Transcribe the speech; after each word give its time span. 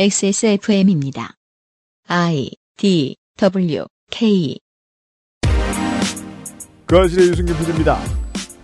XSFM입니다. 0.00 1.34
I 2.06 2.52
D 2.76 3.16
W 3.36 3.84
K 4.12 4.56
그 6.86 6.96
아실의 6.96 7.30
유승균 7.30 7.58
PD입니다. 7.58 7.98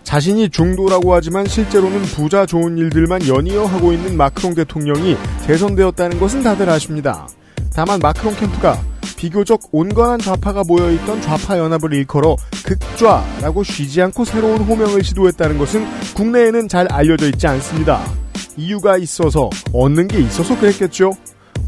자신이 0.04 0.48
중도라고 0.48 1.12
하지만 1.12 1.44
실제로는 1.44 2.02
부자 2.02 2.46
좋은 2.46 2.78
일들만 2.78 3.26
연이어 3.26 3.64
하고 3.64 3.92
있는 3.92 4.16
마크롱 4.16 4.54
대통령이 4.54 5.16
재선되었다는 5.44 6.20
것은 6.20 6.44
다들 6.44 6.70
아십니다. 6.70 7.26
다만 7.74 7.98
마크롱 7.98 8.36
캠프가 8.36 8.80
비교적 9.16 9.60
온건한 9.72 10.20
좌파가 10.20 10.62
모여있던 10.62 11.20
좌파 11.20 11.58
연합을 11.58 11.94
일컬어 11.94 12.36
극좌라고 12.64 13.64
쉬지 13.64 14.00
않고 14.02 14.24
새로운 14.24 14.60
호명을 14.60 15.02
시도했다는 15.02 15.58
것은 15.58 15.84
국내에는 16.14 16.68
잘 16.68 16.86
알려져 16.92 17.26
있지 17.26 17.48
않습니다. 17.48 18.23
이유가 18.56 18.96
있어서 18.96 19.50
얻는 19.72 20.08
게 20.08 20.20
있어서 20.20 20.58
그랬겠죠. 20.58 21.12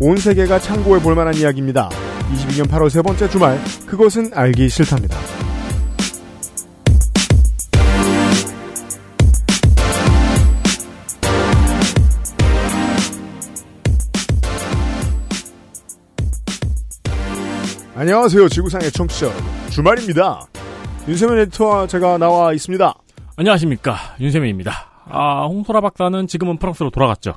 온 0.00 0.16
세계가 0.16 0.58
참고해 0.58 1.02
볼 1.02 1.14
만한 1.14 1.34
이야기입니다. 1.34 1.88
22년 2.32 2.68
8월 2.68 2.90
세 2.90 3.02
번째 3.02 3.28
주말 3.28 3.58
그것은 3.86 4.30
알기 4.34 4.68
싫답니다. 4.68 5.16
안녕하세요. 17.94 18.48
지구상의 18.50 18.92
청취자 18.92 19.26
여러분. 19.26 19.44
주말입니다. 19.70 20.46
윤세민 21.08 21.38
에디터와 21.38 21.86
제가 21.86 22.18
나와 22.18 22.52
있습니다. 22.52 22.94
안녕하십니까 23.36 23.96
윤세민입니다. 24.20 24.95
아 25.08 25.46
홍소라 25.46 25.80
박사는 25.80 26.26
지금은 26.26 26.58
프랑스로 26.58 26.90
돌아갔죠. 26.90 27.34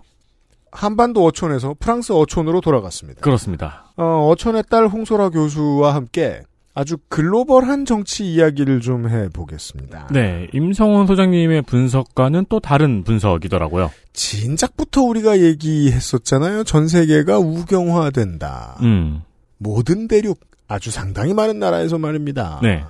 한반도 0.71 1.25
어촌에서 1.25 1.75
프랑스 1.79 2.13
어촌으로 2.13 2.61
돌아갔습니다. 2.61 3.21
그렇습니다. 3.21 3.91
어, 3.97 4.29
어촌의 4.29 4.63
딸 4.69 4.87
홍소라 4.87 5.29
교수와 5.29 5.95
함께 5.95 6.41
아주 6.75 6.97
글로벌한 7.09 7.85
정치 7.85 8.31
이야기를 8.31 8.79
좀 8.81 9.09
해보겠습니다. 9.09 10.07
네 10.11 10.47
임성원 10.53 11.07
소장님의 11.07 11.63
분석과는 11.63 12.45
또 12.49 12.59
다른 12.59 13.03
분석이더라고요. 13.03 13.91
진작부터 14.13 15.01
우리가 15.01 15.39
얘기했었잖아요. 15.39 16.63
전 16.63 16.87
세계가 16.87 17.39
우경화된다. 17.39 18.77
음, 18.81 19.23
모든 19.57 20.07
대륙, 20.07 20.39
아주 20.67 20.91
상당히 20.91 21.33
많은 21.33 21.59
나라에서 21.59 21.97
말입니다. 21.97 22.59
네. 22.61 22.83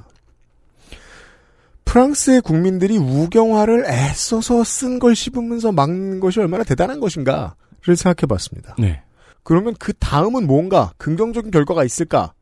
프랑스의 1.89 2.41
국민들이 2.41 2.97
우경화를 2.97 3.85
애써서 3.87 4.63
쓴 4.63 4.99
걸 4.99 5.15
씹으면서 5.15 5.71
막는 5.71 6.19
것이 6.19 6.39
얼마나 6.39 6.63
대단한 6.63 6.99
것인가를 6.99 7.95
생각해 7.95 8.27
봤습니다. 8.27 8.75
네. 8.77 9.01
그러면 9.43 9.73
그 9.79 9.93
다음은 9.93 10.45
뭔가 10.45 10.91
긍정적인 10.97 11.49
결과가 11.49 11.83
있을까 11.83 12.33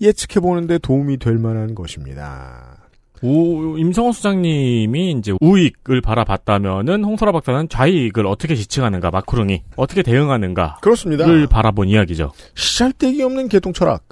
예측해 0.00 0.40
보는데 0.40 0.78
도움이 0.78 1.16
될 1.18 1.36
만한 1.38 1.74
것입니다. 1.74 2.76
우, 3.22 3.76
임성원 3.78 4.12
소장님이 4.12 5.16
이제 5.18 5.32
우익을 5.40 6.00
바라봤다면은 6.02 7.02
홍소라 7.02 7.32
박사는 7.32 7.68
좌익을 7.68 8.26
어떻게 8.26 8.54
지칭하는가 8.54 9.10
마크롱이 9.10 9.62
어떻게 9.74 10.02
대응하는가를 10.02 10.74
그렇습니다. 10.80 11.26
바라본 11.48 11.88
이야기죠. 11.88 12.30
시잘데기 12.54 13.22
없는 13.22 13.48
개통 13.48 13.72
철학. 13.72 14.04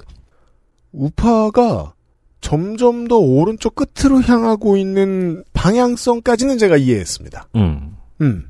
우파가 0.91 1.94
점점 2.45 3.07
더 3.07 3.17
오른쪽 3.17 3.73
끝으로 3.73 4.21
향하고 4.21 4.77
있는 4.77 5.43
방향성까지는 5.53 6.59
제가 6.59 6.77
이해했습니다. 6.77 7.49
음, 7.55 7.97
음. 8.21 8.47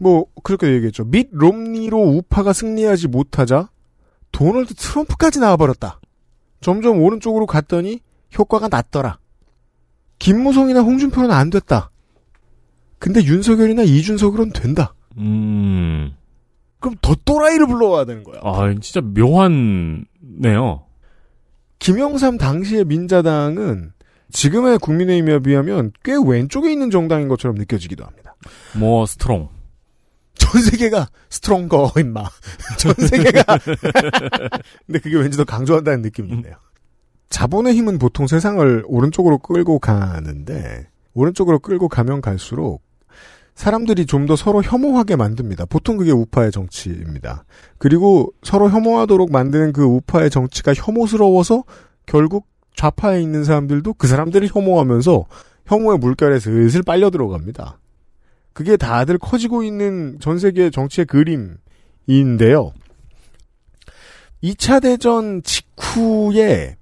뭐 0.00 0.24
그렇게 0.42 0.72
얘기했죠. 0.72 1.04
밋 1.04 1.28
롬니로 1.30 1.98
우파가 2.00 2.54
승리하지 2.54 3.08
못하자 3.08 3.68
도널드 4.32 4.72
트럼프까지 4.72 5.40
나와버렸다. 5.40 6.00
점점 6.62 7.02
오른쪽으로 7.02 7.44
갔더니 7.44 8.00
효과가 8.38 8.68
낮더라. 8.68 9.18
김무성이나 10.18 10.80
홍준표는 10.80 11.30
안 11.30 11.50
됐다. 11.50 11.90
근데 12.98 13.22
윤석열이나 13.22 13.82
이준석으로는 13.82 14.54
된다. 14.54 14.94
음, 15.18 16.14
그럼 16.78 16.96
더 17.02 17.14
또라이를 17.26 17.66
불러와야 17.66 18.06
되는 18.06 18.24
거야. 18.24 18.40
아 18.42 18.74
진짜 18.80 19.02
묘한네요. 19.02 20.86
김영삼 21.80 22.38
당시의 22.38 22.84
민자당은 22.84 23.92
지금의 24.30 24.78
국민의힘에 24.78 25.40
비하면 25.40 25.92
꽤 26.04 26.14
왼쪽에 26.14 26.70
있는 26.70 26.90
정당인 26.90 27.26
것처럼 27.26 27.56
느껴지기도 27.56 28.04
합니다. 28.04 28.36
뭐 28.78 29.04
strong. 29.06 29.48
전 30.34 30.62
세계가 30.62 31.08
stronger 31.30 31.92
임마. 31.98 32.24
전 32.78 32.94
세계가. 32.94 33.58
근데 34.86 34.98
그게 35.00 35.16
왠지 35.16 35.36
더 35.36 35.44
강조한다는 35.44 36.02
느낌이 36.02 36.30
있네요. 36.30 36.54
자본의 37.30 37.74
힘은 37.74 37.98
보통 37.98 38.26
세상을 38.26 38.84
오른쪽으로 38.86 39.38
끌고 39.38 39.78
가는데 39.78 40.88
오른쪽으로 41.14 41.58
끌고 41.60 41.88
가면 41.88 42.20
갈수록 42.20 42.82
사람들이 43.60 44.06
좀 44.06 44.26
더 44.26 44.36
서로 44.36 44.62
혐오하게 44.62 45.16
만듭니다. 45.16 45.66
보통 45.66 45.98
그게 45.98 46.12
우파의 46.12 46.50
정치입니다. 46.50 47.44
그리고 47.76 48.32
서로 48.42 48.70
혐오하도록 48.70 49.30
만드는 49.30 49.72
그 49.74 49.82
우파의 49.84 50.30
정치가 50.30 50.72
혐오스러워서 50.72 51.64
결국 52.06 52.46
좌파에 52.74 53.20
있는 53.20 53.44
사람들도 53.44 53.94
그 53.94 54.06
사람들을 54.06 54.48
혐오하면서 54.50 55.26
혐오의 55.66 55.98
물결에 55.98 56.38
슬슬 56.40 56.82
빨려 56.82 57.10
들어갑니다. 57.10 57.78
그게 58.54 58.78
다들 58.78 59.18
커지고 59.18 59.62
있는 59.62 60.16
전 60.20 60.38
세계 60.38 60.70
정치의 60.70 61.06
그림인데요. 61.06 62.72
2차 64.42 64.80
대전 64.82 65.42
직후에 65.42 66.76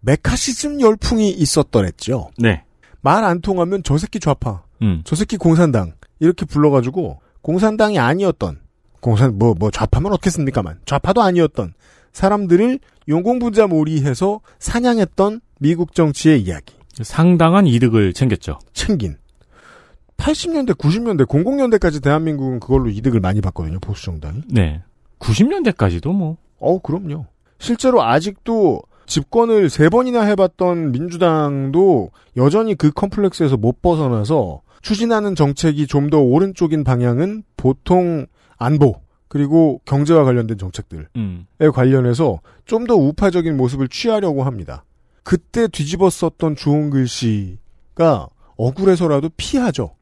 메카시즘 0.00 0.80
열풍이 0.80 1.30
있었더랬죠. 1.30 2.30
네. 2.38 2.62
말 3.00 3.24
안 3.24 3.40
통하면 3.40 3.82
저 3.82 3.98
새끼 3.98 4.20
좌파, 4.20 4.62
음, 4.82 5.02
저 5.04 5.16
새끼 5.16 5.36
공산당 5.36 5.92
이렇게 6.22 6.46
불러가지고 6.46 7.20
공산당이 7.42 7.98
아니었던 7.98 8.60
공산 9.00 9.36
뭐뭐 9.38 9.72
좌파면 9.72 10.12
어떻겠습니까만 10.12 10.78
좌파도 10.86 11.20
아니었던 11.20 11.74
사람들을 12.12 12.78
용공분자 13.08 13.66
몰이해서 13.66 14.40
사냥했던 14.60 15.40
미국 15.58 15.96
정치의 15.96 16.40
이야기 16.40 16.74
상당한 17.02 17.66
이득을 17.66 18.12
챙겼죠. 18.12 18.60
챙긴 18.72 19.16
80년대 20.16 20.76
90년대 20.76 21.26
00년대까지 21.26 22.00
대한민국은 22.00 22.60
그걸로 22.60 22.88
이득을 22.88 23.18
많이 23.18 23.40
봤거든요 23.40 23.80
보수 23.80 24.04
정당이 24.04 24.42
네. 24.46 24.80
90년대까지도 25.18 26.12
뭐. 26.12 26.36
어 26.60 26.78
그럼요 26.78 27.26
실제로 27.58 28.04
아직도 28.04 28.82
집권을 29.06 29.70
세 29.70 29.88
번이나 29.88 30.22
해봤던 30.22 30.92
민주당도 30.92 32.12
여전히 32.36 32.76
그 32.76 32.92
컴플렉스에서 32.92 33.56
못 33.56 33.82
벗어나서 33.82 34.62
추진하는 34.82 35.34
정책이 35.34 35.86
좀 35.86 36.10
더 36.10 36.18
오른쪽인 36.20 36.84
방향은 36.84 37.44
보통 37.56 38.26
안보 38.58 39.00
그리고 39.28 39.80
경제와 39.86 40.24
관련된 40.24 40.58
정책들에 40.58 41.04
음. 41.16 41.46
관련해서 41.72 42.40
좀 42.66 42.86
더 42.86 42.94
우파적인 42.96 43.56
모습을 43.56 43.88
취하려고 43.88 44.42
합니다. 44.44 44.84
그때 45.22 45.68
뒤집었었던 45.68 46.56
좋은 46.56 46.90
글씨가 46.90 48.28
억울해서라도 48.56 49.30
피하죠. 49.36 49.94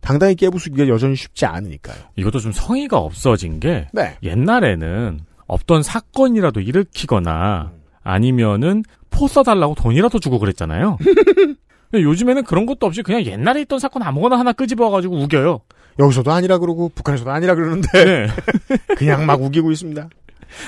당당히 0.00 0.34
깨부수기가 0.34 0.88
여전히 0.88 1.14
쉽지 1.14 1.46
않으니까요. 1.46 1.96
이것도 2.16 2.38
좀 2.40 2.52
성의가 2.52 2.98
없어진 2.98 3.60
게 3.60 3.88
네. 3.92 4.16
옛날에는 4.22 5.20
없던 5.46 5.82
사건이라도 5.82 6.60
일으키거나 6.60 7.72
아니면은 8.02 8.82
포 9.10 9.28
써달라고 9.28 9.74
돈이라도 9.74 10.18
주고 10.20 10.38
그랬잖아요. 10.38 10.98
요즘에는 11.94 12.44
그런 12.44 12.66
것도 12.66 12.86
없이 12.86 13.02
그냥 13.02 13.24
옛날에 13.24 13.62
있던 13.62 13.78
사건 13.78 14.02
아무거나 14.02 14.38
하나 14.38 14.52
끄집어가지고 14.52 15.16
우겨요. 15.22 15.60
여기서도 15.98 16.30
아니라 16.32 16.58
그러고 16.58 16.90
북한에서도 16.94 17.30
아니라 17.30 17.54
그러는데 17.54 17.88
네. 18.04 18.26
그냥 18.96 19.24
막 19.26 19.40
우기고 19.42 19.70
있습니다. 19.72 20.08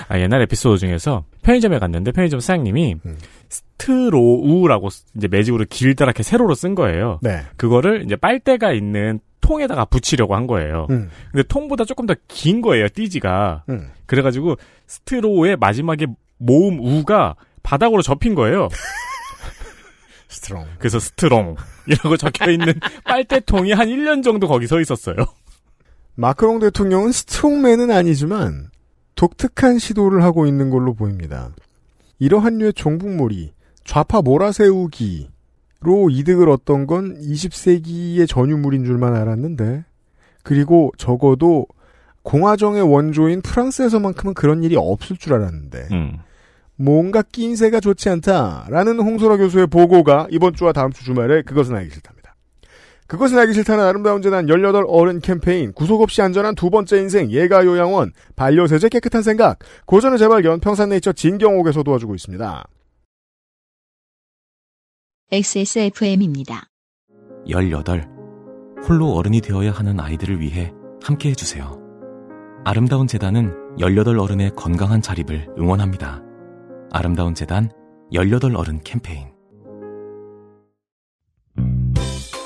아, 0.08 0.18
옛날 0.18 0.42
에피소드 0.42 0.78
중에서 0.78 1.24
편의점에 1.42 1.78
갔는데 1.78 2.12
편의점 2.12 2.40
사장님이 2.40 2.96
음. 3.04 3.18
스트로우라고 3.48 4.88
이제 5.16 5.28
매직으로 5.28 5.64
길다랗게 5.68 6.22
세로로 6.22 6.54
쓴 6.54 6.74
거예요. 6.74 7.18
네. 7.22 7.42
그거를 7.56 8.02
이제 8.04 8.16
빨대가 8.16 8.72
있는 8.72 9.20
통에다가 9.40 9.84
붙이려고 9.86 10.34
한 10.34 10.46
거예요. 10.46 10.86
음, 10.90 11.10
근데 11.30 11.42
통보다 11.46 11.84
조금 11.84 12.06
더 12.06 12.14
긴 12.26 12.60
거예요, 12.60 12.88
띠지가. 12.88 13.64
음. 13.68 13.88
그래가지고 14.06 14.56
스트로우의 14.86 15.56
마지막에 15.56 16.06
모음 16.38 16.80
우가 16.80 17.34
바닥으로 17.62 18.02
접힌 18.02 18.34
거예요. 18.34 18.68
스트롱. 20.38 20.66
그래서 20.78 20.98
스트롱 20.98 21.56
이라고 21.86 22.16
적혀 22.16 22.50
있는 22.50 22.74
빨대통이 23.04 23.72
한 23.72 23.88
1년 23.88 24.22
정도 24.22 24.46
거기 24.46 24.66
서 24.66 24.80
있었어요. 24.80 25.16
마크롱 26.14 26.60
대통령은 26.60 27.12
스트롱맨은 27.12 27.90
아니지만 27.90 28.70
독특한 29.14 29.78
시도를 29.78 30.22
하고 30.22 30.46
있는 30.46 30.70
걸로 30.70 30.94
보입니다. 30.94 31.50
이러한 32.18 32.58
류의 32.58 32.72
종북몰이, 32.74 33.52
좌파 33.84 34.20
몰아세우기로 34.22 35.28
이득을 36.10 36.48
얻던 36.48 36.86
건 36.86 37.20
20세기의 37.20 38.28
전유물인 38.28 38.84
줄만 38.84 39.14
알았는데, 39.14 39.84
그리고 40.42 40.92
적어도 40.96 41.66
공화정의 42.22 42.82
원조인 42.82 43.40
프랑스에서만큼은 43.42 44.34
그런 44.34 44.62
일이 44.62 44.76
없을 44.76 45.16
줄 45.16 45.34
알았는데 45.34 45.88
음. 45.92 46.18
뭔가 46.78 47.22
낀새가 47.22 47.80
좋지 47.80 48.08
않다라는 48.08 49.00
홍소라 49.00 49.36
교수의 49.36 49.66
보고가 49.66 50.28
이번 50.30 50.54
주와 50.54 50.72
다음 50.72 50.92
주 50.92 51.04
주말에 51.04 51.42
그것은 51.42 51.74
알기 51.74 51.90
싫답니다. 51.90 52.36
그것은 53.08 53.38
알기 53.38 53.52
싫다는 53.54 53.84
아름다운 53.84 54.22
재단 54.22 54.48
18 54.48 54.84
어른 54.86 55.20
캠페인 55.20 55.72
구속 55.72 56.02
없이 56.02 56.22
안전한 56.22 56.54
두 56.54 56.70
번째 56.70 57.00
인생 57.00 57.30
예가 57.32 57.64
요양원 57.64 58.12
반려세제 58.36 58.90
깨끗한 58.90 59.22
생각 59.22 59.58
고전의 59.86 60.18
재발견 60.18 60.60
평산네이처 60.60 61.12
진경옥에서 61.14 61.82
도와주고 61.82 62.14
있습니다. 62.14 62.64
XSFM입니다. 65.32 66.68
18. 67.48 68.08
홀로 68.86 69.14
어른이 69.14 69.40
되어야 69.40 69.72
하는 69.72 69.98
아이들을 69.98 70.40
위해 70.40 70.72
함께 71.02 71.30
해주세요. 71.30 71.80
아름다운 72.64 73.06
재단은 73.06 73.52
18 73.80 74.18
어른의 74.18 74.52
건강한 74.54 75.02
자립을 75.02 75.48
응원합니다. 75.58 76.27
아름다운 76.90 77.34
재단 77.34 77.70
18 78.12 78.56
어른 78.56 78.80
캠페인. 78.82 79.28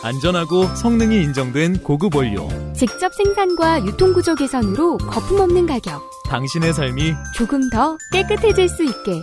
안전하고 0.03 0.65
성능이 0.75 1.23
인정된 1.23 1.85
고급 1.85 2.17
원료. 2.17 2.49
직접 2.75 3.15
생산과 3.15 3.85
유통구조 3.87 4.35
개선으로 4.35 4.99
거품 4.99 5.39
없는 5.41 5.67
가격. 5.67 6.03
당신의 6.29 6.73
삶이 6.73 7.13
조금 7.37 7.71
더 7.71 7.97
깨끗해질 8.13 8.69
수 8.69 8.83
있게. 8.83 9.23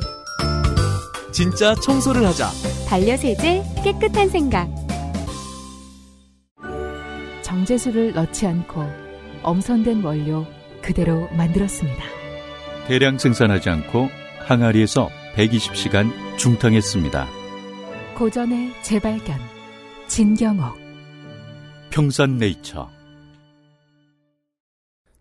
진짜 1.34 1.76
청소를 1.76 2.26
하자. 2.26 2.50
반려세제 2.88 3.64
깨끗한 3.84 4.30
생각. 4.30 4.70
정제수를 7.42 8.14
넣지 8.14 8.48
않고 8.48 8.82
엄선된 9.44 10.02
원료 10.02 10.46
그대로 10.82 11.28
만들었습니다. 11.36 12.04
대량 12.88 13.18
생산하지 13.18 13.70
않고 13.70 14.10
항아리에서 14.50 15.10
120시간 15.36 16.10
중탕했습니다. 16.38 17.28
고전의 18.18 18.72
재발견 18.82 19.38
진경옥 20.08 20.76
평산네이처 21.92 22.90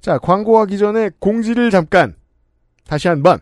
자 0.00 0.16
광고하기 0.16 0.78
전에 0.78 1.10
공지를 1.18 1.70
잠깐 1.70 2.16
다시 2.86 3.08
한번 3.08 3.40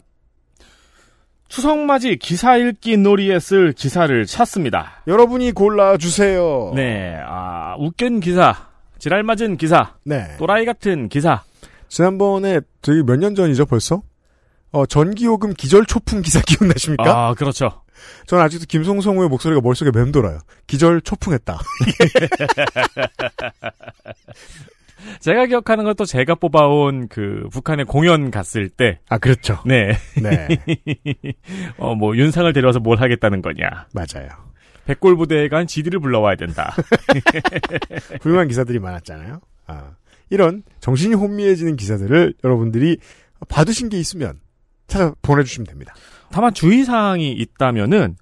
추석맞이 1.46 2.16
기사 2.16 2.56
읽기 2.56 2.96
놀이에 2.96 3.38
쓸 3.38 3.72
기사를 3.72 4.26
찾습니다. 4.26 5.04
여러분이 5.06 5.52
골라주세요. 5.52 6.72
네, 6.74 7.16
아, 7.24 7.76
웃긴 7.78 8.18
기사, 8.18 8.70
지랄 8.98 9.22
맞은 9.22 9.56
기사, 9.56 9.94
네. 10.02 10.36
또라이 10.38 10.64
같은 10.64 11.08
기사. 11.08 11.44
지난번에 11.86 12.60
저희 12.82 13.04
몇년 13.04 13.36
전이죠 13.36 13.66
벌써? 13.66 14.02
어, 14.72 14.86
전기요금 14.86 15.54
기절 15.54 15.86
초풍 15.86 16.22
기사 16.22 16.40
기억나십니까? 16.46 17.28
아, 17.28 17.34
그렇죠. 17.34 17.82
저는 18.26 18.44
아직도 18.44 18.66
김송성우의 18.68 19.28
목소리가 19.28 19.60
머릿속에 19.60 19.90
맴돌아요. 19.90 20.38
기절 20.66 21.00
초풍했다. 21.00 21.58
제가 25.20 25.46
기억하는 25.46 25.84
것도 25.84 26.04
제가 26.04 26.34
뽑아온 26.34 27.08
그 27.08 27.48
북한에 27.52 27.84
공연 27.84 28.30
갔을 28.30 28.68
때, 28.68 28.98
아, 29.08 29.18
그렇죠. 29.18 29.60
네. 29.64 29.96
네. 30.20 30.48
어, 31.78 31.94
뭐, 31.94 32.16
윤상을 32.16 32.52
데려와서 32.52 32.80
뭘 32.80 33.00
하겠다는 33.00 33.40
거냐. 33.40 33.86
맞아요. 33.94 34.28
백골 34.86 35.16
부대에 35.16 35.48
간 35.48 35.66
지디를 35.66 36.00
불러와야 36.00 36.36
된다. 36.36 36.74
훌륭한 38.20 38.48
기사들이 38.48 38.78
많았잖아요. 38.78 39.40
아, 39.66 39.92
이런 40.30 40.62
정신이 40.80 41.14
혼미해지는 41.14 41.76
기사들을 41.76 42.34
여러분들이 42.44 42.98
받으신 43.48 43.88
게 43.88 43.98
있으면 43.98 44.38
찾아 44.86 45.12
보내주시면 45.22 45.66
됩니다. 45.66 45.94
다만 46.30 46.54
주의사항이 46.54 47.32
있다면은, 47.32 48.16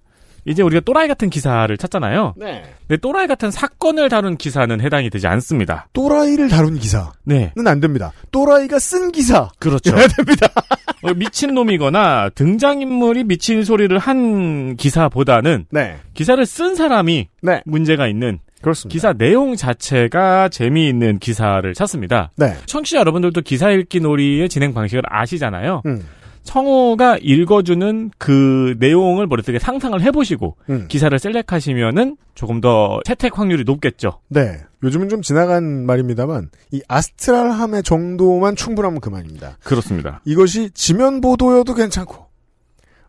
이제 0.46 0.62
우리가 0.62 0.81
또라이 0.84 1.08
같은 1.08 1.31
기사를 1.31 1.75
찾잖아요. 1.76 2.34
네. 2.37 2.62
근데 2.87 3.00
또라이 3.00 3.26
같은 3.26 3.50
사건을 3.50 4.08
다룬 4.08 4.37
기사는 4.37 4.78
해당이 4.81 5.11
되지 5.11 5.26
않습니다. 5.26 5.88
또라이를 5.93 6.49
다룬 6.49 6.78
기사는 6.78 7.06
네. 7.25 7.52
안 7.66 7.81
됩니다. 7.81 8.12
또라이가 8.31 8.78
쓴 8.78 9.11
기사. 9.11 9.49
그렇죠. 9.58 9.96
해야 9.96 10.06
됩니다. 10.06 10.49
어, 11.02 11.14
미친놈이거나 11.14 12.31
등장인물이 12.31 13.25
미친 13.25 13.64
소리를 13.64 13.96
한 13.99 14.76
기사보다는 14.76 15.66
네. 15.70 15.96
기사를 16.14 16.44
쓴 16.44 16.75
사람이 16.75 17.28
네. 17.43 17.62
문제가 17.64 18.06
있는 18.06 18.38
그렇습니다. 18.61 18.93
기사 18.93 19.12
내용 19.12 19.56
자체가 19.56 20.49
재미있는 20.49 21.19
기사를 21.19 21.72
찾습니다. 21.75 22.31
네. 22.37 22.55
청취자 22.66 22.99
여러분들도 22.99 23.43
기사 23.43 23.70
읽기 23.70 24.00
놀이의 24.00 24.49
진행 24.49 24.72
방식을 24.72 25.02
아시잖아요. 25.06 25.82
음. 25.87 26.02
청호가 26.44 27.19
읽어주는 27.20 28.11
그 28.19 28.76
내용을 28.79 29.26
머릿속에 29.26 29.58
상상을 29.58 30.00
해보시고 30.00 30.56
음. 30.70 30.87
기사를 30.88 31.19
셀렉하시면은 31.19 32.17
조금 32.35 32.61
더 32.61 33.00
채택 33.05 33.38
확률이 33.38 33.64
높겠죠. 33.64 34.20
네. 34.29 34.61
요즘은 34.82 35.08
좀 35.08 35.23
지나간 35.23 35.87
말입니다만 35.87 36.50
이 36.70 36.82
아스트랄함의 36.87 37.82
정도만 37.82 38.55
충분하면 38.55 39.00
그만입니다. 39.00 39.58
그렇습니다. 39.64 40.20
이것이 40.25 40.70
지면 40.75 41.20
보도여도 41.20 41.75
괜찮고 41.75 42.26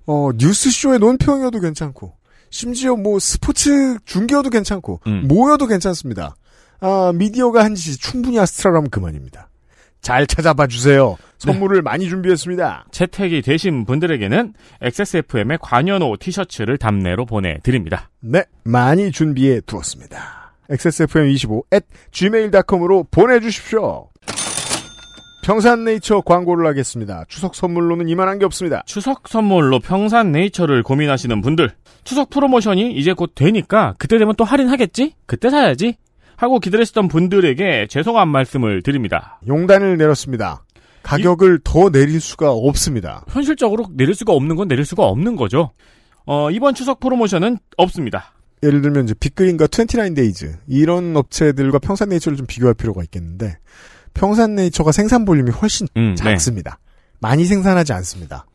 어 0.07 0.29
뉴스쇼의 0.37 0.99
논평이어도 0.99 1.59
괜찮고 1.59 2.13
심지어 2.49 2.95
뭐 2.95 3.19
스포츠 3.19 3.97
중계여도 4.05 4.49
괜찮고 4.49 5.01
음. 5.07 5.27
뭐여도 5.27 5.67
괜찮습니다. 5.67 6.35
아 6.79 7.11
미디어가 7.13 7.63
한 7.63 7.75
짓이 7.75 7.97
충분히 7.97 8.39
아스트랄하면 8.39 8.89
그만입니다. 8.89 9.49
잘 10.05 10.27
찾아봐 10.27 10.67
주세요. 10.67 11.17
선물을 11.39 11.81
많이 11.81 12.07
준비했습니다. 12.07 12.85
채택이 12.91 13.41
되신 13.41 13.85
분들에게는 13.85 14.53
XSFM의 14.79 15.57
관여노 15.59 16.17
티셔츠를 16.19 16.77
답내로 16.77 17.25
보내드립니다. 17.25 18.11
네, 18.19 18.43
많이 18.63 19.11
준비해 19.11 19.61
두었습니다. 19.61 20.53
xsfm25 20.69 21.63
at 21.73 21.87
gmail.com으로 22.11 23.07
보내주십시오. 23.09 24.09
평산네이처 25.43 26.21
광고를 26.21 26.67
하겠습니다. 26.67 27.25
추석 27.27 27.55
선물로는 27.55 28.07
이만한 28.07 28.37
게 28.37 28.45
없습니다. 28.45 28.83
추석 28.85 29.27
선물로 29.27 29.79
평산 29.79 30.31
네이처를 30.31 30.83
고민하시는 30.83 31.41
분들 31.41 31.71
추석 32.03 32.29
프로모션이 32.29 32.93
이제 32.93 33.13
곧 33.13 33.33
되니까 33.33 33.95
그때 33.97 34.19
되면 34.19 34.35
또 34.37 34.43
할인하겠지? 34.43 35.15
그때 35.25 35.49
사야지? 35.49 35.97
하고 36.37 36.59
기다리셨던 36.59 37.07
분들에게 37.07 37.87
죄송한 37.89 38.27
말씀을 38.27 38.81
드립니다. 38.81 39.39
용단을 39.47 39.97
내렸습니다. 39.97 40.63
가격을 41.03 41.59
더 41.63 41.89
내릴 41.89 42.19
수가 42.19 42.51
없습니다. 42.51 43.23
현실적으로 43.29 43.85
내릴 43.91 44.15
수가 44.15 44.33
없는 44.33 44.55
건 44.55 44.67
내릴 44.67 44.85
수가 44.85 45.03
없는 45.03 45.35
거죠. 45.35 45.71
어, 46.25 46.49
이번 46.49 46.73
추석 46.73 46.99
프로모션은 46.99 47.59
없습니다. 47.77 48.33
예를 48.63 48.81
들면 48.81 49.03
이제 49.05 49.13
빅그린과 49.19 49.67
29데이즈 49.67 50.57
이런 50.67 51.15
업체들과 51.15 51.79
평산네이처를 51.79 52.37
좀 52.37 52.47
비교할 52.47 52.73
필요가 52.73 53.03
있겠는데 53.03 53.57
평산네이처가 54.15 54.91
생산 54.91 55.25
볼륨이 55.25 55.51
훨씬 55.51 55.87
음, 55.97 56.15
네. 56.17 56.23
작습니다. 56.23 56.79
많이 57.19 57.45
생산하지 57.45 57.93
않습니다. 57.93 58.45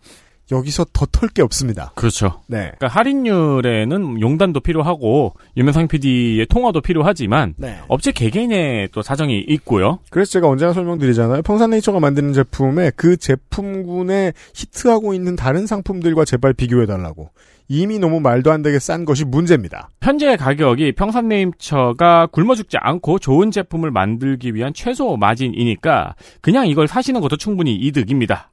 여기서 0.51 0.87
더 0.93 1.07
털 1.07 1.29
게 1.29 1.43
없습니다. 1.43 1.93
그렇죠. 1.95 2.41
네. 2.47 2.73
그러니까 2.79 2.89
할인율에는 2.89 4.21
용단도 4.21 4.61
필요하고 4.61 5.35
유명상 5.57 5.89
PD의 5.89 6.47
통화도 6.47 6.81
필요하지만 6.81 7.55
네. 7.57 7.79
업체 7.89 8.11
개개인의 8.13 8.89
또 8.93 9.03
사정이 9.03 9.39
있고요. 9.49 9.99
그래서 10.11 10.31
제가 10.33 10.49
언제나 10.49 10.73
설명드리잖아요. 10.73 11.43
평산네이처가 11.43 12.01
만드는 12.01 12.33
제품에 12.33 12.93
그 12.97 13.17
제품군에 13.17 14.33
히트하고 14.55 15.15
있는 15.15 15.37
다른 15.37 15.67
상품들과 15.67 16.25
제발 16.25 16.53
비교해 16.55 16.87
달라고. 16.87 17.31
이미 17.69 18.01
너무 18.01 18.19
말도 18.19 18.51
안 18.51 18.63
되게 18.63 18.81
싼 18.81 19.05
것이 19.05 19.25
문제입니다. 19.25 19.91
현재 20.03 20.37
가격이 20.37 20.93
평산네이처가 20.93 22.27
굶어 22.33 22.57
죽지 22.57 22.79
않고 22.81 23.21
좋은 23.21 23.53
제품을 23.53 23.93
만들기 23.93 24.55
위한 24.57 24.73
최소 24.75 25.17
마진이니까 25.17 26.17
그냥 26.41 26.67
이걸 26.67 26.89
사시는 26.89 27.21
것도 27.21 27.37
충분히 27.37 27.77
이득입니다. 27.77 28.51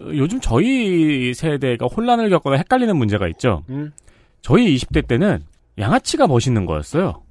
어, 0.00 0.04
요즘 0.14 0.40
저희 0.40 1.32
세대가 1.34 1.86
혼란을 1.86 2.30
겪거나 2.30 2.56
헷갈리는 2.56 2.96
문제가 2.96 3.28
있죠. 3.28 3.62
음. 3.70 3.92
저희 4.42 4.74
20대 4.76 5.06
때는 5.06 5.44
양아치가 5.78 6.26
멋있는 6.26 6.66
거였어요. 6.66 7.22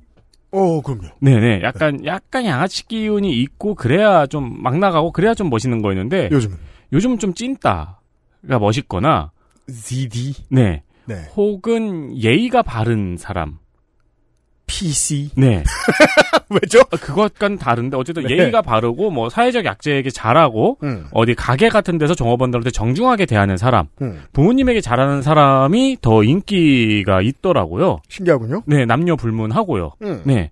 어, 0.51 0.81
그럼요. 0.81 1.07
네네. 1.19 1.61
약간, 1.63 2.05
약간 2.05 2.45
양아치 2.45 2.87
기운이 2.87 3.39
있고, 3.41 3.75
그래야 3.75 4.25
좀 4.25 4.57
막 4.61 4.77
나가고, 4.77 5.11
그래야 5.11 5.33
좀 5.33 5.49
멋있는 5.49 5.81
거였는데, 5.81 6.29
요즘은. 6.31 6.57
요즘은 6.93 7.19
좀 7.19 7.33
찐따가 7.33 7.97
멋있거나, 8.59 9.31
ZD. 9.69 10.33
네. 10.49 10.83
네. 11.05 11.15
혹은 11.35 12.15
예의가 12.17 12.61
바른 12.61 13.17
사람. 13.17 13.57
PC. 14.67 15.29
네. 15.35 15.63
왜죠? 16.49 16.83
그것과는 16.85 17.57
다른데 17.57 17.97
어쨌든 17.97 18.23
네. 18.23 18.37
예의가 18.37 18.61
바르고 18.61 19.09
뭐 19.11 19.29
사회적 19.29 19.65
약자에게 19.65 20.09
잘하고 20.09 20.77
음. 20.83 21.07
어디 21.11 21.33
가게 21.35 21.69
같은 21.69 21.97
데서 21.97 22.13
종업원들한테 22.13 22.71
정중하게 22.71 23.25
대하는 23.25 23.57
사람, 23.57 23.87
음. 24.01 24.21
부모님에게 24.33 24.81
잘하는 24.81 25.21
사람이 25.21 25.97
더 26.01 26.23
인기가 26.23 27.21
있더라고요. 27.21 27.99
신기하군요. 28.09 28.63
네, 28.65 28.85
남녀 28.85 29.15
불문하고요. 29.15 29.91
음. 30.03 30.21
네. 30.25 30.51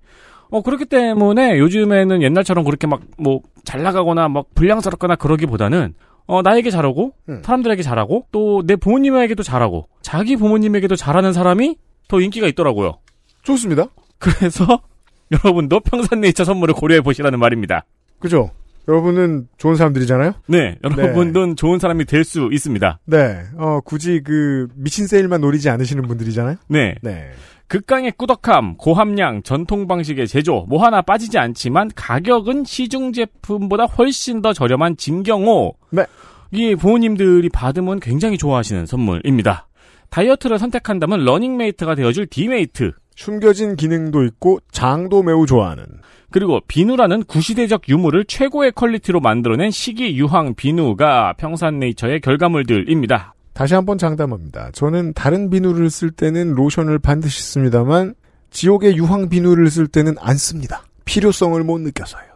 어 0.50 0.62
그렇기 0.62 0.86
때문에 0.86 1.58
요즘에는 1.58 2.22
옛날처럼 2.22 2.64
그렇게 2.64 2.86
막 2.88 3.02
뭐 3.18 3.42
잘 3.66 3.82
나가거나 3.82 4.28
막 4.28 4.46
불량스럽거나 4.56 5.16
그러기보다는 5.16 5.94
어, 6.28 6.42
나에게 6.42 6.70
잘하고 6.70 7.14
음. 7.30 7.42
사람들에게 7.44 7.82
잘하고 7.82 8.28
또 8.32 8.62
내 8.66 8.76
부모님에게도 8.76 9.42
잘하고 9.42 9.88
자기 10.02 10.36
부모님에게도 10.36 10.96
잘하는 10.98 11.32
사람이 11.34 11.78
더 12.10 12.20
인기가 12.20 12.46
있더라고요. 12.48 13.00
좋습니다. 13.44 13.86
그래서 14.24 14.82
여러분도 15.32 15.80
평산네이처 15.82 16.44
선물을 16.46 16.74
고려해 16.76 17.02
보시라는 17.02 17.40
말입니다. 17.40 17.86
그죠? 18.20 18.52
여러분은 18.88 19.48
좋은 19.58 19.76
사람들이잖아요? 19.76 20.34
네, 20.48 20.78
여러분은 20.84 21.56
좋은 21.56 21.80
사람이 21.80 22.04
될 22.06 22.26
수 22.26 22.50
있습니다. 22.52 23.00
네. 23.06 23.44
어, 23.58 23.80
굳이 23.84 24.22
그, 24.24 24.68
미친 24.76 25.08
세일만 25.08 25.40
노리지 25.42 25.70
않으시는 25.70 26.06
분들이잖아요? 26.08 26.58
네. 26.68 26.96
네. 27.02 27.32
극강의 27.68 28.12
꾸덕함, 28.18 28.76
고함량, 28.78 29.44
전통 29.44 29.88
방식의 29.88 30.28
제조, 30.28 30.66
뭐 30.68 30.84
하나 30.84 31.02
빠지지 31.02 31.38
않지만 31.38 31.92
가격은 31.96 32.66
시중 32.66 33.14
제품보다 33.14 33.86
훨씬 33.86 34.42
더 34.42 34.52
저렴한 34.54 34.98
진경옥고. 34.98 35.76
네. 35.92 36.06
이 36.52 36.76
부모님들이 36.76 37.50
받으면 37.50 38.00
굉장히 38.02 38.38
좋아하시는 38.38 38.86
선물입니다. 38.86 39.68
다이어트를 40.12 40.60
선택한다면 40.60 41.24
러닝메이트가 41.26 41.96
되어줄 41.96 42.28
디메이트. 42.28 42.92
숨겨진 43.16 43.76
기능도 43.76 44.24
있고, 44.26 44.60
장도 44.72 45.24
매우 45.24 45.46
좋아하는. 45.46 45.86
그리고 46.32 46.60
비누라는 46.68 47.26
구시대적 47.26 47.88
유물을 47.90 48.26
최고의 48.26 48.72
퀄리티로 48.72 49.20
만들어낸 49.20 49.70
식이유황 49.70 50.56
비누가 50.56 51.34
평산네이처의 51.38 52.22
결과물들입니다. 52.22 53.36
다시 53.54 53.76
한번 53.76 54.00
장담합니다. 54.00 54.72
저는 54.72 55.14
다른 55.14 55.50
비누를 55.52 55.92
쓸 55.92 56.10
때는 56.10 56.54
로션을 56.54 57.00
반드시 57.00 57.44
씁니다만, 57.44 58.16
지옥의 58.50 58.98
유황 58.98 59.30
비누를 59.30 59.70
쓸 59.70 59.88
때는 59.88 60.16
안 60.20 60.38
씁니다. 60.38 60.84
필요성을 61.06 61.64
못 61.64 61.80
느껴서요. 61.82 62.34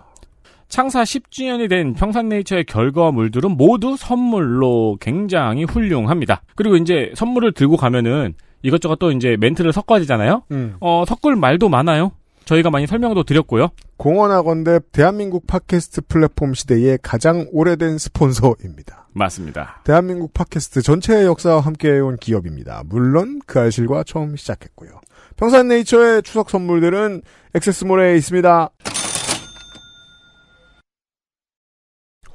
창사 0.68 1.04
10주년이 1.04 1.70
된 1.70 1.94
평산네이처의 1.94 2.66
결과물들은 2.66 3.52
모두 3.52 3.96
선물로 3.98 4.98
굉장히 5.00 5.64
훌륭합니다. 5.64 6.42
그리고 6.56 6.76
이제 6.76 7.12
선물을 7.16 7.54
들고 7.54 7.78
가면은 7.78 8.34
이것저것 8.62 8.98
또 9.00 9.12
이제 9.12 9.38
멘트를 9.40 9.74
섞어야 9.74 10.00
되잖아요. 10.00 10.44
음. 10.52 10.76
어, 10.80 11.04
섞을 11.08 11.36
말도 11.36 11.70
많아요. 11.70 12.12
저희가 12.46 12.70
많이 12.70 12.88
설명도 12.88 13.24
드렸고요. 13.24 13.70
공언하건대 13.98 14.80
대한민국 14.92 15.46
팟캐스트 15.48 16.02
플랫폼 16.08 16.54
시대의 16.54 16.98
가장 17.02 17.48
오래된 17.52 17.98
스폰서입니다. 17.98 19.10
맞습니다. 19.12 19.82
대한민국 19.84 20.34
팟캐스트 20.34 20.82
전체의 20.82 21.26
역사와 21.26 21.60
함께해온 21.62 22.18
기업입니다. 22.18 22.84
물론 22.86 23.42
그 23.46 23.60
알실과 23.60 24.04
처음 24.04 24.36
시작했고요. 24.38 24.92
평산네이처의 25.36 26.24
추석 26.24 26.50
선물들은 26.50 27.22
액세스몰에 27.54 28.16
있습니다. 28.16 28.70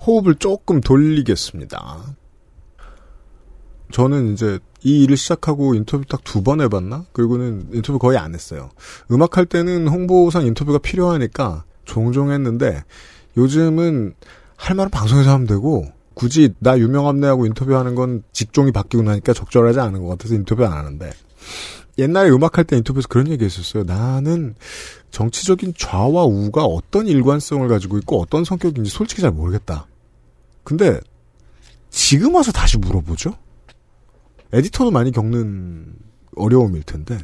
호흡을 0.06 0.34
조금 0.34 0.80
돌리겠습니다. 0.80 2.16
저는 3.92 4.32
이제 4.32 4.58
이 4.82 5.02
일을 5.04 5.16
시작하고 5.16 5.74
인터뷰 5.74 6.04
딱 6.06 6.22
두 6.24 6.42
번 6.42 6.60
해봤나? 6.60 7.04
그리고는 7.12 7.68
인터뷰 7.72 7.98
거의 7.98 8.18
안 8.18 8.34
했어요. 8.34 8.70
음악 9.10 9.36
할 9.36 9.46
때는 9.46 9.86
홍보상 9.88 10.46
인터뷰가 10.46 10.78
필요하니까 10.78 11.64
종종 11.84 12.32
했는데 12.32 12.82
요즘은 13.36 14.14
할 14.56 14.76
말은 14.76 14.90
방송에서 14.90 15.30
하면 15.32 15.46
되고 15.46 15.86
굳이 16.14 16.54
나 16.58 16.78
유명합네하고 16.78 17.46
인터뷰하는 17.46 17.94
건 17.94 18.22
직종이 18.32 18.72
바뀌고 18.72 19.02
나니까 19.02 19.32
적절하지 19.32 19.80
않은 19.80 20.02
것 20.02 20.08
같아서 20.08 20.34
인터뷰 20.34 20.64
안 20.64 20.72
하는데 20.72 21.12
옛날에 21.98 22.30
음악할 22.30 22.64
때 22.64 22.76
인터뷰에서 22.76 23.08
그런 23.08 23.28
얘기 23.28 23.44
했었어요. 23.44 23.84
나는 23.84 24.54
정치적인 25.10 25.74
좌와 25.76 26.24
우가 26.24 26.64
어떤 26.64 27.06
일관성을 27.06 27.66
가지고 27.68 27.98
있고 27.98 28.20
어떤 28.20 28.44
성격인지 28.44 28.90
솔직히 28.90 29.20
잘 29.22 29.30
모르겠다. 29.30 29.86
근데 30.64 30.98
지금 31.90 32.34
와서 32.34 32.52
다시 32.52 32.78
물어보죠? 32.78 33.34
에디터도 34.52 34.90
많이 34.90 35.10
겪는 35.12 35.94
어려움일 36.36 36.82
텐데 36.84 37.18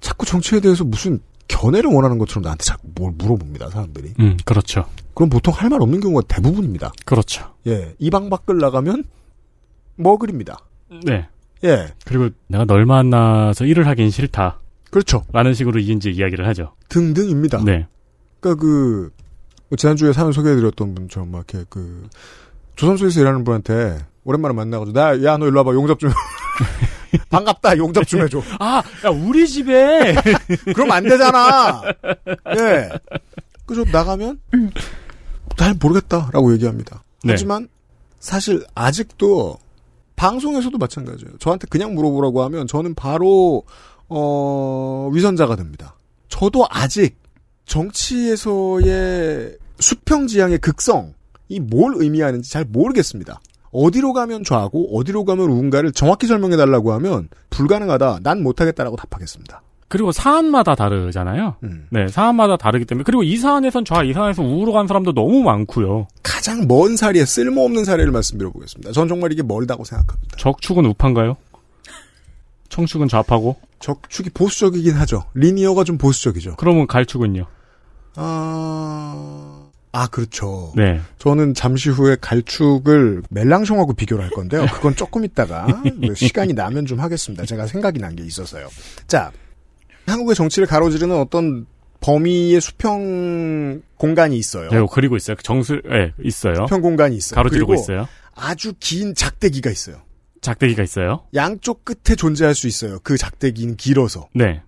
자꾸 0.00 0.26
정치에 0.26 0.60
대해서 0.60 0.84
무슨 0.84 1.20
견해를 1.48 1.90
원하는 1.90 2.18
것처럼 2.18 2.42
나한테 2.42 2.64
자꾸 2.64 2.88
뭘 2.94 3.12
물어봅니다, 3.16 3.70
사람들이. 3.70 4.14
음, 4.20 4.36
그렇죠. 4.44 4.84
그럼 5.14 5.30
보통 5.30 5.52
할 5.54 5.70
말 5.70 5.80
없는 5.82 6.00
경우가 6.00 6.22
대부분입니다. 6.28 6.92
그렇죠. 7.04 7.54
예, 7.66 7.94
이 7.98 8.10
방 8.10 8.28
밖을 8.30 8.58
나가면 8.58 9.04
머글입니다. 9.96 10.58
네. 11.04 11.28
예, 11.64 11.88
그리고 12.04 12.28
내가 12.48 12.64
널 12.64 12.84
만나서 12.84 13.64
일을 13.64 13.86
하긴 13.86 14.10
싫다. 14.10 14.60
그렇죠. 14.90 15.24
라는 15.32 15.54
식으로 15.54 15.78
이제 15.80 16.10
이야기를 16.10 16.46
하죠. 16.48 16.74
등등입니다. 16.88 17.62
네. 17.64 17.86
그러니까 18.40 18.60
그 18.62 19.10
지난주에 19.76 20.12
사연 20.12 20.32
소개해드렸던 20.32 20.94
분처럼 20.94 21.30
막 21.30 21.38
이렇게 21.48 21.64
그 21.70 22.08
조선소에서 22.76 23.20
일하는 23.20 23.44
분한테 23.44 23.98
오랜만에 24.24 24.54
만나가지고 24.54 24.92
나 24.98 25.12
야 25.24 25.36
너 25.38 25.46
일로 25.46 25.58
와봐 25.58 25.72
용접 25.72 25.98
좀 25.98 26.10
반갑다 27.30 27.76
용접 27.78 28.06
좀 28.08 28.22
해줘. 28.22 28.42
아, 28.58 28.82
야, 29.04 29.08
우리 29.10 29.46
집에! 29.48 30.14
그럼 30.74 30.90
안 30.90 31.04
되잖아. 31.04 31.82
예. 32.56 32.88
그래서 33.66 33.88
나가면 33.92 34.40
잘 35.56 35.74
모르겠다라고 35.80 36.52
얘기합니다. 36.54 37.02
네. 37.22 37.32
하지만 37.32 37.68
사실 38.18 38.64
아직도 38.74 39.58
방송에서도 40.16 40.76
마찬가지예요. 40.76 41.38
저한테 41.38 41.66
그냥 41.70 41.94
물어보라고 41.94 42.42
하면 42.44 42.66
저는 42.66 42.94
바로 42.94 43.62
어 44.08 45.08
위선자가 45.12 45.54
됩니다. 45.56 45.94
저도 46.28 46.66
아직 46.70 47.16
정치에서의 47.66 49.56
수평지향의 49.78 50.58
극성 50.58 51.14
이 51.48 51.60
뭘 51.60 51.94
의미하는지 51.96 52.50
잘 52.50 52.64
모르겠습니다. 52.64 53.40
어디로 53.74 54.12
가면 54.12 54.44
좌고 54.44 54.96
어디로 54.98 55.24
가면 55.24 55.50
우인가를 55.50 55.92
정확히 55.92 56.26
설명해 56.26 56.56
달라고 56.56 56.92
하면 56.94 57.28
불가능하다. 57.50 58.20
난 58.22 58.42
못하겠다라고 58.42 58.96
답하겠습니다. 58.96 59.62
그리고 59.88 60.12
사안마다 60.12 60.74
다르잖아요. 60.74 61.56
음. 61.62 61.86
네, 61.90 62.08
사안마다 62.08 62.56
다르기 62.56 62.84
때문에. 62.84 63.04
그리고 63.04 63.22
이 63.22 63.36
사안에선 63.36 63.84
좌, 63.84 64.02
이 64.02 64.12
사안에서 64.12 64.42
우로 64.42 64.72
간 64.72 64.86
사람도 64.86 65.12
너무 65.12 65.42
많고요. 65.42 66.08
가장 66.22 66.66
먼 66.66 66.96
사례, 66.96 67.24
쓸모없는 67.24 67.84
사례를 67.84 68.10
말씀드려보겠습니다. 68.10 68.92
전 68.92 69.08
정말 69.08 69.32
이게 69.32 69.42
멀다고 69.42 69.84
생각합니다. 69.84 70.36
적축은 70.36 70.84
우파인가요? 70.86 71.36
청축은 72.70 73.08
좌파고? 73.08 73.56
적축이 73.78 74.30
보수적이긴 74.30 74.94
하죠. 74.94 75.24
리니어가 75.34 75.84
좀 75.84 75.98
보수적이죠. 75.98 76.56
그러면 76.56 76.86
갈축은요? 76.86 77.46
아, 78.16 79.53
아 79.96 80.08
그렇죠. 80.08 80.72
네. 80.74 81.00
저는 81.18 81.54
잠시 81.54 81.88
후에 81.88 82.16
갈축을 82.20 83.22
멜랑숑하고 83.30 83.96
비교를 83.96 84.24
할 84.24 84.30
건데요. 84.30 84.66
그건 84.72 84.96
조금 84.96 85.24
있다가 85.24 85.68
시간이 86.16 86.52
나면 86.52 86.84
좀 86.86 86.98
하겠습니다. 86.98 87.44
제가 87.46 87.68
생각이 87.68 88.00
난 88.00 88.16
게 88.16 88.24
있어서요. 88.24 88.68
자, 89.06 89.30
한국의 90.06 90.34
정치를 90.34 90.66
가로지르는 90.66 91.16
어떤 91.16 91.66
범위의 92.00 92.60
수평 92.60 93.82
공간이 93.96 94.36
있어요. 94.36 94.68
네, 94.70 94.84
그리고 94.92 95.16
있어요. 95.16 95.36
정수, 95.42 95.80
예, 95.90 96.12
있어요. 96.22 96.54
수평 96.66 96.80
공간이 96.80 97.16
있어요. 97.16 97.36
가로지르고 97.36 97.74
있어요. 97.74 98.08
아주 98.34 98.72
긴 98.80 99.14
작대기가 99.14 99.70
있어요. 99.70 100.02
작대기가 100.40 100.82
있어요. 100.82 101.22
양쪽 101.34 101.84
끝에 101.84 102.16
존재할 102.16 102.54
수 102.56 102.66
있어요. 102.66 102.98
그 103.04 103.16
작대기는 103.16 103.76
길어서. 103.76 104.28
네. 104.34 104.60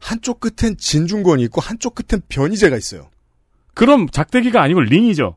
한쪽 0.00 0.40
끝엔 0.40 0.76
진중권이 0.76 1.42
있고 1.44 1.60
한쪽 1.60 1.94
끝엔 1.94 2.22
변희재가 2.28 2.76
있어요. 2.76 3.08
그럼 3.74 4.08
작대기가 4.08 4.60
아니고 4.62 4.80
링이죠. 4.80 5.36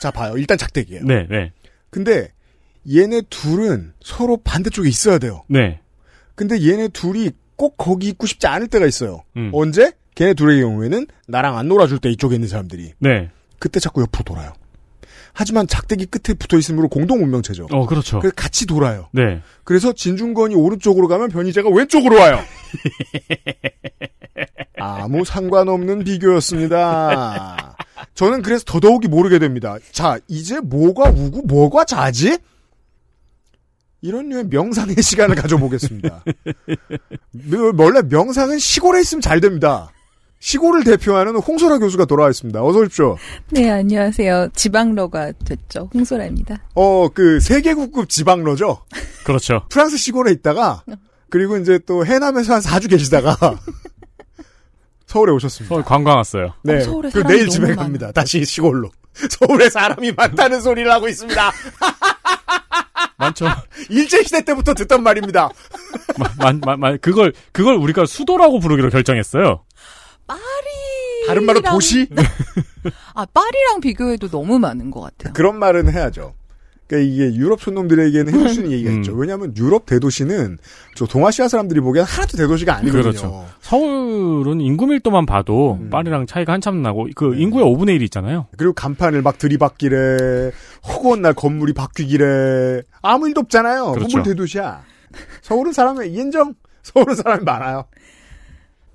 자 0.00 0.10
봐요. 0.10 0.36
일단 0.36 0.56
작대기예요. 0.56 1.04
네, 1.04 1.26
네, 1.28 1.52
근데 1.90 2.32
얘네 2.90 3.22
둘은 3.28 3.92
서로 4.00 4.36
반대쪽에 4.38 4.88
있어야 4.88 5.18
돼요. 5.18 5.44
네. 5.48 5.80
근데 6.34 6.60
얘네 6.62 6.88
둘이 6.88 7.30
꼭 7.56 7.76
거기 7.76 8.08
있고 8.08 8.26
싶지 8.26 8.46
않을 8.46 8.68
때가 8.68 8.86
있어요. 8.86 9.24
음. 9.36 9.50
언제? 9.52 9.92
걔네 10.14 10.34
둘의 10.34 10.60
경우에는 10.60 11.06
나랑 11.26 11.58
안 11.58 11.68
놀아줄 11.68 11.98
때 11.98 12.10
이쪽에 12.10 12.36
있는 12.36 12.48
사람들이 12.48 12.92
네. 12.98 13.30
그때 13.58 13.80
자꾸 13.80 14.00
옆으로 14.02 14.24
돌아요. 14.24 14.52
하지만 15.38 15.68
작대기 15.68 16.06
끝에 16.06 16.34
붙어 16.34 16.58
있으므로 16.58 16.88
공동 16.88 17.22
운명체죠. 17.22 17.68
어, 17.70 17.86
그렇죠. 17.86 18.18
그래서 18.18 18.34
같이 18.34 18.66
돌아요. 18.66 19.08
네. 19.12 19.40
그래서 19.62 19.92
진중권이 19.92 20.56
오른쪽으로 20.56 21.06
가면 21.06 21.28
변희재가 21.28 21.70
왼쪽으로 21.70 22.16
와요. 22.16 22.40
아무 24.80 25.24
상관없는 25.24 26.02
비교였습니다. 26.02 27.76
저는 28.14 28.42
그래서 28.42 28.64
더더욱이 28.66 29.06
모르게 29.06 29.38
됩니다. 29.38 29.76
자, 29.92 30.18
이제 30.26 30.58
뭐가 30.58 31.10
우고 31.10 31.42
뭐가 31.42 31.84
자지? 31.84 32.36
이런 34.00 34.30
류의 34.30 34.46
명상의 34.48 34.96
시간을 35.00 35.36
가져보겠습니다. 35.36 36.24
뭐, 37.30 37.72
원래 37.78 38.02
명상은 38.02 38.58
시골에 38.58 39.02
있으면 39.02 39.20
잘 39.20 39.40
됩니다. 39.40 39.92
시골을 40.40 40.84
대표하는 40.84 41.36
홍소라 41.36 41.78
교수가 41.78 42.04
돌아와 42.04 42.30
있습니다. 42.30 42.62
어서 42.64 42.78
오십시오. 42.80 43.16
네, 43.50 43.70
안녕하세요. 43.70 44.48
지방러가 44.54 45.32
됐죠. 45.44 45.90
홍소라입니다. 45.92 46.58
어, 46.74 47.08
그 47.08 47.40
세계국급 47.40 48.08
지방러죠. 48.08 48.82
그렇죠. 49.24 49.62
프랑스 49.68 49.96
시골에 49.96 50.30
있다가 50.32 50.82
그리고 51.28 51.56
이제 51.56 51.78
또 51.86 52.06
해남에서 52.06 52.54
한 52.54 52.60
4주 52.60 52.88
계시다가 52.88 53.36
서울에 55.06 55.32
오셨습니다. 55.32 55.74
서울 55.74 55.84
관광 55.84 56.16
왔어요. 56.18 56.54
네. 56.62 56.76
어, 56.76 56.80
사람이 57.10 57.24
내일 57.26 57.48
집에 57.48 57.68
많아. 57.68 57.82
갑니다. 57.82 58.12
다시 58.12 58.44
시골로. 58.44 58.90
서울에 59.30 59.68
사람이 59.68 60.12
많다는 60.12 60.60
소리를 60.60 60.90
하고 60.90 61.08
있습니다. 61.08 61.50
많죠. 63.16 63.46
일제시대 63.88 64.42
때부터 64.44 64.74
듣던 64.74 65.02
말입니다. 65.02 65.48
만, 66.38 66.60
만, 66.64 66.78
만, 66.78 66.98
그걸, 67.00 67.32
그걸 67.52 67.74
우리가 67.74 68.06
수도라고 68.06 68.60
부르기로 68.60 68.90
결정했어요. 68.90 69.64
파리. 70.28 71.26
다른 71.26 71.44
말로 71.44 71.60
도시? 71.62 72.06
아 73.14 73.26
파리랑 73.26 73.80
비교해도 73.80 74.28
너무 74.28 74.58
많은 74.58 74.90
것 74.90 75.00
같아요. 75.00 75.32
그런 75.32 75.58
말은 75.58 75.90
해야죠. 75.92 76.34
그러니까 76.86 77.12
이게 77.12 77.34
유럽 77.34 77.60
촌놈들에게는 77.60 78.32
해줄 78.32 78.48
수 78.48 78.60
있는 78.60 78.72
얘기가 78.78 78.90
음. 78.90 78.96
있죠. 78.98 79.12
왜냐하면 79.12 79.54
유럽 79.56 79.84
대도시는 79.84 80.58
저 80.96 81.06
동아시아 81.06 81.46
사람들이 81.48 81.80
보기엔 81.80 82.06
하나도 82.06 82.36
대도시가 82.38 82.76
아니거든요. 82.76 83.02
그렇죠. 83.02 83.46
서울은 83.60 84.60
인구 84.62 84.86
밀도만 84.86 85.26
봐도 85.26 85.78
음. 85.80 85.90
파리랑 85.90 86.26
차이가 86.26 86.52
한참 86.54 86.80
나고 86.82 87.08
그 87.14 87.34
네. 87.34 87.42
인구의 87.42 87.64
5분의 87.66 87.98
1이 87.98 88.02
있잖아요. 88.04 88.46
그리고 88.56 88.72
간판을 88.72 89.20
막 89.22 89.36
들이받기래 89.38 90.50
허구한 90.88 91.20
날 91.22 91.34
건물이 91.34 91.74
바뀌기래 91.74 92.82
아무 93.02 93.28
일도 93.28 93.40
없잖아요. 93.42 93.92
그렇죠. 93.92 94.08
건물 94.16 94.22
대도시야. 94.22 94.82
서울은 95.42 95.72
사람이 95.72 96.08
인정. 96.08 96.54
서울은 96.82 97.16
사람이 97.16 97.44
많아요. 97.44 97.84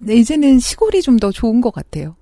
네, 0.05 0.15
이제는 0.15 0.60
시골이 0.60 1.01
좀 1.01 1.17
더 1.19 1.31
좋은 1.31 1.62
것 1.62 1.72
같아요. 1.74 2.15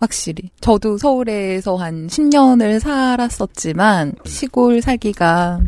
확실히. 0.00 0.50
저도 0.60 0.98
서울에서 0.98 1.76
한 1.76 2.08
10년을 2.08 2.80
살았었지만 2.80 4.14
시골 4.24 4.82
살기가 4.82 5.60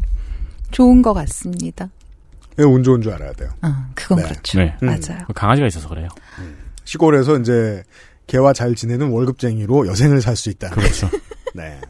좋은 0.73 1.02
것 1.02 1.12
같습니다. 1.14 1.88
예, 2.58 2.62
운 2.64 2.82
좋은 2.82 3.00
줄 3.00 3.12
알아야 3.12 3.32
돼요. 3.32 3.50
아, 3.61 3.88
그건 3.94 4.18
네. 4.18 4.25
그렇죠. 4.25 4.58
네. 4.58 4.76
음. 4.82 4.87
맞아요. 4.87 5.25
강아지가 5.34 5.66
있어서 5.68 5.88
그래요. 5.88 6.08
시골에서 6.84 7.38
이제 7.38 7.82
개와 8.26 8.52
잘 8.52 8.75
지내는 8.75 9.11
월급쟁이로 9.11 9.87
여생을 9.87 10.20
살 10.20 10.34
수 10.37 10.50
있다. 10.50 10.70
그렇죠. 10.70 11.08
네. 11.54 11.80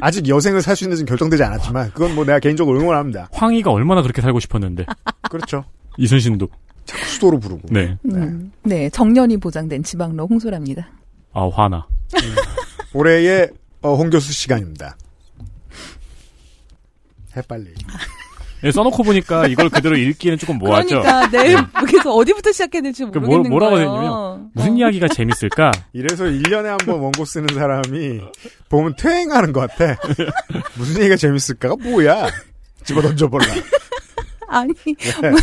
아직 0.00 0.28
여생을 0.28 0.62
살 0.62 0.74
수 0.76 0.84
있는지는 0.84 1.06
결정되지 1.08 1.42
않았지만 1.44 1.92
그건 1.92 2.14
뭐 2.16 2.24
내가 2.24 2.40
개인적으로 2.40 2.80
응원합니다. 2.80 3.28
황희가 3.32 3.70
얼마나 3.70 4.02
그렇게 4.02 4.20
살고 4.20 4.40
싶었는데. 4.40 4.84
그렇죠. 5.30 5.64
이순신도. 5.98 6.48
자꾸 6.84 7.04
수도로 7.06 7.38
부르고. 7.40 7.62
네. 7.70 7.96
음, 8.06 8.52
네, 8.62 8.88
정년이 8.90 9.38
보장된 9.38 9.82
지방로 9.82 10.26
홍소랍니다. 10.26 10.88
아, 11.32 11.48
화나. 11.52 11.86
올해의 12.92 13.48
어, 13.82 13.94
홍 13.94 14.10
교수 14.10 14.32
시간입니다. 14.32 14.96
해 17.36 17.42
빨리. 17.48 17.66
예, 18.62 18.70
써놓고 18.70 19.02
보니까 19.02 19.46
이걸 19.48 19.68
그대로 19.68 19.94
읽기는 19.96 20.38
조금 20.38 20.56
뭐하죠. 20.58 21.00
그러니까 21.02 21.28
네, 21.30 21.54
그래서 21.86 22.14
어디부터 22.14 22.50
시작해야 22.52 22.80
될지 22.80 23.04
그 23.04 23.18
모르겠는 23.18 23.50
뭐- 23.50 23.58
뭐라고 23.58 23.74
거예요. 23.76 23.90
되냐면 23.90 24.50
무슨 24.54 24.72
어. 24.72 24.76
이야기가 24.76 25.08
재밌을까? 25.08 25.70
이래서 25.92 26.24
1년에 26.24 26.64
한 26.64 26.78
번 26.78 27.00
원고 27.00 27.24
쓰는 27.26 27.46
사람이 27.52 28.20
보면 28.70 28.94
퇴행하는 28.96 29.52
것 29.52 29.68
같아. 29.76 30.00
무슨 30.76 31.00
얘기가 31.00 31.16
재밌을까가 31.16 31.76
뭐야? 31.76 32.26
집어 32.84 33.02
던져볼라. 33.02 33.44
아니 34.54 34.72
네. 35.20 35.30
뭐, 35.30 35.38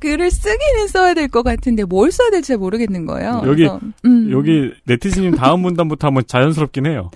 글을 0.00 0.30
쓰기는 0.30 0.88
써야 0.88 1.14
될 1.14 1.28
것 1.28 1.42
같은데 1.42 1.84
뭘 1.84 2.10
써야 2.12 2.30
될지 2.30 2.48
잘 2.48 2.56
모르겠는 2.58 3.04
거예요. 3.06 3.42
여기- 3.44 3.64
그래서, 3.66 3.80
음. 4.04 4.30
여기 4.32 4.72
네티즌님 4.84 5.34
다음 5.34 5.60
문단부터 5.60 6.06
한번 6.06 6.22
자연스럽긴 6.26 6.86
해요. 6.86 7.10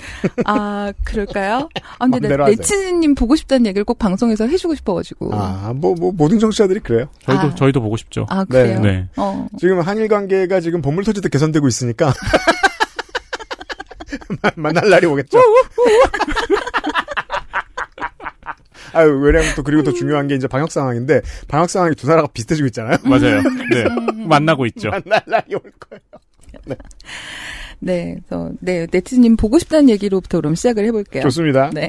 아 0.45 0.93
그럴까요? 1.05 1.69
아 1.99 2.07
근데 2.09 2.29
나. 2.37 2.45
네치즈님 2.47 3.15
보고 3.15 3.37
싶다는 3.37 3.67
얘기를 3.67 3.85
꼭 3.85 3.99
방송에서 3.99 4.47
해주고 4.47 4.75
싶어가지고. 4.75 5.31
아, 5.35 5.73
뭐, 5.75 5.95
뭐, 5.95 6.13
모든 6.13 6.39
정치자들이 6.39 6.81
그래요. 6.81 7.07
저희도 7.25 7.43
아. 7.43 7.55
저희도 7.55 7.81
보고 7.81 7.97
싶죠. 7.97 8.27
아, 8.29 8.45
그래요. 8.45 8.81
네. 8.81 9.09
어. 9.17 9.47
지금 9.59 9.81
한일 9.81 10.09
관계가 10.09 10.61
지금 10.61 10.83
본물 10.83 11.05
터지듯 11.05 11.31
개선되고 11.31 11.67
있으니까. 11.69 12.13
만- 14.43 14.53
만날 14.57 14.89
날이 14.91 15.07
오겠죠. 15.07 15.39
아유, 18.93 19.21
왜냐면 19.21 19.55
또 19.57 19.63
그리고 19.63 19.83
더 19.83 19.93
중요한 19.93 20.29
게 20.29 20.35
이제 20.35 20.47
방역 20.47 20.71
상황인데, 20.71 21.23
방역 21.49 21.71
상황이 21.71 21.95
두 21.95 22.07
나라가 22.07 22.29
비슷해지고 22.29 22.67
있잖아요. 22.67 22.97
맞아요. 23.05 23.43
네. 23.71 23.85
만나고 24.27 24.67
있죠. 24.67 24.91
만날 24.91 25.23
날이 25.27 25.55
올 25.55 25.63
거예요. 25.81 26.01
네, 27.81 28.19
그래서 28.29 28.51
네 28.61 28.87
네티즌님 28.91 29.37
보고 29.37 29.59
싶다는 29.59 29.89
얘기로부터 29.89 30.39
그럼 30.39 30.55
시작을 30.55 30.85
해볼게요. 30.87 31.23
좋습니다. 31.23 31.71
네. 31.73 31.89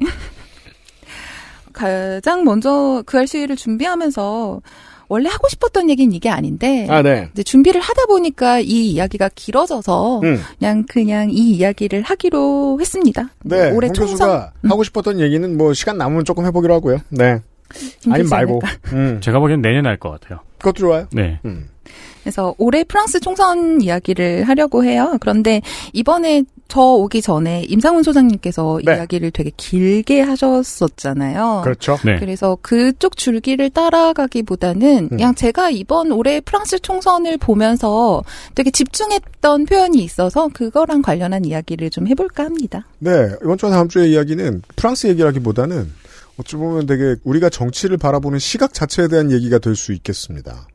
가장 1.73 2.43
먼저 2.43 3.03
그 3.05 3.17
알씨를 3.17 3.55
준비하면서 3.55 4.61
원래 5.11 5.27
하고 5.29 5.49
싶었던 5.49 5.89
얘기는 5.89 6.09
이게 6.13 6.29
아닌데 6.29 6.87
아, 6.89 7.01
네. 7.01 7.27
이제 7.33 7.43
준비를 7.43 7.81
하다 7.81 8.05
보니까 8.05 8.59
이 8.59 8.91
이야기가 8.91 9.29
길어져서 9.35 10.21
음. 10.21 10.39
그냥 10.57 10.85
그냥 10.87 11.29
이 11.29 11.51
이야기를 11.51 12.01
하기로 12.03 12.77
했습니다. 12.79 13.29
네. 13.43 13.71
올해 13.71 13.87
홍 13.87 13.93
총선 13.93 14.17
교수가 14.29 14.51
하고 14.69 14.83
싶었던 14.85 15.19
얘기는 15.19 15.57
뭐 15.57 15.73
시간 15.73 15.97
남으면 15.97 16.23
조금 16.23 16.45
해보기로 16.45 16.73
하고요. 16.75 16.99
네. 17.09 17.41
아니 18.09 18.23
말고. 18.23 18.61
음. 18.93 19.19
제가 19.21 19.39
보기엔 19.39 19.61
내년에 19.61 19.89
할 19.89 19.97
것 19.97 20.11
같아요. 20.11 20.39
그것도 20.59 20.79
좋아요. 20.79 21.07
네. 21.11 21.39
음. 21.43 21.67
그래서 22.23 22.55
올해 22.57 22.83
프랑스 22.83 23.19
총선 23.19 23.81
이야기를 23.81 24.47
하려고 24.47 24.83
해요. 24.83 25.17
그런데 25.19 25.61
이번에 25.93 26.43
저 26.67 26.79
오기 26.81 27.21
전에 27.21 27.63
임상훈 27.67 28.01
소장님께서 28.03 28.79
네. 28.85 28.95
이야기를 28.95 29.31
되게 29.31 29.51
길게 29.57 30.21
하셨었잖아요. 30.21 31.61
그렇죠. 31.65 31.97
네. 32.05 32.15
그래서 32.17 32.57
그쪽 32.61 33.17
줄기를 33.17 33.69
따라가기보다는 33.71 34.97
음. 35.03 35.09
그냥 35.09 35.35
제가 35.35 35.69
이번 35.69 36.11
올해 36.13 36.39
프랑스 36.39 36.79
총선을 36.79 37.37
보면서 37.39 38.23
되게 38.55 38.71
집중했던 38.71 39.65
표현이 39.65 40.01
있어서 40.01 40.49
그거랑 40.53 41.01
관련한 41.01 41.43
이야기를 41.43 41.89
좀 41.89 42.07
해볼까 42.07 42.45
합니다. 42.45 42.87
네, 42.99 43.31
이번 43.43 43.57
주와 43.57 43.71
다음 43.71 43.89
주의 43.89 44.11
이야기는 44.13 44.61
프랑스 44.77 45.07
얘기라기보다는 45.07 45.91
어찌 46.37 46.55
보면 46.55 46.85
되게 46.85 47.15
우리가 47.25 47.49
정치를 47.49 47.97
바라보는 47.97 48.39
시각 48.39 48.73
자체에 48.73 49.09
대한 49.09 49.31
얘기가 49.31 49.59
될 49.59 49.75
수 49.75 49.91
있겠습니다. 49.91 50.67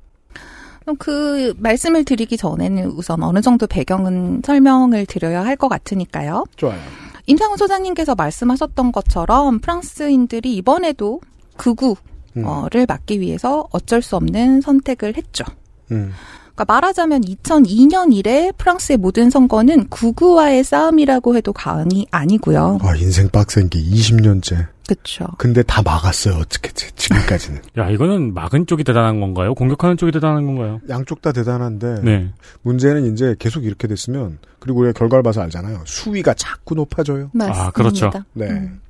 그럼 0.87 0.96
그 0.99 1.53
말씀을 1.59 2.05
드리기 2.05 2.37
전에는 2.37 2.92
우선 2.92 3.20
어느 3.25 3.40
정도 3.40 3.66
배경은 3.66 4.42
설명을 4.44 5.07
드려야 5.07 5.44
할 5.44 5.57
것 5.57 5.68
같으니까요. 5.68 6.44
좋아요. 6.57 6.79
임상훈 7.27 7.57
소장님께서 7.57 8.14
말씀하셨던 8.14 8.92
것처럼 8.92 9.59
프랑스인들이 9.59 10.55
이번에도 10.55 11.20
극우를 11.57 11.96
음. 12.37 12.44
막기 12.87 13.20
위해서 13.20 13.66
어쩔 13.72 14.01
수 14.01 14.16
없는 14.16 14.61
선택을 14.61 15.16
했죠. 15.16 15.44
음. 15.90 16.12
그러니까 16.55 16.72
말하자면 16.72 17.22
2002년 17.22 18.14
이래 18.14 18.53
프랑스의 18.57 18.99
모든 18.99 19.31
선거는 19.31 19.88
극우와의 19.88 20.62
싸움이라고 20.62 21.37
해도 21.37 21.53
과언이 21.53 22.07
아니고요. 22.11 22.79
아, 22.83 22.94
인생 22.96 23.29
빡센 23.31 23.68
게 23.70 23.81
20년째. 23.83 24.68
그렇죠. 24.87 25.27
근데 25.38 25.62
다 25.62 25.83
막았어요, 25.83 26.37
어떻게, 26.37 26.70
지금까지는. 26.72 27.62
야, 27.79 27.90
이거는 27.90 28.35
막은 28.35 28.66
쪽이 28.66 28.85
대단한 28.85 29.20
건가요? 29.20 29.55
공격하는 29.55 29.96
쪽이 29.96 30.12
대단한 30.12 30.46
건가요? 30.46 30.81
양쪽 30.88 31.22
다 31.22 31.33
대단한데, 31.33 32.03
네. 32.03 32.33
문제는 32.62 33.12
이제 33.12 33.35
계속 33.38 33.64
이렇게 33.64 33.88
됐으면, 33.88 34.38
그리고 34.59 34.81
우리가 34.81 34.99
결과를 34.99 35.22
봐서 35.22 35.42
알잖아요. 35.42 35.83
수위가 35.87 36.35
자꾸 36.35 36.75
높아져요. 36.75 37.31
맞습니다. 37.33 37.66
아, 37.66 37.70
그렇죠. 37.70 38.11
네. 38.33 38.46
음. 38.49 38.81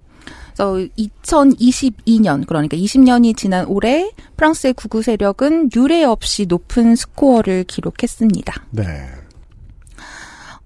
그래서 0.57 0.89
2022년 0.97 2.47
그러니까 2.47 2.77
20년이 2.79 3.37
지난 3.37 3.67
올해 3.67 4.11
프랑스의 4.37 4.73
극우 4.73 5.03
세력은 5.03 5.71
유례 5.77 6.03
없이 6.03 6.47
높은 6.47 6.97
스코어를 6.97 7.65
기록했습니다. 7.65 8.65
네. 8.71 8.85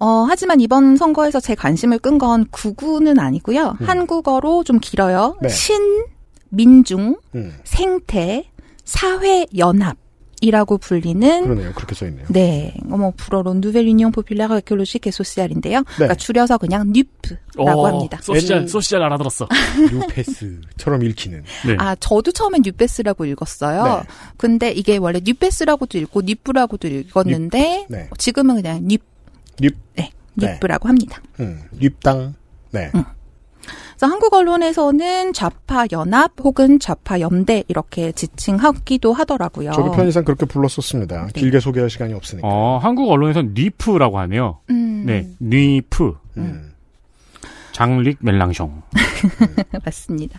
어, 0.01 0.25
하지만 0.29 0.61
이번 0.61 0.97
선거에서 0.97 1.41
제 1.41 1.55
관심을 1.55 1.99
끈건 1.99 2.47
극우는 2.51 3.19
아니고요. 3.19 3.77
음. 3.81 3.87
한국어로 3.87 4.65
좀 4.65 4.79
길어요. 4.81 5.37
네. 5.43 5.49
신, 5.49 6.05
민중, 6.49 7.17
음. 7.35 7.55
생태, 7.65 8.51
사회 8.85 9.47
연합 9.57 9.97
이라고 10.43 10.79
불리는 10.79 11.43
그러네요. 11.43 11.73
그렇게 11.75 11.95
써 11.95 12.07
있네요. 12.07 12.25
네, 12.29 12.75
어머 12.91 13.13
불어로 13.15 13.55
Nouvelle 13.55 13.87
Union 13.87 14.11
populaire 14.11 14.57
écologique 14.57 15.09
et 15.09 15.13
sociale인데요. 15.13 15.81
네. 15.81 15.85
그러니까 15.97 16.15
줄여서 16.15 16.57
그냥 16.57 16.93
뉴프라고 16.93 17.81
어, 17.83 17.87
합니다. 17.87 18.19
sociale, 18.23 18.67
sociale 18.67 19.03
알아들었어. 19.03 19.47
뉴페스처럼 19.93 21.03
읽히는. 21.03 21.45
네. 21.67 21.77
아, 21.79 21.95
저도 21.97 22.33
처음엔 22.33 22.63
뉴베스라고 22.65 23.27
읽었어요. 23.27 23.85
네. 23.85 24.09
근데 24.39 24.71
이게 24.73 24.97
원래 24.97 25.21
뉴베스라고도 25.23 25.99
읽고 25.99 26.23
뉴프라고도 26.23 26.89
읽었는데 26.89 27.87
네. 27.91 28.09
지금은 28.17 28.55
그냥 28.57 28.81
뉴, 28.85 28.97
뉴, 28.97 28.99
네, 29.61 30.11
네. 30.35 30.53
뉴프라고 30.55 30.89
합니다. 30.89 31.21
음, 31.41 31.61
뉴땅. 31.73 32.35
네. 32.73 32.91
음. 32.95 33.05
그래서 34.01 34.13
한국 34.13 34.33
언론에서는 34.33 35.35
좌파 35.35 35.85
연합 35.93 36.33
혹은 36.43 36.79
좌파 36.79 37.21
연대 37.21 37.65
이렇게 37.69 38.13
지칭하기도 38.13 39.13
하더라고요. 39.13 39.73
저도 39.73 39.93
편의상 39.93 40.25
그렇게 40.25 40.47
불렀었습니다. 40.47 41.27
네. 41.27 41.33
길게 41.35 41.61
소개할 41.61 41.91
시간이 41.91 42.15
없으니까. 42.15 42.49
어, 42.49 42.79
한국 42.79 43.11
언론에서는 43.11 43.53
니프라고 43.55 44.19
하네요. 44.21 44.61
음, 44.71 45.05
네. 45.05 45.29
니프. 45.43 46.15
음. 46.39 46.70
장릭 47.81 48.19
멜랑숑. 48.21 48.71
맞습니다. 49.85 50.39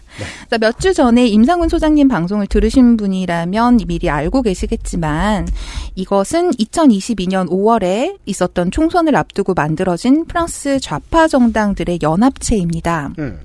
몇주 0.60 0.94
전에 0.94 1.26
임상훈 1.26 1.70
소장님 1.70 2.08
방송을 2.08 2.46
들으신 2.46 2.98
분이라면 2.98 3.80
미리 3.88 4.12
알고 4.12 4.44
계시겠지만 4.44 5.48
이것은 5.96 6.52
2022년 6.52 7.50
5월에 7.50 8.20
있었던 8.28 8.70
총선을 8.70 9.16
앞두고 9.16 9.56
만들어진 9.56 10.26
프랑스 10.26 10.80
좌파 10.80 11.28
정당들의 11.28 12.00
연합체입니다. 12.04 13.14
음. 13.18 13.40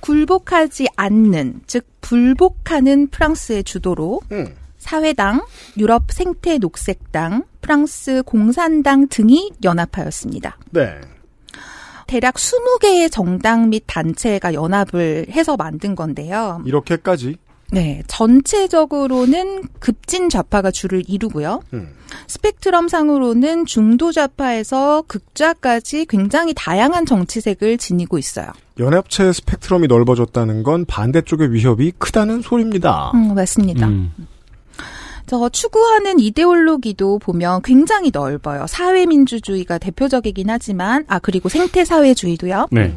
굴복하지 0.00 0.88
않는, 0.96 1.60
즉 1.68 1.86
불복하는 2.00 3.06
프랑스의 3.08 3.62
주도로 3.62 4.22
음. 4.32 4.56
사회당, 4.78 5.44
유럽 5.78 6.10
생태 6.10 6.58
녹색당, 6.58 7.44
프랑스 7.60 8.24
공산당 8.24 9.06
등이 9.06 9.52
연합하였습니다. 9.62 10.58
네. 10.70 11.00
대략 12.06 12.34
20개의 12.34 13.10
정당 13.10 13.70
및 13.70 13.84
단체가 13.86 14.54
연합을 14.54 15.26
해서 15.30 15.56
만든 15.56 15.94
건데요. 15.94 16.62
이렇게까지. 16.64 17.36
네, 17.72 18.02
전체적으로는 18.06 19.64
급진 19.80 20.28
좌파가 20.28 20.70
주를 20.70 21.02
이루고요. 21.08 21.62
음. 21.74 21.88
스펙트럼 22.28 22.88
상으로는 22.88 23.66
중도 23.66 24.12
좌파에서 24.12 25.02
극좌까지 25.08 26.06
굉장히 26.06 26.54
다양한 26.54 27.06
정치색을 27.06 27.78
지니고 27.78 28.18
있어요. 28.18 28.52
연합체 28.78 29.32
스펙트럼이 29.32 29.88
넓어졌다는 29.88 30.62
건 30.62 30.84
반대쪽의 30.84 31.52
위협이 31.52 31.92
크다는 31.98 32.42
소리입니다. 32.42 33.10
음, 33.14 33.34
맞습니다. 33.34 33.88
음. 33.88 34.12
저 35.26 35.48
추구하는 35.48 36.20
이데올로기도 36.20 37.18
보면 37.18 37.62
굉장히 37.62 38.10
넓어요. 38.12 38.66
사회민주주의가 38.66 39.78
대표적이긴 39.78 40.50
하지만, 40.50 41.04
아, 41.08 41.18
그리고 41.18 41.48
생태사회주의도요. 41.48 42.68
네. 42.70 42.96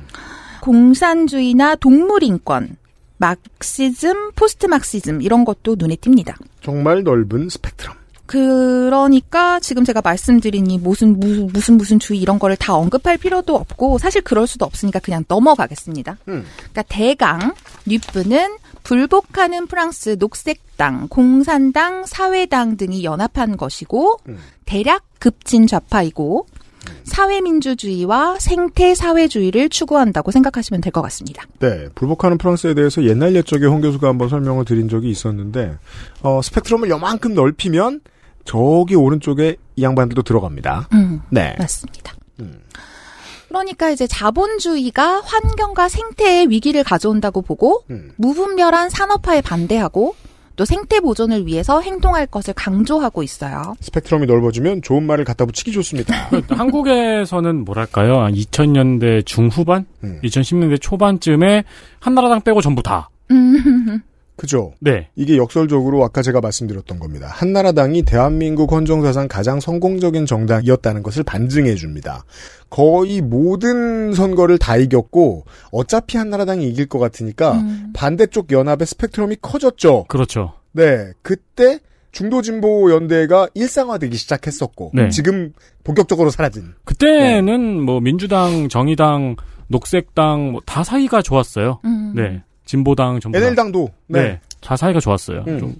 공산주의나 0.61 1.75
동물인권, 1.75 2.77
막시즘, 3.17 4.31
포스트 4.31 4.67
막시즘, 4.67 5.21
이런 5.21 5.43
것도 5.43 5.75
눈에 5.77 5.95
띕니다. 5.95 6.35
정말 6.61 7.03
넓은 7.03 7.49
스펙트럼. 7.49 7.99
그러니까 8.29 9.59
지금 9.59 9.83
제가 9.83 10.01
말씀드린 10.03 10.69
이 10.69 10.77
무슨 10.77 11.19
무, 11.19 11.49
무슨 11.51 11.77
무슨 11.77 11.97
주의 11.97 12.21
이런 12.21 12.37
거를 12.37 12.55
다 12.55 12.75
언급할 12.75 13.17
필요도 13.17 13.55
없고 13.55 13.97
사실 13.97 14.21
그럴 14.21 14.45
수도 14.45 14.65
없으니까 14.65 14.99
그냥 14.99 15.25
넘어가겠습니다. 15.27 16.17
음. 16.27 16.45
그러니까 16.55 16.83
대강 16.83 17.55
뉴프는 17.87 18.57
불복하는 18.89 19.67
프랑스 19.67 20.15
녹색당, 20.17 21.09
공산당, 21.09 22.07
사회당 22.07 22.75
등이 22.75 23.03
연합한 23.03 23.55
것이고 23.55 24.17
음. 24.27 24.39
대략 24.65 25.03
급진 25.19 25.67
좌파이고 25.67 26.47
사회민주주의와 27.03 28.39
생태사회주의를 28.39 29.69
추구한다고 29.69 30.31
생각하시면 30.31 30.81
될 30.81 30.91
것 30.91 31.03
같습니다. 31.03 31.43
네, 31.59 31.87
불복하는 31.93 32.39
프랑스에 32.39 32.73
대해서 32.73 33.03
옛날 33.03 33.35
옛적에 33.35 33.67
홍 33.67 33.81
교수가 33.81 34.07
한번 34.07 34.27
설명을 34.27 34.65
드린 34.65 34.89
적이 34.89 35.11
있었는데 35.11 35.77
어, 36.23 36.41
스펙트럼을 36.41 36.89
요만큼 36.89 37.35
넓히면 37.35 38.01
저기 38.43 38.95
오른쪽에 38.95 39.57
이 39.75 39.83
양반들도 39.83 40.23
들어갑니다. 40.23 40.89
음, 40.93 41.21
네. 41.29 41.55
맞습니다. 41.59 42.13
음. 42.39 42.59
그러니까 43.49 43.89
이제 43.89 44.07
자본주의가 44.07 45.21
환경과 45.21 45.89
생태에 45.89 46.45
위기를 46.47 46.83
가져온다고 46.83 47.41
보고 47.41 47.83
음. 47.89 48.11
무분별한 48.15 48.89
산업화에 48.89 49.41
반대하고 49.41 50.15
또 50.55 50.65
생태 50.65 50.99
보존을 50.99 51.47
위해서 51.47 51.79
행동할 51.79 52.27
것을 52.27 52.53
강조하고 52.53 53.23
있어요. 53.23 53.75
스펙트럼이 53.79 54.25
넓어지면 54.25 54.81
좋은 54.81 55.03
말을 55.03 55.23
갖다 55.23 55.45
붙이기 55.45 55.71
좋습니다. 55.71 56.13
한국에서는 56.49 57.63
뭐랄까요? 57.63 58.15
2000년대 58.27 59.25
중후반, 59.25 59.85
음. 60.03 60.19
2010년대 60.21 60.81
초반쯤에 60.81 61.63
한나라당 62.01 62.41
빼고 62.41 62.59
전부 62.61 62.83
다. 62.83 63.09
음, 64.39 64.41
그죠? 64.41 64.73
네. 64.79 65.09
이게 65.15 65.37
역설적으로 65.37 66.03
아까 66.03 66.21
제가 66.21 66.39
말씀드렸던 66.39 66.97
겁니다. 66.99 67.27
한나라당이 67.29 68.03
대한민국 68.03 68.71
헌정사상 68.71 69.27
가장 69.27 69.59
성공적인 69.59 70.25
정당이었다는 70.25 71.03
것을 71.03 71.23
반증해 71.23 71.75
줍니다. 71.75 72.23
거의 72.69 73.21
모든 73.21 74.13
선거를 74.13 74.57
다 74.57 74.77
이겼고 74.77 75.43
어차피 75.71 76.17
한나라당이 76.17 76.67
이길 76.67 76.87
것 76.87 76.99
같으니까 76.99 77.53
음. 77.53 77.91
반대쪽 77.93 78.51
연합의 78.51 78.87
스펙트럼이 78.87 79.37
커졌죠. 79.41 80.05
그렇죠. 80.07 80.53
네, 80.71 81.11
그때 81.21 81.79
중도진보 82.11 82.91
연대가 82.91 83.47
일상화되기 83.53 84.15
시작했었고 84.17 84.91
네. 84.93 85.09
지금 85.09 85.53
본격적으로 85.83 86.29
사라진. 86.29 86.73
그때는 86.85 87.81
뭐 87.81 87.99
민주당, 87.99 88.69
정의당, 88.69 89.35
녹색당 89.67 90.51
뭐 90.51 90.61
다 90.65 90.83
사이가 90.83 91.21
좋았어요. 91.21 91.79
음. 91.85 92.13
네. 92.15 92.41
진보당 92.69 93.19
전부 93.19 93.39
다. 93.39 93.43
NL당도 93.43 93.89
네. 94.05 94.21
네, 94.21 94.39
다 94.61 94.77
사이가 94.77 94.99
좋았어요. 94.99 95.43
음. 95.47 95.75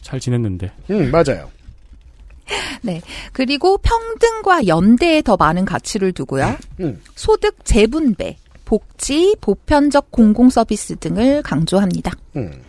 좀잘 0.00 0.18
지냈는데. 0.18 0.72
음 0.88 1.10
맞아요. 1.10 1.50
그리고 3.32 3.76
평등과 3.76 4.66
연대에 4.66 5.20
더 5.20 5.36
많은 5.36 5.66
가치를 5.66 6.12
두고요. 6.12 6.56
음. 6.80 7.02
소득 7.14 7.62
재분배, 7.64 8.38
복지, 8.64 9.36
보편적 9.42 10.10
공공 10.10 10.48
서비스 10.48 10.96
등을 10.96 11.42
강조합니다. 11.42 12.12
음, 12.36 12.62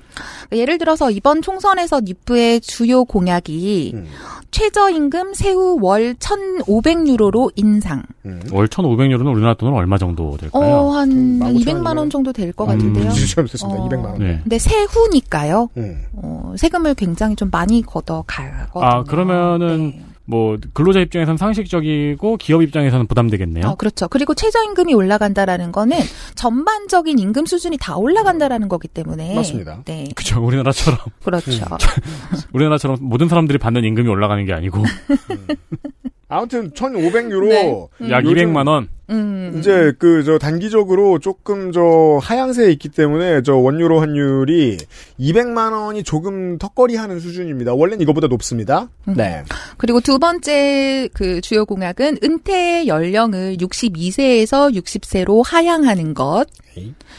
예를 0.51 0.77
들어서 0.77 1.11
이번 1.11 1.41
총선에서 1.41 2.01
니프의 2.01 2.61
주요 2.61 3.03
공약이 3.05 3.91
음, 3.95 4.05
최저임금 4.51 5.33
세후 5.33 5.77
월 5.81 6.13
1,500유로로 6.15 7.51
인상. 7.55 8.03
음. 8.25 8.41
월 8.51 8.67
1,500유로는 8.67 9.31
우리나라 9.31 9.53
돈으로 9.55 9.75
얼마 9.77 9.97
정도 9.97 10.37
될까요? 10.37 10.63
어, 10.63 10.91
한 10.91 11.11
음, 11.11 11.39
200만 11.39 11.97
원 11.97 12.09
정도 12.09 12.31
될 12.33 12.53
것 12.53 12.65
같은데요. 12.65 13.05
음. 13.05 13.09
어. 13.09 13.89
200만 13.89 14.03
원. 14.05 14.19
네. 14.19 14.39
근데 14.43 14.57
세후니까요. 14.57 15.69
음. 15.77 16.01
어, 16.13 16.53
세금을 16.57 16.95
굉장히 16.95 17.35
좀 17.35 17.49
많이 17.51 17.81
걷어가거든요. 17.81 18.83
아, 18.83 19.03
그러면은 19.03 19.91
네. 19.91 20.05
뭐 20.29 20.57
근로자 20.73 20.99
입장에서는 20.99 21.37
상식적이고 21.37 22.35
기업 22.37 22.61
입장에서는 22.61 23.07
부담되겠네요. 23.07 23.65
어, 23.65 23.75
그렇죠. 23.75 24.09
그리고 24.09 24.35
최저임금이 24.35 24.93
올라간다라는 24.93 25.71
거는 25.71 25.97
전반적인 26.35 27.17
임금 27.17 27.45
수준이 27.45 27.77
다 27.79 27.95
올라간다라는 27.95 28.67
거기 28.67 28.89
때문에. 28.89 29.35
맞습니다. 29.35 29.83
네. 29.85 30.09
그죠. 30.15 30.43
우리나라처럼 30.43 30.99
그렇죠. 31.23 31.65
우리나라처럼 32.53 32.97
모든 33.01 33.29
사람들이 33.29 33.57
받는 33.57 33.85
임금이 33.85 34.09
올라가는 34.09 34.43
게 34.45 34.51
아니고 34.53 34.83
아무튼 36.29 36.71
1,500유로 36.71 37.47
네. 37.47 37.87
음. 38.01 38.11
약 38.11 38.25
요즘 38.25 38.53
200만 38.53 38.67
원. 38.67 38.89
음. 39.09 39.55
이제 39.57 39.93
그 39.97 40.23
저 40.25 40.37
단기적으로 40.37 41.19
조금 41.19 41.71
저 41.71 42.19
하향세에 42.21 42.69
있기 42.73 42.89
때문에 42.89 43.41
저 43.43 43.55
원유로 43.55 44.01
환율이 44.01 44.77
200만 45.19 45.71
원이 45.71 46.03
조금 46.03 46.57
턱걸이하는 46.57 47.21
수준입니다. 47.21 47.73
원래는 47.73 48.01
이거보다 48.01 48.27
높습니다. 48.27 48.89
음. 49.07 49.13
네. 49.15 49.43
그리고 49.77 50.01
두 50.01 50.19
번째 50.19 51.07
그 51.13 51.39
주요 51.39 51.65
공약은 51.65 52.17
은퇴 52.21 52.87
연령을 52.87 53.55
62세에서 53.57 54.75
60세로 54.75 55.41
하향하는 55.45 56.13
것. 56.13 56.45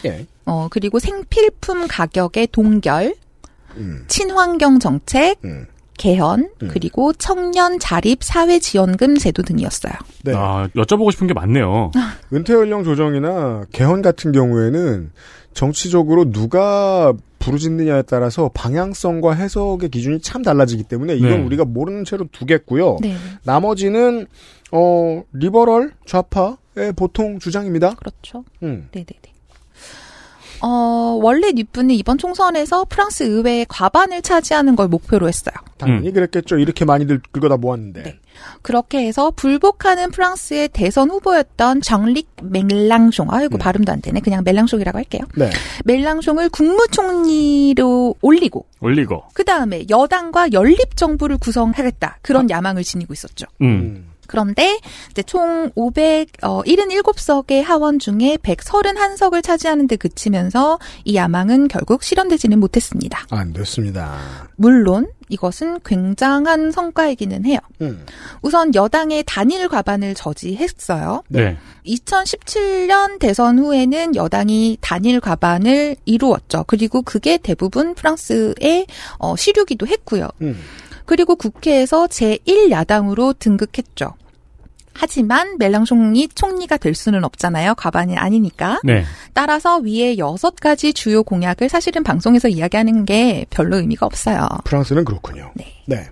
예. 0.05 0.27
어, 0.44 0.68
그리고 0.71 0.99
생필품 0.99 1.87
가격의 1.88 2.49
동결, 2.53 3.14
음. 3.77 4.05
친환경 4.09 4.79
정책, 4.79 5.38
음. 5.44 5.66
개헌, 5.98 6.48
음. 6.62 6.68
그리고 6.70 7.12
청년 7.12 7.78
자립 7.78 8.24
사회 8.24 8.58
지원금 8.58 9.16
제도 9.16 9.42
등이었어요. 9.42 9.92
네. 10.24 10.32
아, 10.34 10.68
여쭤보고 10.74 11.12
싶은 11.12 11.26
게 11.26 11.34
많네요. 11.34 11.90
은퇴 12.32 12.54
연령 12.54 12.84
조정이나 12.84 13.66
개헌 13.72 14.00
같은 14.00 14.32
경우에는 14.32 15.11
정치적으로 15.52 16.30
누가 16.30 17.12
부르짖느냐에 17.38 18.02
따라서 18.02 18.50
방향성과 18.54 19.32
해석의 19.34 19.90
기준이 19.90 20.20
참 20.20 20.42
달라지기 20.42 20.84
때문에 20.84 21.14
이건 21.16 21.30
네. 21.30 21.37
우리가 21.38 21.64
모르는 21.64 22.04
채로 22.04 22.26
두겠고요. 22.30 22.98
네. 23.00 23.16
나머지는 23.44 24.26
어 24.70 25.22
리버럴 25.32 25.92
좌파의 26.06 26.92
보통 26.96 27.38
주장입니다. 27.38 27.94
그렇죠. 27.94 28.44
음. 28.62 28.88
네네네. 28.92 29.38
어, 30.61 31.18
원래 31.23 31.53
뉴프는 31.53 31.94
이번 31.94 32.18
총선에서 32.18 32.87
프랑스 32.88 33.23
의회의 33.23 33.66
과반을 33.68 34.23
차지하는 34.23 34.77
걸 34.77 34.88
목표로 34.88 35.29
했어요. 35.29 35.55
당연히 35.77 36.12
그랬겠죠. 36.12 36.59
이렇게 36.59 36.85
많이들 36.85 37.21
긁어다 37.31 37.57
모았는데. 37.57 38.03
네. 38.03 38.18
그렇게 38.62 39.07
해서 39.07 39.31
불복하는 39.31 40.11
프랑스의 40.11 40.68
대선 40.68 41.11
후보였던 41.11 41.81
정릭 41.81 42.29
멜랑숑, 42.42 43.33
아이고 43.33 43.57
음. 43.57 43.59
발음도 43.59 43.92
안 43.92 44.01
되네. 44.01 44.21
그냥 44.21 44.44
멜랑숑이라고 44.44 44.94
할게요. 44.94 45.23
네. 45.37 45.51
멜랑숑을 45.85 46.51
국무총리로 46.51 48.16
올리고 48.21 48.66
올리고. 48.81 49.25
그 49.35 49.44
다음에 49.44 49.85
여당과 49.88 50.53
연립 50.53 50.97
정부를 50.97 51.38
구성하겠다 51.38 52.18
그런 52.23 52.51
야망을 52.51 52.83
지니고 52.85 53.12
있었죠. 53.12 53.47
음. 53.62 54.08
음. 54.28 54.30
그런데 54.38 54.78
이제 55.10 55.22
총 55.22 55.70
500, 55.74 56.28
어, 56.42 56.62
77석의 56.62 57.62
하원 57.62 57.98
중에 57.98 58.36
131석을 58.42 59.42
차지하는 59.42 59.88
데 59.88 59.96
그치면서 59.96 60.78
이 61.04 61.16
야망은 61.16 61.68
결국 61.68 62.02
실현되지는 62.02 62.60
못했습니다. 62.60 63.26
안 63.30 63.52
됐습니다. 63.52 64.18
물론 64.56 65.08
이것은 65.28 65.80
굉장한 65.84 66.70
성과이기는 66.72 67.44
해요. 67.44 67.58
음. 67.80 68.04
우선 68.42 68.74
여당의 68.74 69.24
단일 69.26 69.68
과반을 69.68 70.14
저지했어요. 70.14 71.22
네. 71.28 71.56
2017년 71.86 73.18
대선 73.18 73.58
후에는 73.58 74.14
여당이 74.14 74.78
단일 74.80 75.20
과반을 75.20 75.96
이루었죠. 76.04 76.64
그리고 76.66 77.02
그게 77.02 77.36
대부분 77.38 77.94
프랑스의 77.94 78.86
어, 79.18 79.36
시류기도 79.36 79.86
했고요. 79.86 80.28
음. 80.42 80.58
그리고 81.09 81.37
국회에서 81.37 82.07
제1야당으로 82.07 83.38
등극했죠. 83.38 84.12
하지만 84.92 85.57
멜랑숑이 85.59 86.33
총리가 86.35 86.77
될 86.77 86.94
수는 86.94 87.25
없잖아요. 87.25 87.77
과반이 87.77 88.18
아니니까. 88.18 88.79
네. 88.85 89.05
따라서 89.33 89.79
위에 89.79 90.18
여섯 90.18 90.57
가지 90.57 90.92
주요 90.92 91.23
공약을 91.23 91.71
사실은 91.71 92.03
방송에서 92.03 92.49
이야기하는 92.49 93.07
게 93.07 93.47
별로 93.49 93.79
의미가 93.79 94.05
없어요. 94.05 94.47
프랑스는 94.64 95.07
그렇군요. 95.07 95.51
네. 95.55 95.64
네. 95.87 96.09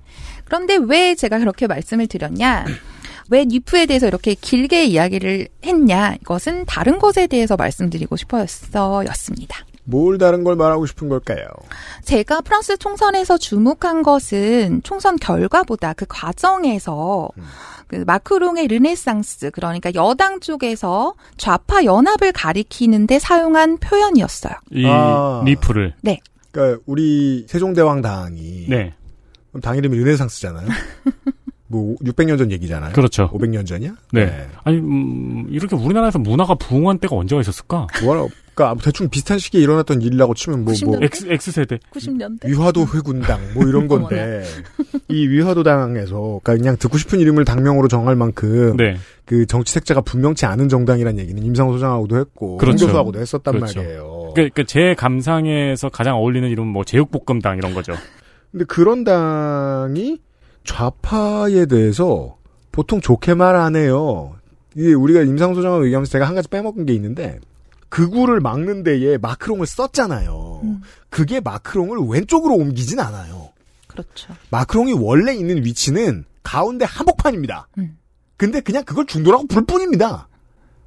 그런데 0.46 0.78
왜 0.80 1.14
제가 1.14 1.40
그렇게 1.40 1.66
말씀을 1.66 2.06
드렸냐? 2.06 2.64
왜 3.28 3.44
니프에 3.44 3.84
대해서 3.84 4.06
이렇게 4.06 4.32
길게 4.32 4.86
이야기를 4.86 5.48
했냐? 5.62 6.14
이것은 6.22 6.64
다른 6.64 6.98
것에 6.98 7.26
대해서 7.26 7.56
말씀드리고 7.56 8.16
싶어서였습니다. 8.16 9.66
뭘 9.86 10.18
다른 10.18 10.44
걸 10.44 10.56
말하고 10.56 10.84
싶은 10.84 11.08
걸까요? 11.08 11.46
제가 12.02 12.40
프랑스 12.42 12.76
총선에서 12.76 13.38
주목한 13.38 14.02
것은 14.02 14.82
총선 14.82 15.16
결과보다 15.16 15.94
그 15.94 16.04
과정에서 16.08 17.30
그 17.86 18.02
마크롱의 18.04 18.66
르네상스 18.66 19.52
그러니까 19.52 19.92
여당 19.94 20.40
쪽에서 20.40 21.14
좌파 21.36 21.84
연합을 21.84 22.32
가리키는데 22.32 23.18
사용한 23.20 23.78
표현이었어요. 23.78 24.54
이 24.72 24.84
아. 24.86 25.42
니프를. 25.44 25.94
네. 26.02 26.20
그러니까 26.50 26.82
우리 26.86 27.46
세종대왕당이 27.48 28.66
네. 28.68 28.92
그럼 29.50 29.60
당 29.62 29.76
이름이 29.76 29.96
르네상스잖아요. 29.98 30.66
뭐 31.68 31.96
600년 31.96 32.38
전 32.38 32.50
얘기잖아요. 32.50 32.92
그렇죠. 32.92 33.28
500년 33.30 33.66
전이야? 33.66 33.94
네. 34.12 34.48
아니 34.64 34.78
음, 34.78 35.46
이렇게 35.50 35.76
우리나라에서 35.76 36.18
문화가 36.18 36.54
부흥한 36.54 36.98
때가 36.98 37.14
언제가 37.16 37.40
있었을까? 37.40 37.86
뭐라 38.02 38.26
그러니까 38.56 38.82
대충 38.82 39.10
비슷한 39.10 39.38
시기에 39.38 39.60
일어났던 39.60 40.00
일이라고 40.00 40.32
치면 40.32 40.64
뭐뭐 40.64 40.74
90년대? 40.74 41.02
X 41.04 41.26
X 41.28 41.52
세대. 41.52 41.78
90년대. 41.92 42.46
위화도 42.48 42.86
회군당 42.94 43.38
뭐 43.54 43.64
이런 43.64 43.86
건데 43.88 44.42
이 45.08 45.28
위화도당에서 45.28 46.40
그러니까 46.42 46.56
그냥 46.56 46.76
듣고 46.78 46.96
싶은 46.96 47.20
이름을 47.20 47.44
당명으로 47.44 47.86
정할 47.88 48.16
만큼 48.16 48.76
네. 48.78 48.96
그 49.26 49.44
정치 49.46 49.74
색채가 49.74 50.00
분명치 50.00 50.46
않은 50.46 50.70
정당이라는 50.70 51.18
얘기는 51.20 51.40
임상호 51.42 51.74
소장하고도 51.74 52.16
했고 52.18 52.56
그렇죠. 52.56 52.84
홍 52.84 52.88
교수하고도 52.88 53.20
했었단 53.20 53.54
그렇죠. 53.54 53.80
말이에요. 53.80 54.32
그, 54.34 54.48
그, 54.54 54.64
제 54.64 54.94
감상에서 54.94 55.90
가장 55.90 56.16
어울리는 56.16 56.48
이름은 56.48 56.72
뭐 56.72 56.82
제육볶음당 56.84 57.58
이런 57.58 57.74
거죠. 57.74 57.92
근데 58.52 58.64
그런 58.64 59.04
당이 59.04 60.18
좌파에 60.64 61.66
대해서 61.66 62.36
보통 62.72 63.00
좋게 63.00 63.34
말 63.34 63.54
안 63.56 63.76
해요. 63.76 64.34
이게 64.74 64.94
우리가 64.94 65.22
임상호 65.22 65.54
소장하고 65.54 65.84
얘기하면서 65.86 66.10
제가 66.10 66.26
한 66.26 66.34
가지 66.34 66.48
빼먹은 66.48 66.86
게 66.86 66.92
있는데 66.94 67.38
극우를 67.88 68.40
막는 68.40 68.82
데에 68.82 69.18
마크롱을 69.18 69.66
썼잖아요. 69.66 70.60
음. 70.64 70.82
그게 71.08 71.40
마크롱을 71.40 71.98
왼쪽으로 72.08 72.54
옮기진 72.54 73.00
않아요. 73.00 73.52
그렇죠. 73.86 74.34
마크롱이 74.50 74.92
원래 74.94 75.34
있는 75.34 75.64
위치는 75.64 76.24
가운데 76.42 76.84
한복판입니다. 76.84 77.68
음. 77.78 77.98
근데 78.36 78.60
그냥 78.60 78.84
그걸 78.84 79.06
중도라고 79.06 79.46
부를 79.46 79.64
뿐입니다. 79.64 80.28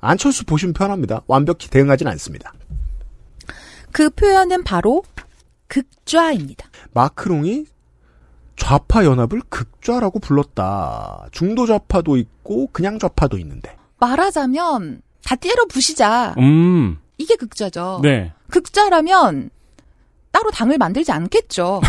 안철수 0.01 0.45
보시면 0.45 0.73
편합니다. 0.73 1.21
완벽히 1.27 1.69
대응하진 1.69 2.07
않습니다. 2.07 2.53
그 3.91 4.09
표현은 4.11 4.63
바로 4.63 5.03
극좌입니다. 5.67 6.69
마크롱이 6.93 7.65
좌파 8.55 9.05
연합을 9.05 9.41
극좌라고 9.49 10.19
불렀다. 10.19 11.27
중도 11.31 11.65
좌파도 11.65 12.17
있고 12.17 12.67
그냥 12.67 12.99
좌파도 12.99 13.37
있는데. 13.39 13.75
말하자면 13.99 15.01
다 15.29 15.35
때려 15.35 15.63
부시자. 15.65 16.33
음. 16.39 16.97
이게 17.19 17.35
극좌죠. 17.35 17.99
네. 18.01 18.33
극좌라면 18.49 19.51
따로 20.31 20.49
당을 20.49 20.79
만들지 20.79 21.11
않겠죠. 21.11 21.81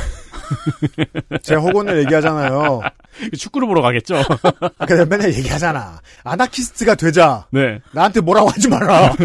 제가 1.41 1.63
혹언을 1.63 2.01
얘기하잖아요. 2.01 2.83
축구를 3.39 3.67
보러 3.67 3.81
가겠죠. 3.81 4.17
아까 4.77 4.87
내가 4.95 5.07
맨날 5.07 5.33
얘기하잖아. 5.33 6.03
아나키스트가 6.23 6.97
되자. 6.97 7.47
네. 7.51 7.81
나한테 7.93 8.21
뭐라고 8.21 8.51
하지 8.51 8.69
마라. 8.69 9.17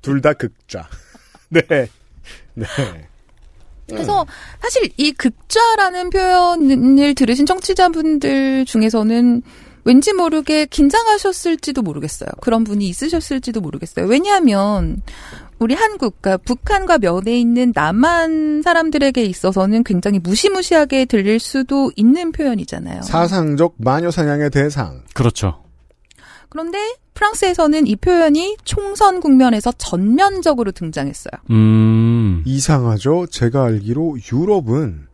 둘 0.00 0.22
다 0.22 0.32
극좌. 0.32 0.88
네. 1.50 1.60
네. 2.54 2.66
그래서 3.86 4.24
사실 4.62 4.90
이 4.96 5.12
극좌라는 5.12 6.08
표현을 6.08 7.14
들으신 7.14 7.44
청취자분들 7.44 8.64
중에서는 8.64 9.42
왠지 9.86 10.12
모르게 10.12 10.66
긴장하셨을지도 10.66 11.80
모르겠어요. 11.80 12.28
그런 12.40 12.64
분이 12.64 12.88
있으셨을지도 12.88 13.60
모르겠어요. 13.60 14.06
왜냐하면 14.06 15.00
우리 15.60 15.74
한국, 15.74 16.20
그러니까 16.20 16.42
북한과 16.44 16.98
면에 16.98 17.38
있는 17.38 17.72
남한 17.72 18.62
사람들에게 18.62 19.22
있어서는 19.24 19.84
굉장히 19.84 20.18
무시무시하게 20.18 21.04
들릴 21.04 21.38
수도 21.38 21.92
있는 21.94 22.32
표현이잖아요. 22.32 23.02
사상적 23.02 23.76
마녀 23.78 24.10
사냥의 24.10 24.50
대상. 24.50 25.04
그렇죠. 25.14 25.62
그런데 26.48 26.78
프랑스에서는 27.14 27.86
이 27.86 27.94
표현이 27.94 28.56
총선 28.64 29.20
국면에서 29.20 29.72
전면적으로 29.78 30.72
등장했어요. 30.72 31.32
음. 31.50 32.42
이상하죠? 32.44 33.26
제가 33.30 33.64
알기로 33.64 34.18
유럽은 34.32 35.05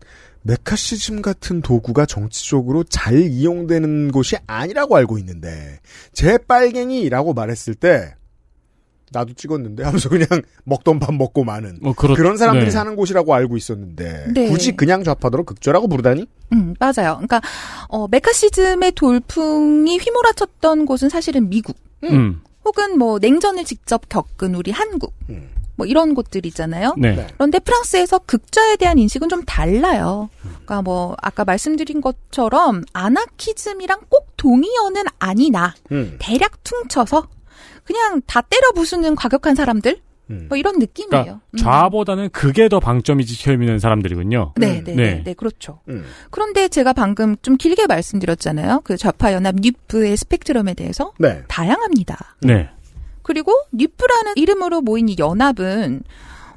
메카시즘 0.43 1.23
같은 1.23 1.63
도구가 1.63 2.07
정치적으로 2.07 2.85
잘 2.85 3.19
이용되는 3.19 4.11
곳이 4.11 4.37
아니라고 4.47 4.97
알고 4.97 5.19
있는데 5.19 5.79
제 6.13 6.39
빨갱이라고 6.39 7.33
말했을 7.33 7.75
때 7.75 8.15
나도 9.13 9.35
찍었는데 9.35 9.85
하면서 9.85 10.09
그냥 10.09 10.27
먹던 10.65 10.99
밥 10.99 11.15
먹고 11.15 11.45
마는 11.45 11.79
뭐 11.83 11.93
그렇, 11.95 12.15
그런 12.15 12.37
사람들이 12.37 12.67
네. 12.67 12.71
사는 12.71 12.97
곳이라고 12.97 13.35
알고 13.35 13.57
있었는데 13.57 14.29
네. 14.33 14.49
굳이 14.49 14.73
그냥 14.73 15.05
좌파더러 15.05 15.45
극좌라고 15.45 15.87
부르다니? 15.87 16.27
음, 16.53 16.75
맞아요. 16.81 17.15
그러니까 17.15 17.41
어, 17.89 18.09
메카시즘의 18.09 18.93
돌풍이 18.93 19.99
휘몰아쳤던 19.99 20.87
곳은 20.87 21.09
사실은 21.09 21.49
미국. 21.51 21.77
음. 22.05 22.41
혹은 22.65 22.99
뭐 22.99 23.19
냉전을 23.19 23.65
직접 23.65 24.09
겪은 24.09 24.55
우리 24.55 24.71
한국. 24.71 25.13
음. 25.29 25.51
뭐 25.83 25.87
이런 25.87 26.15
곳들이잖아요. 26.15 26.95
네. 26.97 27.17
네. 27.17 27.27
그런데 27.35 27.59
프랑스에서 27.59 28.21
극좌에 28.21 28.77
대한 28.77 28.99
인식은 28.99 29.29
좀 29.29 29.43
달라요. 29.43 30.31
그러니까 30.41 30.83
뭐 30.83 31.17
아까 31.21 31.45
말씀드린 31.45 32.01
것처럼 32.01 32.85
아나키즘이랑 32.93 34.03
꼭 34.09 34.29
동의어는 34.37 35.03
아니나 35.19 35.75
음. 35.91 36.17
대략 36.21 36.63
퉁쳐서 36.63 37.27
그냥 37.83 38.23
다 38.27 38.43
때려 38.43 38.71
부수는 38.73 39.17
과격한 39.17 39.57
사람들 39.57 39.99
음. 40.31 40.47
뭐 40.49 40.57
이런 40.57 40.79
느낌이에요. 40.79 41.25
그러니까 41.25 41.41
음. 41.51 41.57
좌보다는 41.57 42.31
그게 42.31 42.69
더 42.69 42.79
방점이 42.79 43.27
찍혀 43.27 43.53
있는 43.55 43.81
사람들이군요. 43.81 44.55
네, 44.59 44.79
음. 44.79 44.85
네, 44.85 44.95
네. 44.95 44.95
네, 44.95 45.23
네, 45.25 45.35
그렇죠. 45.35 45.81
음. 45.89 46.05
그런데 46.31 46.69
제가 46.69 46.93
방금 46.93 47.35
좀 47.43 47.57
길게 47.57 47.89
말씀드렸잖아요. 47.89 48.83
그 48.85 48.97
좌파 48.97 49.33
연합 49.33 49.57
뉴프의 49.57 50.17
스펙트럼에 50.17 50.75
대해서 50.75 51.13
네. 51.19 51.43
다양합니다. 51.49 52.37
네. 52.43 52.71
그리고 53.33 53.55
뉴프라는 53.73 54.35
이름으로 54.37 54.83
모인 54.83 55.09
이 55.09 55.17
연합은 55.19 56.03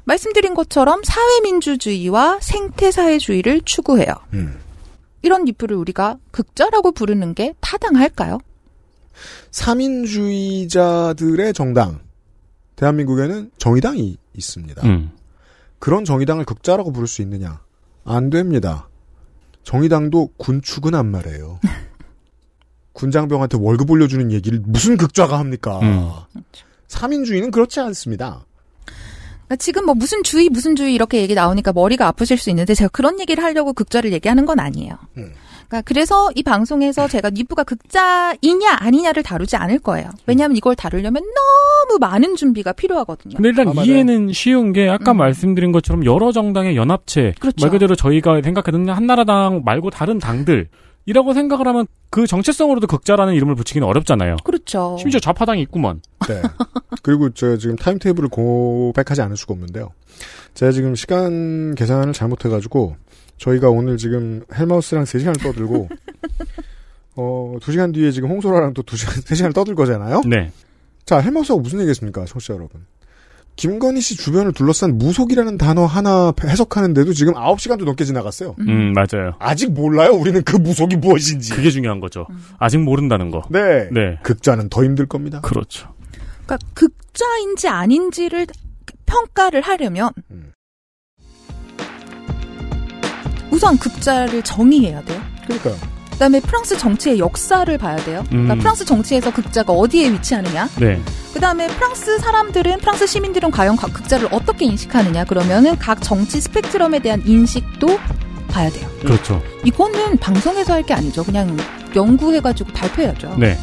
말씀드린 0.04 0.52
것처럼 0.52 1.00
사회민주주의와 1.02 2.40
생태사회주의를 2.42 3.62
추구해요. 3.64 4.12
음. 4.34 4.58
이런 5.22 5.44
뉴프를 5.44 5.74
우리가 5.74 6.18
극좌라고 6.32 6.92
부르는 6.92 7.32
게 7.32 7.54
타당할까요? 7.60 8.40
삼인주의자들의 9.52 10.74
정당. 11.54 12.00
대한민국에는 12.76 13.52
정의당이 13.56 14.18
있습니다. 14.34 14.86
음. 14.86 15.12
그런 15.78 16.04
정의당을 16.04 16.44
극자라고 16.44 16.92
부를 16.92 17.08
수 17.08 17.22
있느냐? 17.22 17.62
안 18.04 18.28
됩니다. 18.28 18.90
정의당도 19.62 20.32
군축은 20.36 20.94
안 20.94 21.06
말해요. 21.06 21.58
군장병한테 22.92 23.56
월급 23.58 23.90
올려주는 23.90 24.30
얘기를 24.30 24.60
무슨 24.62 24.98
극좌가 24.98 25.38
합니까? 25.38 25.80
음. 25.80 26.10
삼인주의는 26.88 27.50
그렇지 27.50 27.80
않습니다. 27.80 28.46
그러니까 29.46 29.56
지금 29.56 29.86
뭐 29.86 29.94
무슨 29.94 30.22
주의 30.22 30.48
무슨 30.48 30.74
주의 30.76 30.94
이렇게 30.94 31.20
얘기 31.20 31.34
나오니까 31.34 31.72
머리가 31.72 32.06
아프실 32.08 32.36
수 32.36 32.50
있는데 32.50 32.74
제가 32.74 32.88
그런 32.88 33.20
얘기를 33.20 33.42
하려고 33.42 33.72
극좌를 33.72 34.12
얘기하는 34.12 34.44
건 34.44 34.58
아니에요. 34.58 34.94
음. 35.16 35.32
그러니까 35.68 35.82
그래서 35.84 36.30
이 36.34 36.42
방송에서 36.42 37.08
제가 37.08 37.30
뉴프가 37.30 37.64
극좌이냐 37.64 38.76
아니냐를 38.78 39.22
다루지 39.22 39.56
않을 39.56 39.80
거예요. 39.80 40.10
왜냐하면 40.26 40.56
이걸 40.56 40.76
다루려면 40.76 41.22
너무 41.22 41.98
많은 41.98 42.36
준비가 42.36 42.72
필요하거든요. 42.72 43.36
근데 43.36 43.48
일단 43.48 43.68
아. 43.68 43.82
이해는 43.82 44.32
쉬운 44.32 44.72
게 44.72 44.88
아까 44.88 45.12
음. 45.12 45.18
말씀드린 45.18 45.72
것처럼 45.72 46.04
여러 46.04 46.32
정당의 46.32 46.76
연합체 46.76 47.34
그렇죠. 47.40 47.64
말 47.64 47.70
그대로 47.70 47.94
저희가 47.94 48.40
생각하는 48.42 48.88
한나라당 48.88 49.62
말고 49.64 49.90
다른 49.90 50.18
당들 50.18 50.68
이라고 51.06 51.34
생각을 51.34 51.66
하면 51.68 51.86
그 52.10 52.26
정체성으로도 52.26 52.86
극자라는 52.88 53.34
이름을 53.34 53.54
붙이기는 53.54 53.86
어렵잖아요. 53.86 54.36
그렇죠. 54.44 54.96
심지어 54.98 55.20
좌파당이 55.20 55.62
있구먼. 55.62 56.02
네. 56.28 56.42
그리고 57.02 57.30
제가 57.30 57.56
지금 57.56 57.76
타임테이블을 57.76 58.28
고백하지 58.28 59.22
않을 59.22 59.36
수가 59.36 59.54
없는데요. 59.54 59.90
제가 60.54 60.72
지금 60.72 60.94
시간 60.94 61.74
계산을 61.74 62.12
잘못해가지고 62.12 62.96
저희가 63.38 63.70
오늘 63.70 63.96
지금 63.96 64.42
헬마우스랑 64.52 65.04
3시간을 65.04 65.42
떠들고 65.42 65.88
어 67.16 67.54
2시간 67.60 67.94
뒤에 67.94 68.10
지금 68.10 68.30
홍소라랑 68.30 68.74
또 68.74 68.82
2시간, 68.82 69.22
3시간을 69.24 69.54
떠들 69.54 69.74
거잖아요. 69.74 70.22
네. 70.26 70.50
자, 71.04 71.18
헬마우스하고 71.18 71.60
무슨 71.60 71.80
얘기 71.80 71.90
했습니까, 71.90 72.24
청취자 72.24 72.54
여러분? 72.54 72.84
김건희 73.56 74.00
씨 74.02 74.16
주변을 74.16 74.52
둘러싼 74.52 74.98
무속이라는 74.98 75.56
단어 75.56 75.86
하나 75.86 76.32
해석하는데도 76.44 77.12
지금 77.14 77.34
9시간도 77.34 77.84
넘게 77.84 78.04
지나갔어요. 78.04 78.54
음, 78.60 78.92
맞아요. 78.92 79.32
아직 79.38 79.72
몰라요, 79.72 80.12
우리는 80.12 80.42
그 80.42 80.56
무속이 80.56 80.96
무엇인지. 80.96 81.52
그게 81.54 81.70
중요한 81.70 82.00
거죠. 82.00 82.26
아직 82.58 82.78
모른다는 82.78 83.30
거. 83.30 83.42
네. 83.50 83.88
네. 83.90 84.18
극자는 84.22 84.68
더 84.68 84.84
힘들 84.84 85.06
겁니다. 85.06 85.40
그렇죠. 85.40 85.88
그러니까 86.44 86.58
극자인지 86.74 87.68
아닌지를 87.68 88.46
평가를 89.06 89.62
하려면 89.62 90.10
음. 90.30 90.52
우선 93.50 93.78
극자를 93.78 94.42
정의해야 94.42 95.02
돼요. 95.02 95.20
그러니까요. 95.44 95.95
그다음에 96.16 96.40
프랑스 96.40 96.78
정치의 96.78 97.18
역사를 97.18 97.76
봐야 97.76 97.96
돼요. 97.96 98.24
그러니까 98.30 98.54
음. 98.54 98.58
프랑스 98.58 98.86
정치에서 98.86 99.32
극자가 99.34 99.70
어디에 99.72 100.10
위치하느냐. 100.12 100.66
네. 100.80 100.98
그다음에 101.34 101.66
프랑스 101.68 102.18
사람들은 102.18 102.78
프랑스 102.78 103.06
시민들은 103.06 103.50
과연 103.50 103.76
각 103.76 103.92
극자를 103.92 104.28
어떻게 104.30 104.64
인식하느냐. 104.64 105.24
그러면은 105.24 105.78
각 105.78 106.00
정치 106.02 106.40
스펙트럼에 106.40 107.00
대한 107.00 107.22
인식도 107.26 107.98
봐야 108.48 108.70
돼요. 108.70 108.88
그렇죠. 109.02 109.42
이거는 109.64 110.16
방송에서 110.16 110.72
할 110.72 110.82
게 110.86 110.94
아니죠. 110.94 111.22
그냥 111.22 111.54
연구해가지고 111.94 112.72
발표해야죠. 112.72 113.34
네. 113.38 113.58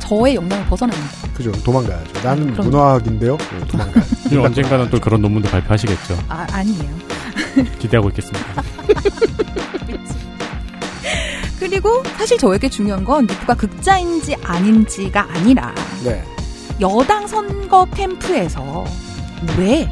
저의 0.00 0.34
역량을 0.34 0.66
벗어납니다. 0.66 1.08
그죠. 1.34 1.52
도망가야죠. 1.62 2.22
나는 2.24 2.52
그럼- 2.52 2.66
문화학인데요. 2.70 3.36
네, 3.36 3.66
도망가야죠. 3.68 4.16
그리고 4.28 4.44
언젠가는 4.44 4.90
또 4.90 4.98
그런 4.98 5.22
논문도 5.22 5.48
발표하시겠죠. 5.48 6.18
아 6.28 6.44
아니에요. 6.50 6.90
기대하고 7.78 8.08
있겠습니다. 8.08 8.62
그리고 11.68 12.02
사실 12.16 12.38
저에게 12.38 12.68
중요한 12.68 13.04
건 13.04 13.26
누가 13.26 13.54
극자인지 13.54 14.36
아닌지가 14.42 15.26
아니라 15.30 15.74
네. 16.04 16.24
여당 16.80 17.26
선거 17.26 17.84
캠프에서 17.86 18.84
왜 19.58 19.88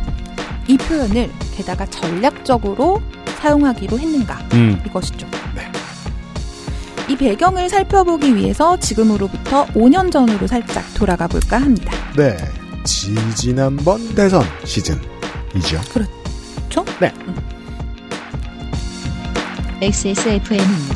이 0.68 0.76
표현을 0.76 1.30
게다가 1.56 1.86
전략적으로 1.86 3.00
사용하기로 3.40 3.98
했는가 3.98 4.38
음. 4.54 4.82
이것이죠. 4.86 5.26
이 7.08 7.16
배경을 7.16 7.68
살펴보기 7.68 8.34
위해서 8.34 8.76
지금으로부터 8.78 9.64
5년 9.66 10.10
전으로 10.10 10.48
살짝 10.48 10.82
돌아가 10.94 11.28
볼까 11.28 11.60
합니다. 11.60 11.92
네. 12.16 12.36
지지난번 12.82 14.14
대선 14.16 14.42
시즌이죠. 14.64 15.80
그렇죠? 15.92 16.84
네. 17.00 17.12
XSFM입니다. 19.80 20.95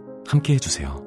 함께 0.27 0.53
해주세요. 0.53 1.03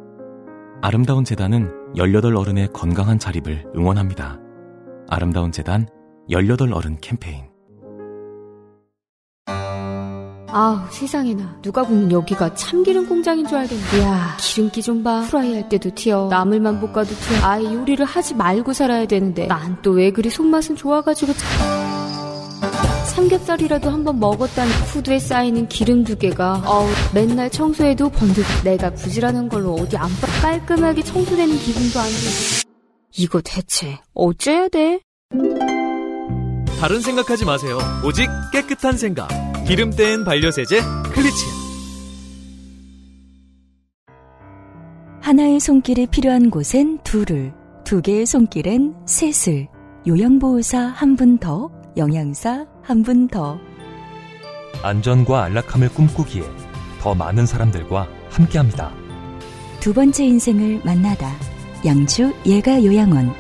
아름다운 0.83 1.25
재단은 1.25 1.71
18 1.97 2.37
어른의 2.37 2.69
건강한 2.73 3.19
자립을 3.19 3.65
응원합니다. 3.77 4.39
아름다운 5.09 5.51
재단 5.53 5.87
18 6.29 6.73
어른 6.73 6.99
캠페인. 7.01 7.45
아우 10.57 10.79
세상에나. 10.91 11.59
누가 11.63 11.83
보면 11.85 12.13
여기가 12.13 12.55
참기름 12.55 13.09
공장인 13.09 13.47
줄 13.47 13.59
알겠네. 13.59 13.83
이야 13.99 14.37
기름기 14.39 14.83
좀봐. 14.83 15.23
프라이 15.23 15.55
할 15.55 15.69
때도 15.69 15.91
튀어. 15.95 16.29
나물만 16.31 16.79
볶아도 16.81 17.07
튀어. 17.07 17.39
아예 17.49 17.65
요리를 17.75 18.05
하지 18.05 18.35
말고 18.37 18.73
살아야 18.73 19.05
되는데. 19.07 19.47
난 19.49 19.81
또 19.83 19.93
왜 19.93 20.11
그리 20.13 20.31
손맛은 20.31 20.77
좋아가지고 20.77 21.33
참- 21.33 21.94
삼겹살이라도 23.15 23.91
한번 23.91 24.19
먹었다는 24.19 24.73
후드에 24.93 25.19
쌓이는 25.19 25.69
기름 25.69 26.03
두 26.05 26.17
개가 26.19 26.63
어우 26.67 26.89
맨날 27.15 27.49
청소해도 27.51 28.11
번득 28.11 28.45
내가 28.65 28.91
부지런한 28.95 29.49
걸로 29.49 29.75
어디 29.75 29.97
안 29.97 30.09
빠- 30.21 30.27
깔끔하게 30.43 31.03
청소되는 31.03 31.57
기분도 31.59 32.01
안 32.01 32.07
들고 32.07 32.71
이거 33.17 33.41
대체 33.45 34.01
어째야 34.15 34.69
돼? 34.69 35.01
다른 36.81 37.01
생각하지 37.01 37.45
마세요. 37.45 37.79
오직 38.05 38.29
깨끗한 38.53 38.97
생각. 38.99 39.29
기름 39.65 39.91
뗀 39.91 40.25
반려세제 40.25 40.81
클리치. 41.15 41.45
하나의 45.23 45.61
손길이 45.61 46.07
필요한 46.07 46.51
곳엔 46.51 46.99
둘을, 47.05 47.55
두 47.85 48.03
개의 48.03 48.27
손길엔 48.27 48.95
셋을, 49.07 49.69
요양보호사 50.07 50.79
한 50.79 51.17
분 51.17 51.39
더, 51.39 51.71
영양사 51.97 52.67
한 52.87 53.03
분 53.03 53.29
더. 53.29 53.59
안전과 54.83 55.45
안락함을 55.45 55.89
꿈꾸기에 55.91 56.43
더 57.01 57.15
많은 57.15 57.47
사람들과 57.47 58.07
함께합니다. 58.31 58.93
두 59.81 59.93
번째 59.93 60.25
인생을 60.25 60.81
만나다. 60.85 61.31
양주 61.85 62.33
예가 62.47 62.83
요양원. 62.85 63.33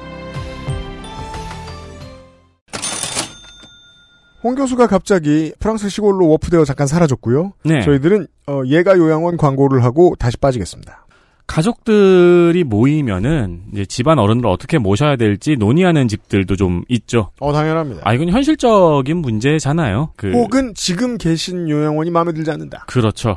홍 4.42 4.54
교수가 4.54 4.86
갑자기 4.88 5.54
프랑스 5.58 5.88
시골로 5.88 6.28
워프되어 6.28 6.64
잠깐 6.66 6.86
사라졌고요. 6.86 7.52
네. 7.64 7.80
저희들은 7.82 8.26
어, 8.46 8.60
예가 8.66 8.98
요양원 8.98 9.38
광고를 9.38 9.82
하고 9.82 10.14
다시 10.18 10.36
빠지겠습니다. 10.36 11.03
가족들이 11.46 12.64
모이면은 12.64 13.62
이제 13.72 13.84
집안 13.84 14.18
어른을 14.18 14.46
어떻게 14.46 14.78
모셔야 14.78 15.16
될지 15.16 15.56
논의하는 15.56 16.08
집들도 16.08 16.56
좀 16.56 16.82
있죠. 16.88 17.30
어 17.40 17.52
당연합니다. 17.52 18.02
아 18.04 18.14
이건 18.14 18.30
현실적인 18.30 19.18
문제잖아요. 19.18 20.12
그 20.16 20.32
혹은 20.32 20.72
지금 20.74 21.18
계신 21.18 21.68
요양원이 21.68 22.10
마음에 22.10 22.32
들지 22.32 22.50
않는다. 22.50 22.84
그렇죠. 22.86 23.36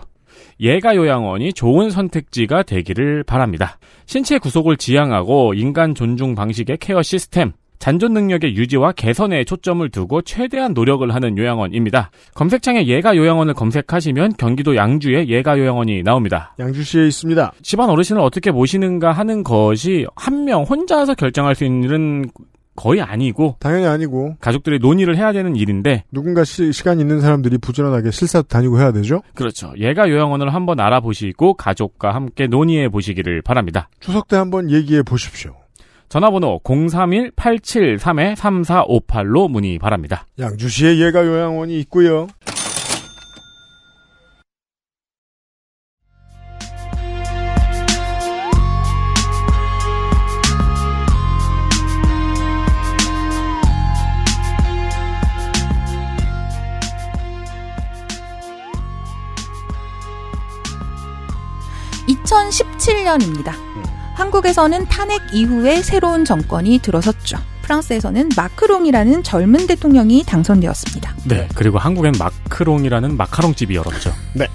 예가 0.60 0.96
요양원이 0.96 1.54
좋은 1.54 1.90
선택지가 1.90 2.64
되기를 2.64 3.24
바랍니다. 3.24 3.78
신체 4.06 4.38
구속을 4.40 4.78
지향하고 4.78 5.54
인간 5.54 5.94
존중 5.94 6.34
방식의 6.36 6.78
케어 6.78 7.02
시스템, 7.04 7.52
잔존 7.80 8.14
능력의 8.14 8.56
유지와 8.56 8.94
개선에 8.94 9.44
초점을 9.44 9.88
두고 9.90 10.22
최대한 10.24 10.74
노력을 10.74 11.14
하는 11.14 11.38
요양원입니다. 11.38 12.10
검색창에 12.36 12.88
예가 12.88 13.16
요양원을 13.18 13.54
검색하시면 13.54 14.34
경기도 14.38 14.76
양주에 14.76 15.28
예가 15.28 15.60
요양원이 15.60 16.04
나옵니다. 16.04 16.56
양주시에 16.60 17.06
있습니다. 17.08 17.52
집안 17.62 17.90
어르신을 17.90 18.22
어떻게 18.22 18.50
모시는가 18.52 19.12
하는 19.12 19.44
것이 19.44 20.08
한 20.16 20.38
명 20.48 20.64
혼자서 20.64 21.16
결정할 21.16 21.56
수 21.56 21.66
있는 21.66 21.84
일은 21.84 22.26
거의 22.78 23.02
아니고 23.02 23.58
당연히 23.60 23.86
아니고 23.88 24.36
가족들이 24.40 24.80
논의를 24.80 25.18
해야 25.18 25.34
되는 25.34 25.56
일인데 25.58 26.04
누군가 26.12 26.44
시, 26.46 26.72
간 26.86 27.00
있는 27.02 27.20
사람들이 27.20 27.58
부지런하게 27.58 28.12
실사도 28.12 28.48
다니고 28.48 28.80
해야 28.80 28.92
되죠. 28.94 29.24
그렇죠. 29.36 29.74
예가 29.78 30.10
요양원을 30.10 30.54
한번 30.54 30.80
알아보시고 30.80 31.56
가족과 31.56 32.14
함께 32.16 32.48
논의해 32.48 32.88
보시기를 32.88 33.42
바랍니다. 33.42 33.90
추석 34.00 34.28
때 34.30 34.38
한번 34.38 34.70
얘기해 34.72 35.02
보십시오. 35.04 35.56
전화번호 36.10 36.62
031-873-3458로 36.64 39.50
문의 39.50 39.78
바랍니다. 39.78 40.26
양주시에 40.40 41.00
예가 41.00 41.26
요양원이 41.26 41.78
있고요. 41.82 42.28
(2017년입니다) 62.08 63.67
한국에서는 64.18 64.86
탄핵 64.86 65.22
이후에 65.32 65.84
새로운 65.84 66.26
정권이 66.26 66.80
들어섰죠. 66.80 67.38
프랑스에서는 67.62 68.30
마크롱이라는 68.36 69.22
젊은 69.22 69.68
대통령이 69.68 70.24
당선되었습니다. 70.26 71.16
네. 71.26 71.48
그리고 71.54 71.78
한국엔 71.78 72.14
마크롱이라는 72.18 73.16
마카롱집이 73.16 73.76
열었죠. 73.76 74.12
네. 74.34 74.48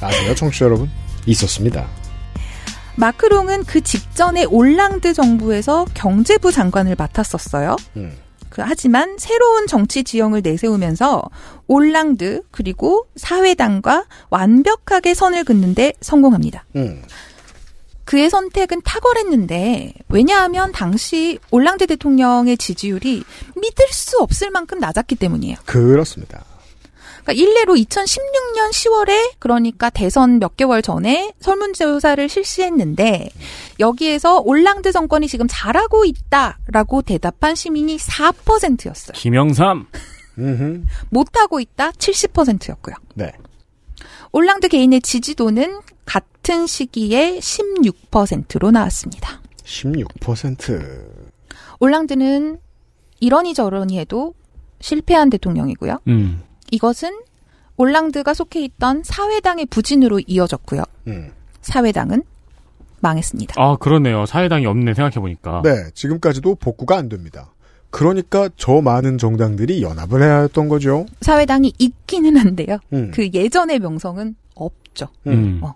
아세요, 0.00 0.34
청취자 0.34 0.64
여러분? 0.64 0.90
있었습니다. 1.26 1.86
마크롱은 2.96 3.64
그 3.64 3.82
직전에 3.82 4.44
올랑드 4.44 5.12
정부에서 5.12 5.84
경제부 5.92 6.52
장관을 6.52 6.94
맡았었어요. 6.96 7.76
음. 7.96 8.16
그 8.48 8.62
하지만 8.64 9.16
새로운 9.18 9.66
정치 9.66 10.04
지형을 10.04 10.40
내세우면서 10.42 11.22
올랑드 11.66 12.44
그리고 12.50 13.06
사회당과 13.16 14.06
완벽하게 14.30 15.12
선을 15.12 15.44
긋는데 15.44 15.92
성공합니다. 16.00 16.64
음. 16.76 17.02
그의 18.04 18.30
선택은 18.30 18.82
탁월했는데 18.82 19.94
왜냐하면 20.08 20.72
당시 20.72 21.38
올랑드 21.50 21.86
대통령의 21.86 22.58
지지율이 22.58 23.24
믿을 23.56 23.86
수 23.90 24.18
없을 24.18 24.50
만큼 24.50 24.78
낮았기 24.78 25.16
때문이에요. 25.16 25.56
그렇습니다. 25.64 26.44
그러니까 27.22 27.32
일례로 27.34 27.74
2016년 27.74 28.72
10월에 28.72 29.32
그러니까 29.38 29.90
대선 29.90 30.40
몇 30.40 30.56
개월 30.56 30.82
전에 30.82 31.32
설문조사를 31.40 32.28
실시했는데 32.28 33.30
여기에서 33.78 34.40
올랑드 34.40 34.90
정권이 34.90 35.28
지금 35.28 35.46
잘하고 35.48 36.04
있다라고 36.04 37.02
대답한 37.02 37.54
시민이 37.54 37.96
4%였어요. 37.98 39.12
김영삼. 39.14 39.86
못하고 41.10 41.60
있다 41.60 41.92
70%였고요. 41.92 42.96
네. 43.14 43.32
올랑드 44.32 44.68
개인의 44.68 45.02
지지도는 45.02 45.80
같은 46.42 46.66
시기에 46.66 47.38
16%로 47.38 48.72
나왔습니다. 48.72 49.40
16%. 49.64 51.06
올랑드는 51.78 52.58
이러니 53.20 53.54
저러니 53.54 53.98
해도 53.98 54.34
실패한 54.80 55.30
대통령이고요. 55.30 55.98
음. 56.08 56.42
이것은 56.72 57.20
올랑드가 57.76 58.34
속해 58.34 58.60
있던 58.64 59.02
사회당의 59.04 59.66
부진으로 59.66 60.20
이어졌고요. 60.26 60.82
음. 61.06 61.30
사회당은 61.60 62.24
망했습니다. 63.00 63.54
아, 63.56 63.76
그러네요. 63.76 64.26
사회당이 64.26 64.66
없네, 64.66 64.94
생각해보니까. 64.94 65.62
네, 65.62 65.90
지금까지도 65.94 66.56
복구가 66.56 66.96
안 66.96 67.08
됩니다. 67.08 67.52
그러니까 67.90 68.48
저 68.56 68.80
많은 68.80 69.18
정당들이 69.18 69.82
연합을 69.82 70.22
해야 70.22 70.40
했던 70.40 70.68
거죠. 70.68 71.06
사회당이 71.20 71.74
있기는 71.78 72.36
한데요. 72.36 72.78
음. 72.92 73.12
그 73.14 73.28
예전의 73.32 73.78
명성은 73.78 74.34
없죠. 74.56 75.08
음. 75.28 75.60
어. 75.62 75.74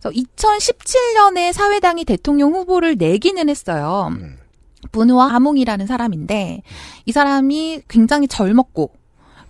그래서 0.00 0.10
2017년에 0.10 1.52
사회당이 1.52 2.04
대통령 2.04 2.52
후보를 2.52 2.96
내기는 2.96 3.48
했어요. 3.48 4.08
음. 4.12 4.38
분우와 4.92 5.34
아몽이라는 5.34 5.86
사람인데 5.86 6.62
이 7.04 7.12
사람이 7.12 7.82
굉장히 7.88 8.28
젊었고 8.28 8.92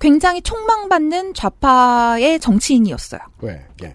굉장히 0.01 0.41
촉망받는 0.43 1.35
좌파의 1.35 2.41
정치인이었어요. 2.41 3.21
왜? 3.41 3.67
예. 3.83 3.95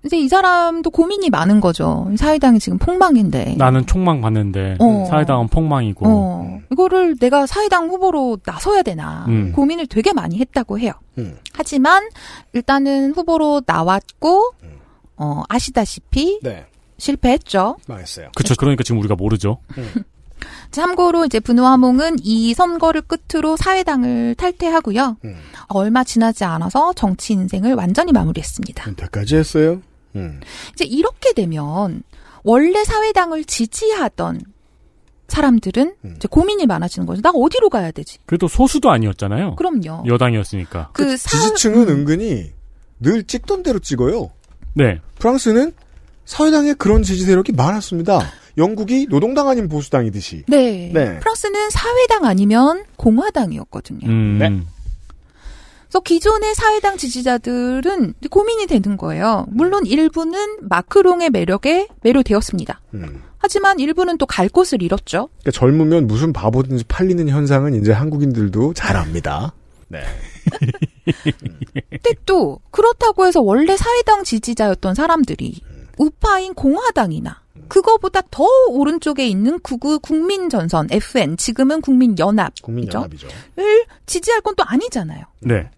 근데 0.00 0.18
이 0.18 0.28
사람도 0.28 0.90
고민이 0.90 1.30
많은 1.30 1.60
거죠. 1.60 2.10
사회당이 2.16 2.58
지금 2.58 2.76
폭망인데. 2.78 3.54
나는 3.56 3.86
총망 3.86 4.20
받는데 4.20 4.76
어. 4.80 5.06
사회당은 5.08 5.46
폭망이고. 5.46 6.04
어, 6.04 6.60
이거를 6.72 7.16
내가 7.20 7.46
사회당 7.46 7.88
후보로 7.88 8.38
나서야 8.44 8.82
되나 8.82 9.26
음. 9.28 9.52
고민을 9.52 9.86
되게 9.86 10.12
많이 10.12 10.40
했다고 10.40 10.80
해요. 10.80 10.92
음. 11.18 11.36
하지만 11.54 12.08
일단은 12.52 13.12
후보로 13.12 13.62
나왔고 13.64 14.54
어, 15.22 15.44
아시다시피 15.48 16.40
네. 16.42 16.66
실패했죠. 16.98 17.76
망했어요. 17.86 18.30
그쵸. 18.34 18.54
그러니까 18.58 18.82
지금 18.82 18.98
우리가 18.98 19.14
모르죠. 19.14 19.58
참고로 20.72 21.24
이제 21.24 21.38
분우하몽은 21.38 22.16
이 22.22 22.52
선거를 22.54 23.02
끝으로 23.02 23.56
사회당을 23.56 24.34
탈퇴하고요. 24.34 25.18
음. 25.24 25.36
얼마 25.68 26.02
지나지 26.02 26.42
않아서 26.44 26.92
정치 26.94 27.34
인생을 27.34 27.74
완전히 27.74 28.10
마무리했습니다. 28.12 28.90
은퇴까지 28.90 29.36
했어요. 29.36 29.80
음. 30.16 30.40
이제 30.72 30.84
이렇게 30.84 31.32
되면 31.32 32.02
원래 32.42 32.82
사회당을 32.82 33.44
지지하던 33.44 34.40
사람들은 35.28 35.94
음. 36.04 36.14
이제 36.16 36.26
고민이 36.28 36.66
많아지는 36.66 37.06
거죠. 37.06 37.22
나 37.22 37.30
어디로 37.30 37.70
가야 37.70 37.92
되지? 37.92 38.18
그래도 38.26 38.48
소수도 38.48 38.90
아니었잖아요. 38.90 39.54
그럼요. 39.54 40.04
여당이었으니까. 40.06 40.90
그 40.92 41.16
사... 41.16 41.30
지지층은 41.30 41.88
은근히 41.88 42.52
늘 42.98 43.24
찍던 43.24 43.62
대로 43.62 43.78
찍어요. 43.78 44.30
네. 44.74 45.00
프랑스는 45.18 45.72
사회당에 46.24 46.74
그런 46.74 47.02
지지 47.02 47.24
세력이 47.24 47.52
많았습니다. 47.52 48.20
영국이 48.58 49.06
노동당 49.08 49.48
아닌 49.48 49.68
보수당이듯이. 49.68 50.44
네. 50.46 50.90
네. 50.92 51.18
프랑스는 51.20 51.70
사회당 51.70 52.24
아니면 52.24 52.84
공화당이었거든요. 52.96 54.06
음. 54.08 54.38
네. 54.38 54.48
그래서 55.88 56.00
기존의 56.00 56.54
사회당 56.54 56.96
지지자들은 56.96 58.14
고민이 58.30 58.66
되는 58.66 58.96
거예요. 58.96 59.46
물론 59.50 59.84
일부는 59.84 60.58
마크롱의 60.62 61.30
매력에 61.30 61.88
매료되었습니다. 62.02 62.80
음. 62.94 63.22
하지만 63.38 63.78
일부는 63.80 64.16
또 64.18 64.24
갈 64.26 64.48
곳을 64.48 64.82
잃었죠. 64.82 65.28
그러니까 65.42 65.50
젊으면 65.50 66.06
무슨 66.06 66.32
바보든지 66.32 66.84
팔리는 66.84 67.28
현상은 67.28 67.74
이제 67.74 67.92
한국인들도 67.92 68.72
잘 68.74 68.96
압니다. 68.96 69.52
네. 69.88 70.00
근데 71.04 72.14
또 72.26 72.60
그렇다고 72.70 73.26
해서 73.26 73.40
원래 73.40 73.76
사회당 73.76 74.24
지지자였던 74.24 74.94
사람들이 74.94 75.60
우파인 75.98 76.54
공화당이나 76.54 77.42
그거보다 77.68 78.22
더 78.30 78.44
오른쪽에 78.68 79.26
있는 79.26 79.58
구구 79.60 79.98
국민전선 80.00 80.88
FN 80.90 81.36
지금은 81.36 81.80
국민연합 81.80 82.54
국민연합이죠. 82.62 83.28
을 83.58 83.84
지지할 84.06 84.40
건 84.42 84.54
또 84.56 84.64
아니잖아요. 84.66 85.24
네. 85.40 85.70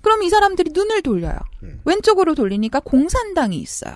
그럼 0.00 0.22
이 0.22 0.30
사람들이 0.30 0.70
눈을 0.72 1.02
돌려요. 1.02 1.38
음. 1.62 1.80
왼쪽으로 1.84 2.34
돌리니까 2.34 2.80
공산당이 2.80 3.56
있어요. 3.58 3.94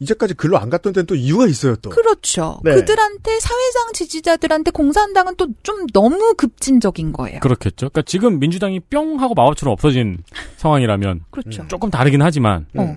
이제까지 0.00 0.34
글로 0.34 0.58
안 0.58 0.70
갔던 0.70 0.92
데는 0.94 1.06
또 1.06 1.14
이유가 1.14 1.46
있어요, 1.46 1.76
또. 1.76 1.90
그렇죠. 1.90 2.58
네. 2.64 2.74
그들한테 2.74 3.38
사회당 3.38 3.92
지지자들한테 3.92 4.70
공산당은 4.70 5.36
또 5.36 5.46
좀 5.62 5.86
너무 5.92 6.34
급진적인 6.34 7.12
거예요. 7.12 7.40
그렇겠죠. 7.40 7.90
그러니까 7.90 8.02
지금 8.06 8.38
민주당이 8.38 8.80
뿅 8.80 9.20
하고 9.20 9.34
마법처럼 9.34 9.72
없어진 9.72 10.18
상황이라면 10.56 11.24
그렇죠. 11.30 11.68
조금 11.68 11.90
다르긴 11.90 12.22
하지만 12.22 12.66
어. 12.76 12.96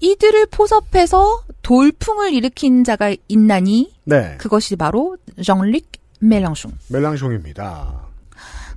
이들을 0.00 0.46
포섭해서 0.46 1.42
돌풍을 1.62 2.32
일으킨 2.32 2.82
자가 2.84 3.14
있나니 3.28 3.92
네. 4.04 4.36
그것이 4.38 4.76
바로 4.76 5.16
정릭 5.44 5.90
멜랑숑. 6.20 6.70
멜랑숑입니다. 6.90 7.54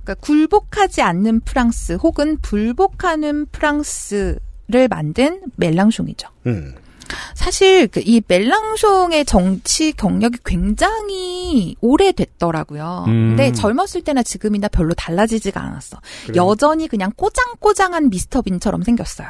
그러니까 0.02 0.14
굴복하지 0.20 1.02
않는 1.02 1.40
프랑스 1.40 1.94
혹은 1.94 2.38
불복하는 2.42 3.46
프랑스를 3.46 4.88
만든 4.90 5.40
멜랑숑이죠. 5.56 6.28
음. 6.46 6.74
사실 7.34 7.86
그 7.86 8.00
이 8.08 8.22
멜랑숑의 8.26 9.26
정치 9.26 9.92
경력이 9.92 10.38
굉장히 10.44 11.76
오래됐더라고요. 11.82 13.04
음. 13.08 13.28
근데 13.36 13.52
젊었을 13.52 14.02
때나 14.02 14.22
지금이나 14.22 14.68
별로 14.68 14.94
달라지지가 14.94 15.60
않았어. 15.60 15.98
그래요? 16.26 16.48
여전히 16.48 16.88
그냥 16.88 17.12
꼬장꼬장한 17.16 18.08
미스터 18.08 18.40
빈처럼 18.40 18.82
생겼어요. 18.82 19.28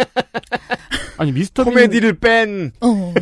아니 1.18 1.30
미스터 1.30 1.62
코미디를 1.64 2.18
뺀 2.18 2.72
어. 2.80 3.14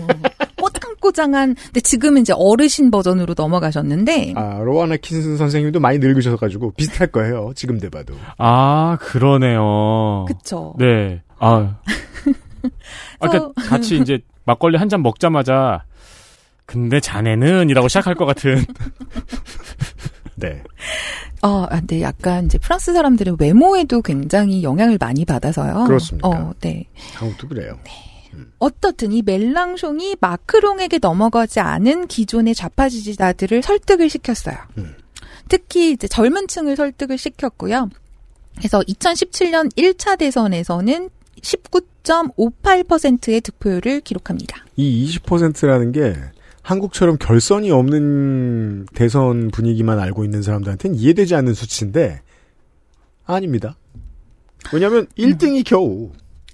꼬장꼬장한. 0.58 1.54
근데 1.54 1.80
지금은 1.80 2.22
이제 2.22 2.32
어르신 2.34 2.90
버전으로 2.90 3.34
넘어가셨는데 3.36 4.32
아, 4.36 4.58
로아나 4.62 4.96
킨슨 4.96 5.36
선생님도 5.36 5.80
많이 5.80 5.98
늙으셔 5.98 6.36
가지고 6.36 6.72
비슷할 6.72 7.08
거예요. 7.08 7.52
지금 7.54 7.78
돼 7.78 7.90
봐도. 7.90 8.14
아 8.38 8.96
그러네요. 9.00 10.24
그쵸. 10.28 10.74
네. 10.78 11.20
아. 11.38 11.76
아까 13.20 13.28
그래서- 13.30 13.52
같이 13.68 13.96
이제 13.98 14.20
막걸리 14.44 14.76
한 14.76 14.88
잔 14.88 15.02
먹자마자 15.02 15.84
근데 16.66 17.00
자네는이라고 17.00 17.88
시작할 17.88 18.14
것 18.14 18.24
같은. 18.26 18.64
네. 20.36 20.62
어, 21.42 21.66
아, 21.70 21.80
네, 21.86 22.00
약간 22.02 22.46
이제 22.46 22.58
프랑스 22.58 22.92
사람들은 22.92 23.36
외모에도 23.38 24.00
굉장히 24.00 24.62
영향을 24.62 24.96
많이 24.98 25.24
받아서요. 25.24 25.84
그렇습니까? 25.86 26.28
어, 26.28 26.52
네. 26.60 26.86
한국도 27.14 27.48
그래요. 27.48 27.78
어떻든 28.58 29.12
이 29.12 29.22
멜랑숑이 29.22 30.16
마크롱에게 30.20 30.98
넘어가지 31.02 31.60
않은 31.60 32.06
기존의 32.06 32.54
좌파 32.54 32.88
지지자들을 32.88 33.62
설득을 33.62 34.08
시켰어요. 34.08 34.56
음. 34.78 34.94
특히 35.48 35.90
이제 35.92 36.08
젊은 36.08 36.48
층을 36.48 36.76
설득을 36.76 37.18
시켰고요. 37.18 37.90
그래서 38.56 38.80
2017년 38.80 39.70
1차 39.76 40.16
대선에서는 40.18 41.10
19.58%의 41.40 43.40
득표율을 43.40 44.00
기록합니다. 44.00 44.64
이 44.76 45.06
20%라는 45.06 45.92
게 45.92 46.14
한국처럼 46.62 47.18
결선이 47.18 47.70
없는 47.70 48.86
대선 48.94 49.50
분위기만 49.50 49.98
알고 49.98 50.24
있는 50.24 50.42
사람들한테는 50.42 50.96
이해되지 50.96 51.34
않는 51.34 51.54
수치인데 51.54 52.20
아닙니다. 53.24 53.76
왜냐하면 54.72 55.06
1등이 55.18 55.64
겨우 55.66 56.10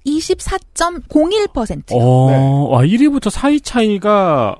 24.01%요. 0.06 1.98
어, 1.98 2.68
와 2.70 2.82
1위부터 2.82 3.30
4위 3.30 3.62
차이가 3.62 4.56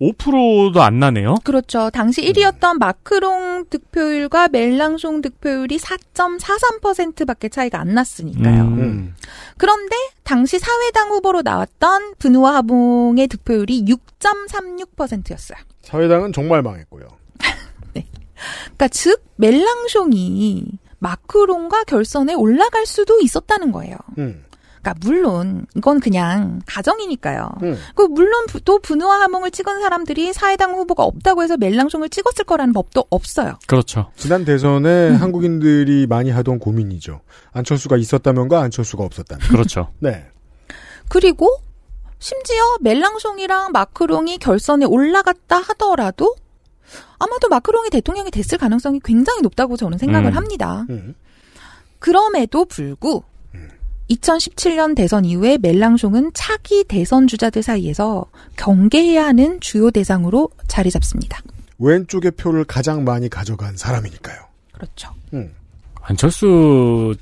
5%도 0.00 0.80
안 0.80 1.00
나네요. 1.00 1.36
그렇죠. 1.42 1.90
당시 1.90 2.22
1위였던 2.22 2.78
마크롱 2.78 3.66
득표율과 3.68 4.48
멜랑숑 4.48 5.22
득표율이 5.22 5.78
4.43%밖에 5.78 7.48
차이가 7.48 7.80
안 7.80 7.94
났으니까요. 7.94 8.62
음. 8.62 9.14
그런데 9.56 9.96
당시 10.22 10.58
사회당 10.58 11.10
후보로 11.10 11.42
나왔던 11.42 12.14
분우와 12.18 12.54
하봉의 12.56 13.26
득표율이 13.26 13.84
6.36%였어요. 13.86 15.58
사회당은 15.82 16.32
정말 16.32 16.62
망했고요. 16.62 17.08
그러니까 17.92 18.88
즉 18.88 19.24
멜랑숑이 19.38 20.78
마크롱과 21.00 21.84
결선에 21.84 22.34
올라갈 22.34 22.86
수도 22.86 23.20
있었다는 23.20 23.72
거예요. 23.72 23.96
음. 24.18 24.44
그러니까 24.80 24.94
물론 25.00 25.66
이건 25.76 26.00
그냥 26.00 26.60
가정이니까요. 26.66 27.50
음. 27.62 27.76
그 27.94 28.02
물론 28.02 28.46
부- 28.46 28.60
또 28.60 28.78
분우와 28.78 29.20
하몽을 29.22 29.50
찍은 29.50 29.80
사람들이 29.80 30.32
사회당 30.32 30.72
후보가 30.74 31.02
없다고 31.04 31.42
해서 31.42 31.56
멜랑숑을 31.56 32.10
찍었을 32.10 32.44
거라는 32.44 32.72
법도 32.72 33.06
없어요. 33.10 33.58
그렇죠. 33.66 34.10
지난 34.16 34.44
대선에 34.44 35.10
한국인들이 35.16 36.06
많이 36.06 36.30
하던 36.30 36.58
고민이죠. 36.58 37.20
안철수가 37.52 37.96
있었다면과 37.96 38.60
안철수가 38.60 39.02
없었다면. 39.04 39.48
그렇죠. 39.48 39.92
네. 39.98 40.26
그리고 41.08 41.48
심지어 42.18 42.62
멜랑숑이랑 42.82 43.70
마크롱이 43.72 44.38
결선에 44.38 44.86
올라갔다 44.86 45.56
하더라도 45.58 46.34
아마도 47.18 47.48
마크롱이 47.48 47.90
대통령이 47.90 48.30
됐을 48.30 48.58
가능성이 48.58 49.00
굉장히 49.04 49.42
높다고 49.42 49.76
저는 49.76 49.98
생각을 49.98 50.32
음. 50.32 50.36
합니다. 50.36 50.86
음. 50.90 51.14
그럼에도 51.98 52.64
불구 52.64 53.22
2017년 54.10 54.96
대선 54.96 55.24
이후에 55.24 55.58
멜랑숑은 55.58 56.30
차기 56.34 56.84
대선 56.84 57.26
주자들 57.26 57.62
사이에서 57.62 58.24
경계해야 58.56 59.26
하는 59.26 59.60
주요 59.60 59.90
대상으로 59.90 60.50
자리 60.66 60.90
잡습니다. 60.90 61.40
왼쪽의 61.78 62.32
표를 62.32 62.64
가장 62.64 63.04
많이 63.04 63.28
가져간 63.28 63.76
사람이니까요. 63.76 64.36
그렇죠. 64.72 65.12
음. 65.34 65.52
안철수 66.00 67.14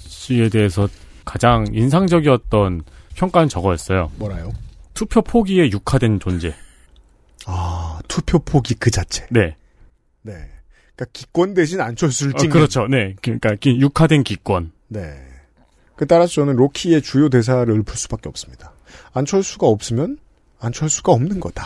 씨에 0.00 0.48
대해서 0.48 0.88
가장 1.24 1.64
인상적이었던 1.72 2.82
평가는 3.14 3.48
저거였어요. 3.48 4.10
뭐라요? 4.16 4.52
투표 4.94 5.22
포기에 5.22 5.70
육화된 5.70 6.18
존재. 6.20 6.54
아, 7.46 8.00
투표 8.08 8.38
포기 8.40 8.74
그 8.74 8.90
자체. 8.90 9.26
네. 9.30 9.56
네. 10.22 10.32
그러니까 10.94 11.06
기권 11.12 11.54
대신 11.54 11.80
안철수를 11.80 12.34
어, 12.34 12.38
찍는. 12.38 12.52
그렇죠. 12.52 12.86
네. 12.88 13.14
그러니까 13.22 13.54
기- 13.54 13.78
육화된 13.80 14.24
기권. 14.24 14.72
네. 14.88 15.00
그 16.02 16.06
따라서 16.08 16.32
저는 16.32 16.56
로키의 16.56 17.00
주요 17.02 17.28
대사를 17.28 17.72
읊을 17.72 17.94
수밖에 17.94 18.28
없습니다. 18.28 18.72
안철수가 19.12 19.68
없으면 19.68 20.18
안철수가 20.58 21.12
없는 21.12 21.38
거다. 21.38 21.64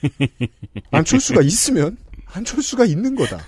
안철수가 0.92 1.40
있으면 1.40 1.96
안철수가 2.26 2.84
있는 2.84 3.14
거다. 3.14 3.40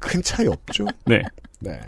큰 0.00 0.22
차이 0.22 0.46
없죠? 0.46 0.86
네. 1.04 1.20
네. 1.58 1.80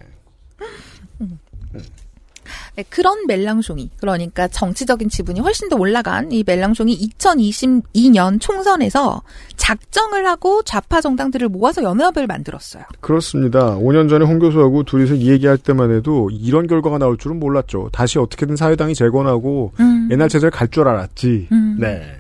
네, 2.77 2.85
그런 2.89 3.27
멜랑숑이 3.27 3.89
그러니까 4.01 4.49
정치적인 4.49 5.09
지분이 5.09 5.41
훨씬 5.41 5.69
더 5.69 5.77
올라간 5.77 6.33
이 6.33 6.45
멜랑숑이 6.45 7.11
2022년 7.19 8.41
총선에서 8.41 9.23
작정을 9.57 10.27
하고 10.27 10.63
좌파 10.63 11.01
정당들을 11.01 11.49
모아서 11.49 11.83
연합을 11.83 12.27
만들었어요. 12.27 12.85
그렇습니다. 13.01 13.77
5년 13.77 14.09
전에 14.09 14.25
홍 14.25 14.39
교수하고 14.39 14.83
둘이서 14.85 15.15
이 15.15 15.31
얘기할 15.31 15.59
때만 15.59 15.91
해도 15.93 16.31
이런 16.31 16.67
결과가 16.67 16.99
나올 16.99 17.17
줄은 17.17 17.41
몰랐죠. 17.41 17.91
다시 17.93 18.19
어떻게든 18.19 18.57
사회당이 18.57 18.95
재건하고 18.95 19.73
음. 19.81 20.09
옛날 20.11 20.29
체제를 20.29 20.51
갈 20.51 20.67
줄 20.69 20.89
알았지. 20.89 21.49
음. 21.53 21.77
네. 21.81 22.19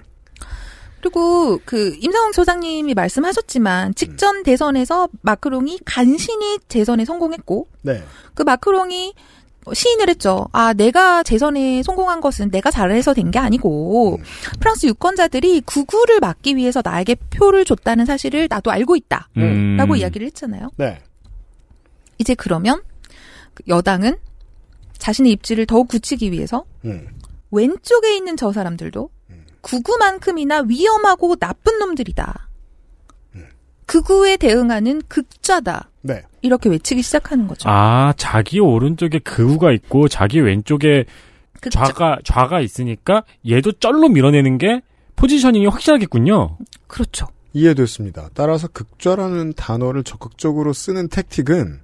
그리고 1.00 1.60
그 1.64 1.94
임성웅 2.00 2.32
소장님이 2.32 2.94
말씀하셨지만 2.94 3.94
직전 3.94 4.42
대선에서 4.42 5.08
마크롱이 5.22 5.80
간신히 5.84 6.58
재선에 6.68 7.04
성공했고 7.04 7.68
네. 7.82 8.02
그 8.34 8.42
마크롱이 8.42 9.14
시인을 9.74 10.08
했죠. 10.08 10.46
아, 10.52 10.72
내가 10.72 11.22
재선에 11.22 11.82
성공한 11.82 12.20
것은 12.20 12.50
내가 12.50 12.70
잘해서 12.70 13.14
된 13.14 13.30
게 13.30 13.38
아니고 13.38 14.18
프랑스 14.60 14.86
유권자들이 14.86 15.62
구구를 15.62 16.20
막기 16.20 16.54
위해서 16.56 16.80
나에게 16.84 17.16
표를 17.30 17.64
줬다는 17.64 18.04
사실을 18.06 18.46
나도 18.48 18.70
알고 18.70 18.94
있다. 18.96 19.28
음. 19.36 19.76
라고 19.76 19.96
이야기를 19.96 20.26
했잖아요. 20.28 20.70
네. 20.76 21.00
이제 22.18 22.34
그러면 22.34 22.80
그 23.54 23.64
여당은 23.68 24.16
자신의 24.98 25.32
입지를 25.32 25.66
더욱 25.66 25.88
굳히기 25.88 26.30
위해서 26.32 26.64
음. 26.84 27.08
왼쪽에 27.50 28.16
있는 28.16 28.36
저 28.36 28.52
사람들도 28.52 29.10
구구만큼이나 29.60 30.62
위험하고 30.68 31.34
나쁜 31.36 31.78
놈들이다. 31.80 32.48
극우에 33.86 34.36
대응하는 34.36 35.02
극좌다. 35.08 35.90
네. 36.06 36.22
이렇게 36.42 36.68
외치기 36.68 37.02
시작하는 37.02 37.46
거죠. 37.48 37.68
아, 37.68 38.12
자기 38.16 38.60
오른쪽에 38.60 39.18
그우가 39.18 39.72
있고 39.72 40.08
자기 40.08 40.40
왼쪽에 40.40 41.04
좌가 41.70 42.18
좌가 42.24 42.60
있으니까 42.60 43.24
얘도 43.48 43.72
쩔로 43.72 44.08
밀어내는 44.08 44.58
게 44.58 44.82
포지셔닝이 45.16 45.66
확실하겠군요. 45.66 46.58
그렇죠. 46.86 47.26
이해됐습니다. 47.52 48.28
따라서 48.34 48.68
극좌라는 48.68 49.54
단어를 49.54 50.04
적극적으로 50.04 50.72
쓰는 50.72 51.08
택틱은 51.08 51.80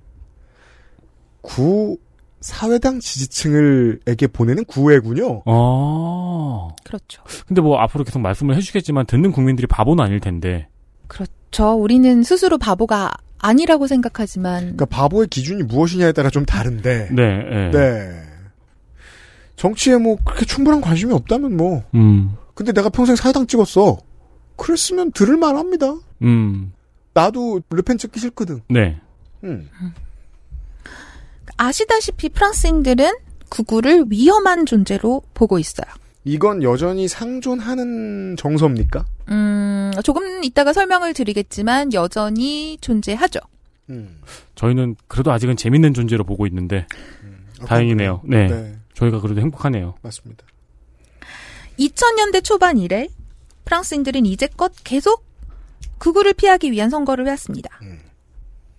구 1.40 1.96
사회당 2.40 3.00
지지층을에게 3.00 4.26
보내는 4.26 4.64
구애군요. 4.64 5.42
어. 5.46 6.68
그렇죠. 6.84 7.22
근데 7.46 7.62
뭐 7.62 7.78
앞으로 7.78 8.04
계속 8.04 8.20
말씀을 8.20 8.56
해주겠지만 8.56 9.06
듣는 9.06 9.32
국민들이 9.32 9.66
바보는 9.66 10.04
아닐 10.04 10.20
텐데. 10.20 10.68
그렇죠. 11.06 11.72
우리는 11.74 12.22
스스로 12.22 12.58
바보가 12.58 13.12
아니라고 13.42 13.86
생각하지만 13.88 14.60
그러니까 14.60 14.86
바보의 14.86 15.26
기준이 15.26 15.64
무엇이냐에 15.64 16.12
따라 16.12 16.30
좀 16.30 16.46
다른데. 16.46 17.08
네. 17.10 17.22
예. 17.22 17.70
네. 17.70 18.22
정치에 19.56 19.96
뭐 19.96 20.16
그렇게 20.24 20.46
충분한 20.46 20.80
관심이 20.80 21.12
없다면 21.12 21.56
뭐. 21.56 21.84
음. 21.94 22.36
근데 22.54 22.72
내가 22.72 22.88
평생 22.88 23.16
사회당 23.16 23.46
찍었어. 23.46 23.98
그랬으면 24.56 25.12
들을 25.12 25.36
만합니다. 25.36 25.94
음. 26.22 26.72
나도 27.14 27.60
르펜 27.68 27.98
찍기 27.98 28.20
싫거든. 28.20 28.62
네. 28.68 28.98
음. 29.44 29.68
아시다시피 31.56 32.28
프랑스인들은 32.28 33.12
구구를 33.48 34.06
위험한 34.08 34.66
존재로 34.66 35.22
보고 35.34 35.58
있어요. 35.58 35.86
이건 36.24 36.62
여전히 36.62 37.08
상존하는 37.08 38.36
정서입니까? 38.36 39.04
음, 39.30 39.90
조금 40.04 40.44
이따가 40.44 40.72
설명을 40.72 41.14
드리겠지만 41.14 41.92
여전히 41.92 42.78
존재하죠. 42.80 43.40
음. 43.90 44.20
저희는 44.54 44.96
그래도 45.08 45.32
아직은 45.32 45.56
재밌는 45.56 45.94
존재로 45.94 46.24
보고 46.24 46.46
있는데 46.46 46.86
다행이네요. 47.66 48.22
네. 48.24 48.46
네. 48.48 48.78
저희가 48.94 49.20
그래도 49.20 49.40
행복하네요. 49.40 49.94
맞습니다. 50.02 50.44
2000년대 51.78 52.44
초반 52.44 52.78
이래 52.78 53.08
프랑스인들은 53.64 54.26
이제껏 54.26 54.72
계속 54.84 55.24
극우를 55.98 56.34
피하기 56.34 56.70
위한 56.70 56.90
선거를 56.90 57.26
해왔습니다. 57.26 57.70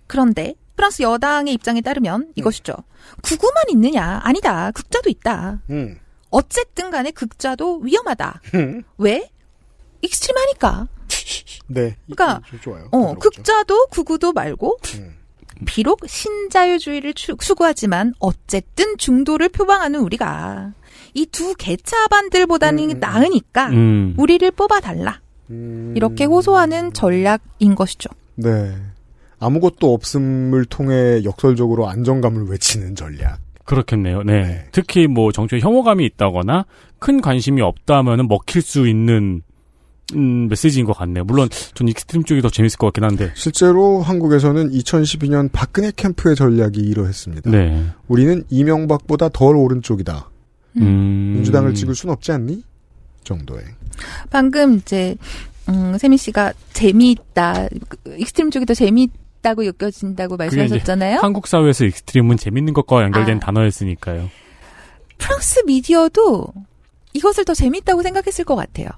그런데 0.06 0.54
프랑스 0.76 1.02
여당의 1.02 1.54
입장에 1.54 1.80
따르면 1.80 2.32
이것이죠. 2.36 2.74
극우만 3.22 3.64
있느냐? 3.70 4.20
아니다. 4.22 4.70
극좌도 4.72 5.08
있다. 5.10 5.60
음. 5.70 5.98
어쨌든 6.34 6.90
간에 6.90 7.12
극좌도 7.12 7.78
위험하다. 7.78 8.40
왜? 8.98 9.30
extreme하니까. 10.02 10.88
네. 11.68 11.96
그러니까 12.06 12.40
좋아요. 12.60 12.88
어, 12.90 13.14
극좌도 13.14 13.86
극우도 13.86 14.32
말고 14.32 14.78
비록 15.64 16.00
신자유주의를 16.06 17.14
추, 17.14 17.36
추구하지만 17.36 18.14
어쨌든 18.18 18.98
중도를 18.98 19.48
표방하는 19.48 20.00
우리가 20.00 20.72
이 21.14 21.26
두 21.26 21.54
개차반들보다는 21.54 22.98
나으니까 22.98 23.68
음. 23.68 24.14
우리를 24.18 24.50
뽑아달라. 24.50 25.20
이렇게 25.94 26.24
호소하는 26.24 26.92
전략인 26.92 27.76
것이죠. 27.76 28.10
네. 28.34 28.74
아무것도 29.38 29.92
없음을 29.94 30.64
통해 30.64 31.22
역설적으로 31.22 31.88
안정감을 31.88 32.48
외치는 32.48 32.96
전략. 32.96 33.38
그렇겠네요. 33.64 34.22
네. 34.22 34.66
특히 34.72 35.06
뭐 35.06 35.32
정치에 35.32 35.60
혐오감이 35.60 36.04
있다거나 36.06 36.66
큰 36.98 37.20
관심이 37.20 37.60
없다면은 37.62 38.28
먹힐 38.28 38.62
수 38.62 38.86
있는 38.86 39.42
음, 40.14 40.48
메시지인 40.48 40.84
것 40.84 40.92
같네요. 40.92 41.24
물론 41.24 41.48
전 41.74 41.88
extreme 41.88 42.24
쪽이 42.24 42.42
더 42.42 42.50
재밌을 42.50 42.78
것 42.78 42.88
같긴 42.88 43.04
한데. 43.04 43.32
실제로 43.34 44.02
한국에서는 44.02 44.70
2012년 44.70 45.48
박근혜 45.52 45.90
캠프의 45.94 46.36
전략이 46.36 46.80
이러했습니다. 46.80 47.50
네. 47.50 47.86
우리는 48.08 48.44
이명박보다 48.50 49.30
덜 49.30 49.56
오른쪽이다. 49.56 50.30
음. 50.76 51.32
민주당을 51.36 51.74
찍을 51.74 51.94
순 51.94 52.10
없지 52.10 52.32
않니? 52.32 52.62
정도의. 53.24 53.62
방금 54.30 54.74
이제 54.74 55.16
음, 55.68 55.96
세미 55.96 56.18
씨가 56.18 56.52
재미있다, 56.74 57.68
그, 57.88 58.16
extreme 58.18 58.50
쪽이 58.50 58.66
더 58.66 58.74
재미있다 58.74 59.23
고 59.52 59.62
느껴진다고 59.62 60.38
말씀하셨잖아요. 60.38 61.18
한국 61.20 61.46
사회에서 61.46 61.84
extreme은 61.84 62.38
재밌는 62.38 62.72
것과 62.72 63.02
연결된 63.02 63.36
아. 63.36 63.40
단어였으니까요. 63.40 64.30
프랑스 65.18 65.60
미디어도 65.66 66.46
이것을 67.12 67.44
더 67.44 67.52
재밌다고 67.52 68.02
생각했을 68.02 68.46
것 68.46 68.56
같아요. 68.56 68.88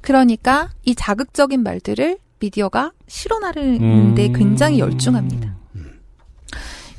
그러니까 0.00 0.70
이 0.84 0.94
자극적인 0.94 1.62
말들을 1.62 2.18
미디어가 2.38 2.92
실어나르는데 3.06 4.26
음. 4.28 4.32
굉장히 4.32 4.78
열중합니다. 4.78 5.60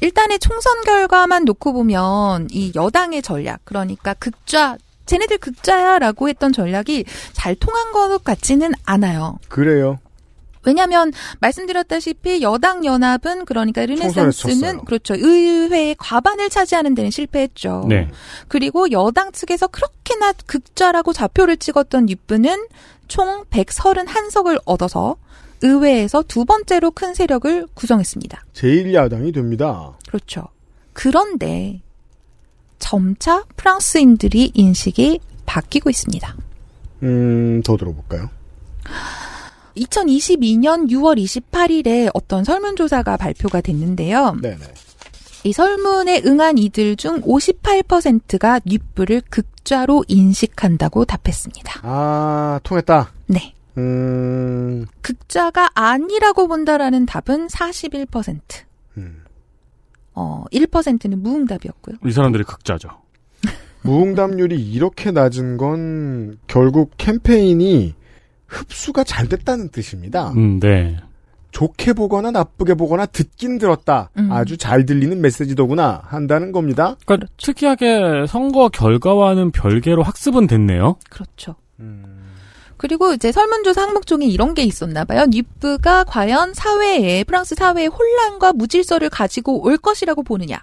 일단의 0.02 0.40
총선 0.40 0.82
결과만 0.82 1.46
놓고 1.46 1.74
보면 1.74 2.48
이 2.52 2.72
여당의 2.76 3.22
전략, 3.22 3.62
그러니까 3.66 4.14
극좌, 4.16 4.78
쟤네들 5.06 5.38
극좌야 5.38 6.00
라고 6.00 6.28
했던 6.28 6.52
전략이 6.52 7.06
잘 7.34 7.56
통한 7.56 7.92
것 7.92 8.24
같지는 8.24 8.74
않아요. 8.84 9.38
그래요. 9.48 10.00
왜냐하면 10.64 11.12
말씀드렸다시피 11.40 12.42
여당 12.42 12.86
연합은 12.86 13.46
그러니까 13.46 13.86
르네상스는. 13.86 14.86
그렇죠 14.86 15.16
의회의 15.16 15.96
과반을 15.98 16.50
차지하는 16.50 16.96
데는 16.96 17.12
실패했죠. 17.12 17.86
네. 17.90 18.10
그리고 18.48 18.92
여당 18.92 19.32
측에서 19.32 19.68
그렇게나 19.68 20.34
극좌라고 20.46 21.14
좌표를 21.14 21.58
찍었던 21.58 22.06
뉴프는 22.06 22.68
총 23.08 23.44
131석을 23.46 24.62
얻어서 24.66 25.18
의회에서 25.62 26.24
두 26.24 26.46
번째로 26.46 26.92
큰 26.92 27.14
세력을 27.14 27.68
구성했습니다. 27.74 28.46
제1야당이 28.54 29.34
됩니다. 29.34 29.98
그렇죠. 30.08 30.48
그런데 30.94 31.82
점차 32.80 33.44
프랑스인들이 33.58 34.52
인식이 34.54 35.20
바뀌고 35.46 35.90
있습니다. 35.90 36.36
음, 37.04 37.62
더 37.64 37.78
들어볼까요? 37.78 38.30
2022년 39.76 40.90
6월 40.90 41.18
28일에 41.18 42.10
어떤 42.14 42.44
설문조사가 42.44 43.18
발표가 43.18 43.62
됐는데요. 43.62 44.38
네네. 44.42 44.58
이 45.44 45.54
설문에 45.54 46.22
응한 46.26 46.58
이들 46.58 46.96
중 46.98 47.22
58%가 47.22 48.60
뉴프를 48.66 49.22
극좌로 49.30 50.04
인식한다고 50.08 51.06
답했습니다. 51.06 51.82
아, 51.84 52.60
통했다. 52.64 53.12
네. 53.28 53.54
음, 53.78 54.86
극좌가 55.02 55.70
아니라고 55.74 56.48
본다라는 56.48 57.06
답은 57.06 57.48
41%. 57.48 58.40
음. 58.98 59.24
어, 60.14 60.44
1%는 60.52 61.24
무응답이었고요. 61.24 61.96
이 62.06 62.12
사람들이 62.12 62.44
극자죠. 62.44 62.90
무응답률이 63.84 64.62
이렇게 64.62 65.12
낮은 65.12 65.58
건 65.58 66.38
결국 66.48 66.92
캠페인이 66.98 67.96
흡수가 68.52 69.04
잘 69.06 69.28
됐다는 69.28 69.70
뜻입니다. 69.70 70.32
음, 70.32 70.60
네. 70.60 70.98
좋게 71.52 71.94
보거나 71.94 72.32
나쁘게 72.32 72.76
보거나 72.76 73.06
듣긴 73.06 73.58
들었다. 73.58 74.10
음. 74.18 74.32
아주 74.32 74.58
잘 74.58 74.86
들리는 74.86 75.20
메시지더구나 75.20 76.02
한다는 76.06 76.52
겁니다. 76.52 76.96
그러니까 77.06 77.28
특이하게 77.38 78.26
선거 78.28 78.70
결과와는 78.70 79.52
별개로 79.52 80.04
학습은 80.04 80.48
됐네요. 80.48 80.98
그렇죠. 81.10 81.56
음. 81.80 82.06
그리고 82.78 83.14
이제 83.14 83.32
설문조사 83.32 83.82
항목 83.82 84.08
중에 84.08 84.26
이런 84.26 84.54
게 84.54 84.64
있었나 84.64 85.04
봐요. 85.04 85.26
뉴프가 85.30 86.06
과연 86.06 86.54
사회에 86.54 87.24
프랑스 87.26 87.54
사회에 87.56 87.86
혼란과 87.86 88.54
무질서를 88.54 89.10
가지고 89.10 89.64
올 89.64 89.78
것이라고 89.78 90.24
보느냐? 90.24 90.58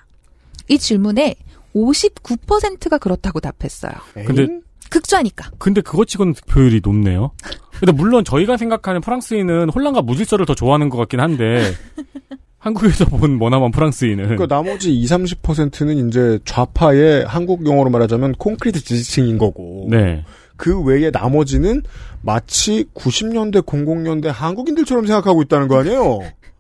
이 0.69 0.79
질문에 0.79 1.37
59%가 1.77 2.99
그렇다고 2.99 3.41
답했어요. 3.41 3.93
근데 4.15 4.49
극좌니까. 4.91 5.51
근데 5.59 5.81
그것치고는 5.81 6.35
득표율이 6.35 6.81
높네요. 6.83 7.33
근데 7.79 7.93
물론 7.93 8.25
저희가 8.25 8.57
생각하는 8.57 9.01
프랑스인은 9.01 9.71
혼란과 9.71 10.03
무질서를 10.03 10.47
더 10.47 10.55
좋아하는 10.55 10.89
것 10.89 10.99
같긴 10.99 11.21
한데 11.21 11.73
한국에서 12.59 13.05
본 13.05 13.39
머나먼 13.39 13.71
프랑스인은 13.71 14.25
그러니까 14.25 14.47
나머지 14.47 14.93
20, 14.93 15.43
30%는 15.43 16.09
이제 16.09 16.39
좌파의 16.45 17.25
한국 17.25 17.65
용어로 17.65 17.91
말하자면 17.91 18.33
콘크리트 18.33 18.83
지지층인 18.83 19.39
거고. 19.39 19.87
네. 19.89 20.25
그 20.57 20.83
외에 20.83 21.11
나머지는 21.11 21.83
마치 22.21 22.85
90년대, 22.95 23.63
00년대 23.63 24.27
한국인들처럼 24.27 25.07
생각하고 25.07 25.43
있다는 25.43 25.69
거 25.69 25.79
아니에요? 25.79 26.19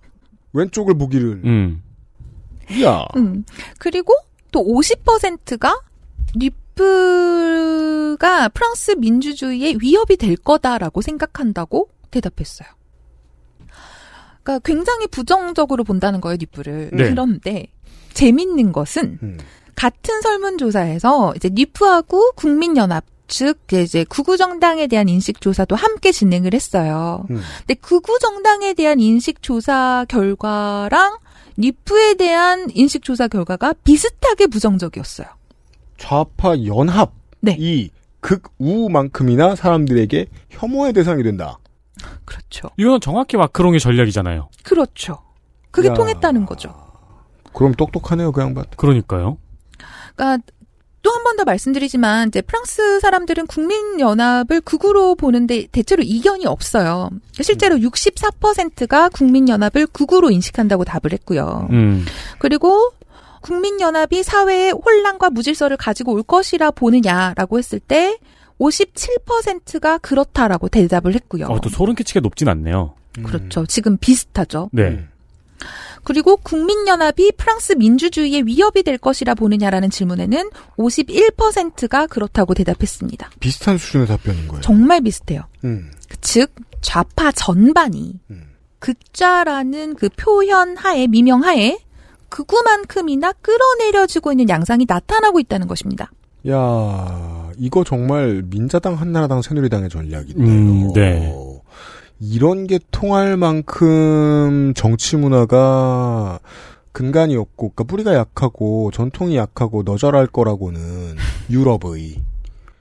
왼쪽을 0.52 0.96
보기를. 0.96 1.42
음. 1.44 1.82
야. 2.82 3.04
음. 3.16 3.44
그리고 3.78 4.14
또 4.52 4.64
50%가 4.64 5.80
뉴 6.36 6.50
프가 6.78 8.48
프랑스 8.50 8.92
민주주의의 8.92 9.78
위협이 9.80 10.16
될 10.16 10.36
거다라고 10.36 11.02
생각한다고 11.02 11.88
대답했어요. 12.10 12.68
그러니까 14.42 14.60
굉장히 14.64 15.08
부정적으로 15.08 15.84
본다는 15.84 16.20
거예요, 16.20 16.38
뉴프를. 16.40 16.90
네. 16.92 17.10
그런데 17.10 17.66
재밌는 18.14 18.72
것은 18.72 19.18
음. 19.22 19.38
같은 19.74 20.22
설문조사에서 20.22 21.34
이제 21.36 21.50
뉴프하고 21.52 22.32
국민연합 22.32 23.04
즉 23.26 23.58
이제 23.72 24.04
구구 24.04 24.38
정당에 24.38 24.86
대한 24.86 25.08
인식 25.08 25.42
조사도 25.42 25.76
함께 25.76 26.12
진행을 26.12 26.54
했어요. 26.54 27.26
음. 27.30 27.42
근데 27.58 27.74
구구 27.74 28.18
정당에 28.18 28.72
대한 28.72 29.00
인식 29.00 29.42
조사 29.42 30.06
결과랑 30.08 31.18
뉴프에 31.58 32.14
대한 32.14 32.68
인식 32.72 33.02
조사 33.02 33.28
결과가 33.28 33.74
비슷하게 33.84 34.46
부정적이었어요. 34.46 35.37
좌파 35.98 36.56
연합이 36.64 37.10
네. 37.40 37.90
극우만큼이나 38.20 39.54
사람들에게 39.56 40.26
혐오의 40.50 40.92
대상이 40.92 41.22
된다. 41.22 41.58
그렇죠. 42.24 42.68
이건 42.76 43.00
정확히 43.00 43.36
마크롱의 43.36 43.80
전략이잖아요. 43.80 44.48
그렇죠. 44.62 45.18
그게 45.70 45.88
야. 45.88 45.94
통했다는 45.94 46.46
거죠. 46.46 46.74
그럼 47.52 47.74
똑똑하네요, 47.74 48.32
그 48.32 48.40
양반. 48.40 48.64
그러니까요. 48.76 49.38
그러니까 50.16 50.42
또 51.02 51.10
한 51.12 51.22
번 51.24 51.36
더 51.36 51.44
말씀드리지만 51.44 52.28
이제 52.28 52.42
프랑스 52.42 52.98
사람들은 53.00 53.46
국민 53.46 54.00
연합을 54.00 54.60
극우로 54.60 55.14
보는데 55.14 55.66
대체로 55.70 56.02
이견이 56.02 56.44
없어요. 56.46 57.10
실제로 57.32 57.76
64%가 57.76 59.08
국민 59.08 59.48
연합을 59.48 59.86
극우로 59.86 60.30
인식한다고 60.30 60.84
답을 60.84 61.12
했고요. 61.12 61.68
음. 61.70 62.04
그리고 62.40 62.90
국민연합이 63.48 64.22
사회에 64.22 64.70
혼란과 64.70 65.30
무질서를 65.30 65.78
가지고 65.78 66.12
올 66.12 66.22
것이라 66.22 66.70
보느냐라고 66.72 67.58
했을 67.58 67.80
때 67.80 68.18
57%가 68.60 69.98
그렇다라고 69.98 70.68
대답을 70.68 71.14
했고요. 71.14 71.46
어, 71.46 71.60
또 71.60 71.70
소름 71.70 71.94
끼치게 71.94 72.20
높진 72.20 72.48
않네요. 72.48 72.94
그렇죠. 73.24 73.64
지금 73.66 73.96
비슷하죠. 73.96 74.68
네. 74.72 75.06
그리고 76.04 76.36
국민연합이 76.36 77.32
프랑스 77.32 77.72
민주주의의 77.72 78.46
위협이 78.46 78.82
될 78.82 78.98
것이라 78.98 79.34
보느냐라는 79.34 79.90
질문에는 79.90 80.50
51%가 80.76 82.06
그렇다고 82.06 82.54
대답했습니다. 82.54 83.30
비슷한 83.40 83.78
수준의 83.78 84.06
답변인 84.06 84.46
거예요. 84.48 84.60
정말 84.60 85.00
비슷해요. 85.00 85.42
음. 85.64 85.90
즉 86.20 86.54
좌파 86.80 87.32
전반이 87.32 88.20
극좌라는 88.78 89.96
그 89.96 90.08
표현 90.10 90.76
하에 90.76 91.06
미명 91.06 91.42
하에 91.42 91.78
극우만큼이나 92.28 93.32
끌어내려지고 93.32 94.32
있는 94.32 94.48
양상이 94.48 94.84
나타나고 94.88 95.40
있다는 95.40 95.66
것입니다. 95.66 96.10
야, 96.48 97.50
이거 97.58 97.84
정말 97.84 98.42
민자당, 98.48 98.94
한나라당, 98.94 99.42
새누리당의 99.42 99.88
전략이네요. 99.90 100.48
음, 100.48 100.92
네. 100.94 101.34
이런 102.20 102.66
게 102.66 102.78
통할 102.90 103.36
만큼 103.36 104.72
정치 104.74 105.16
문화가 105.16 106.40
근간이 106.92 107.36
없고, 107.36 107.70
그러니까 107.70 107.84
뿌리가 107.84 108.14
약하고 108.14 108.90
전통이 108.92 109.36
약하고 109.36 109.82
너절할 109.84 110.26
거라고는 110.26 111.16
유럽의 111.50 112.16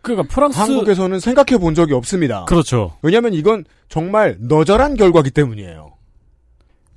그러니까 0.02 0.34
프랑스 0.34 0.58
한국에서는 0.58 1.20
생각해 1.20 1.58
본 1.60 1.76
적이 1.76 1.94
없습니다. 1.94 2.46
그렇죠. 2.46 2.94
왜냐하면 3.02 3.34
이건 3.34 3.66
정말 3.90 4.38
너절한 4.40 4.96
결과기 4.96 5.32
때문이에요. 5.32 5.97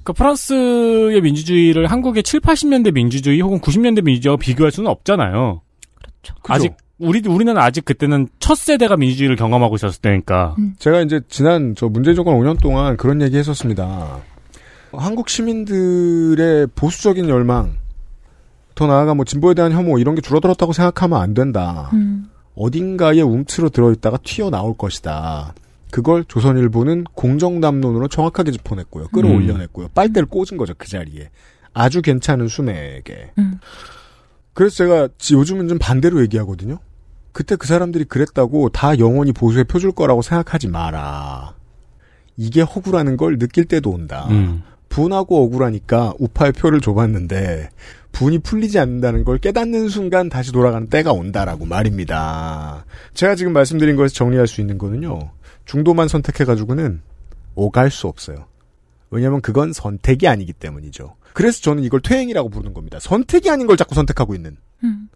그러니까 0.02 0.12
프랑스의 0.14 1.20
민주주의를 1.20 1.86
한국의 1.86 2.22
7, 2.22 2.40
80년대 2.40 2.92
민주주의 2.92 3.40
혹은 3.40 3.60
90년대 3.60 4.02
민주주의와 4.02 4.36
비교할 4.36 4.72
수는 4.72 4.90
없잖아요. 4.90 5.60
그렇죠. 5.94 6.34
아직 6.48 6.74
우리 6.98 7.22
우리는 7.26 7.56
아직 7.56 7.84
그때는 7.84 8.28
첫 8.40 8.56
세대가 8.56 8.96
민주주의를 8.96 9.36
경험하고 9.36 9.76
있었을 9.76 10.00
때니까. 10.00 10.54
제가 10.78 11.00
이제 11.00 11.20
지난 11.28 11.74
저 11.76 11.88
문재인 11.88 12.14
정권 12.16 12.36
5년 12.38 12.60
동안 12.60 12.96
그런 12.96 13.22
얘기 13.22 13.36
했었습니다. 13.36 14.18
한국 14.92 15.28
시민들의 15.28 16.68
보수적인 16.74 17.28
열망, 17.28 17.74
더 18.74 18.86
나아가 18.86 19.14
뭐 19.14 19.24
진보에 19.24 19.54
대한 19.54 19.72
혐오 19.72 19.98
이런 19.98 20.14
게 20.14 20.20
줄어들었다고 20.20 20.72
생각하면 20.72 21.20
안 21.20 21.34
된다. 21.34 21.90
음. 21.92 22.28
어딘가에 22.56 23.20
움츠러 23.20 23.70
들어있다가 23.70 24.18
튀어나올 24.22 24.76
것이다. 24.76 25.54
그걸 25.90 26.24
조선일보는 26.24 27.04
공정담론으로 27.14 28.08
정확하게 28.08 28.52
짚어냈고요. 28.52 29.08
끌어올려냈고요. 29.08 29.88
빨대를 29.94 30.28
꽂은 30.28 30.56
거죠, 30.56 30.74
그 30.76 30.88
자리에. 30.88 31.30
아주 31.72 32.02
괜찮은 32.02 32.48
수맥에. 32.48 33.32
음. 33.38 33.58
그래서 34.52 34.76
제가 34.76 35.08
지- 35.18 35.34
요즘은 35.34 35.68
좀 35.68 35.78
반대로 35.78 36.20
얘기하거든요. 36.22 36.78
그때 37.32 37.54
그 37.56 37.66
사람들이 37.66 38.04
그랬다고 38.04 38.68
다 38.70 38.98
영원히 38.98 39.32
보수에 39.32 39.62
펴줄 39.64 39.92
거라고 39.92 40.22
생각하지 40.22 40.68
마라. 40.68 41.54
이게 42.36 42.60
허구라는 42.62 43.16
걸 43.16 43.38
느낄 43.38 43.64
때도 43.66 43.90
온다. 43.90 44.26
음. 44.30 44.62
분하고 44.88 45.44
억울하니까 45.44 46.14
우파의 46.18 46.50
표를 46.52 46.80
줘봤는데 46.80 47.68
분이 48.10 48.40
풀리지 48.40 48.80
않는다는 48.80 49.24
걸 49.24 49.38
깨닫는 49.38 49.88
순간 49.88 50.28
다시 50.28 50.50
돌아가는 50.50 50.88
때가 50.88 51.12
온다라고 51.12 51.64
말입니다. 51.64 52.84
제가 53.14 53.36
지금 53.36 53.52
말씀드린 53.52 53.94
거에서 53.94 54.12
정리할 54.14 54.48
수 54.48 54.60
있는 54.60 54.78
거는요. 54.78 55.30
중도만 55.70 56.08
선택해가지고는 56.08 57.00
오갈 57.54 57.92
수 57.92 58.08
없어요. 58.08 58.46
왜냐면 59.10 59.40
그건 59.40 59.72
선택이 59.72 60.26
아니기 60.26 60.52
때문이죠. 60.52 61.14
그래서 61.32 61.60
저는 61.60 61.84
이걸 61.84 62.00
퇴행이라고 62.00 62.48
부르는 62.48 62.74
겁니다. 62.74 62.98
선택이 63.00 63.50
아닌 63.50 63.68
걸 63.68 63.76
자꾸 63.76 63.94
선택하고 63.94 64.34
있는. 64.34 64.56
음. 64.82 65.08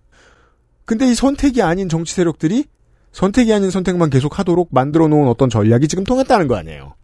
근데 0.84 1.10
이 1.10 1.14
선택이 1.16 1.60
아닌 1.60 1.88
정치 1.88 2.14
세력들이 2.14 2.66
선택이 3.10 3.52
아닌 3.52 3.70
선택만 3.70 4.10
계속 4.10 4.38
하도록 4.38 4.68
만들어 4.70 5.08
놓은 5.08 5.26
어떤 5.26 5.50
전략이 5.50 5.88
지금 5.88 6.04
통했다는 6.04 6.46
거 6.46 6.54
아니에요. 6.54 6.94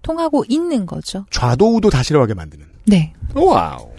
통하고 0.00 0.44
있는 0.48 0.86
거죠. 0.86 1.26
좌도 1.30 1.76
우도 1.76 1.90
다 1.90 2.02
싫어하게 2.02 2.32
만드는. 2.32 2.66
네. 2.86 3.12
와우. 3.34 3.90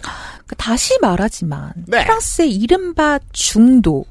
그 0.48 0.56
다시 0.56 0.98
말하지만 1.00 1.72
네. 1.86 2.02
프랑스의 2.02 2.52
이른바 2.52 3.20
중도, 3.30 4.04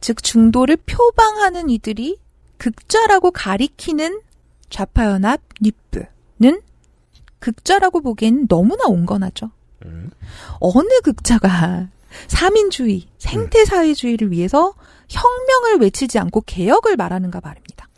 즉 0.00 0.22
중도를 0.22 0.78
표방하는 0.86 1.68
이들이 1.68 2.16
극좌라고 2.58 3.30
가리키는 3.30 4.20
좌파연합 4.70 5.40
니프는 5.60 6.60
극좌라고 7.38 8.00
보기엔 8.00 8.48
너무나 8.48 8.84
온건하죠. 8.86 9.50
어느 10.60 11.00
극좌가 11.02 11.88
사민주의, 12.28 13.06
생태사회주의를 13.18 14.30
위해서 14.32 14.72
혁명을 15.08 15.80
외치지 15.80 16.18
않고 16.18 16.42
개혁을 16.42 16.96
말하는가 16.96 17.40
말입니다. 17.42 17.88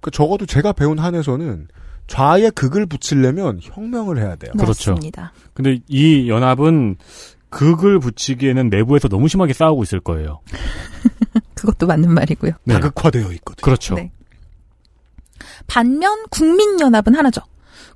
그 0.00 0.10
적어도 0.10 0.46
제가 0.46 0.72
배운 0.72 0.98
한에서는 0.98 1.68
좌에 2.08 2.50
극을 2.50 2.86
붙이려면 2.86 3.60
혁명을 3.62 4.18
해야 4.18 4.34
돼요. 4.36 4.52
그렇죠. 4.58 4.92
맞습니다. 4.92 5.32
근데 5.54 5.80
이 5.88 6.28
연합은 6.28 6.96
극을 7.48 7.98
붙이기에는 8.00 8.68
내부에서 8.68 9.08
너무 9.08 9.28
심하게 9.28 9.52
싸우고 9.52 9.82
있을 9.84 10.00
거예요. 10.00 10.40
그것도 11.62 11.86
맞는 11.86 12.12
말이고요. 12.12 12.52
네. 12.64 12.74
다극화되어 12.74 13.30
있거든요. 13.34 13.62
그렇죠. 13.64 13.94
네. 13.94 14.10
반면 15.68 16.24
국민연합은 16.30 17.14
하나죠. 17.14 17.40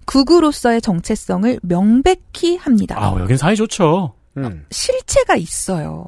극으로서의 0.05 0.81
정체성을 0.81 1.59
명백히 1.63 2.57
합니다. 2.57 2.95
아, 2.99 3.19
여긴 3.21 3.37
사이 3.37 3.57
좋죠. 3.57 4.15
음. 4.37 4.65
실체가 4.71 5.35
있어요. 5.37 6.07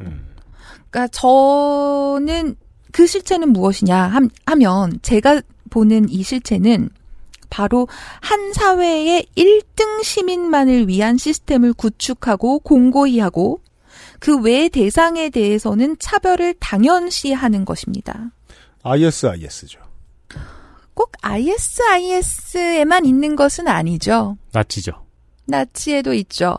그러니까 0.91 1.09
저는 1.09 2.55
그 2.93 3.07
실체는 3.07 3.53
무엇이냐 3.53 3.97
함- 4.05 4.31
하면 4.47 4.99
제가 5.03 5.43
보는 5.71 6.09
이 6.11 6.23
실체는 6.23 6.91
바로 7.51 7.89
한 8.21 8.53
사회의 8.53 9.27
1등 9.37 10.05
시민만을 10.05 10.87
위한 10.87 11.17
시스템을 11.17 11.73
구축하고 11.73 12.61
공고히 12.61 13.19
하고 13.19 13.61
그 14.21 14.41
외 14.41 14.69
대상에 14.69 15.31
대해서는 15.31 15.97
차별을 15.99 16.55
당연시하는 16.61 17.65
것입니다. 17.65 18.31
ISIS죠. 18.83 19.81
꼭 20.95 21.13
ISIS에만 21.23 23.05
있는 23.07 23.37
것은 23.37 23.69
아니죠. 23.69 24.37
나치죠. 24.53 25.05
나치에도 25.47 26.13
있죠. 26.15 26.59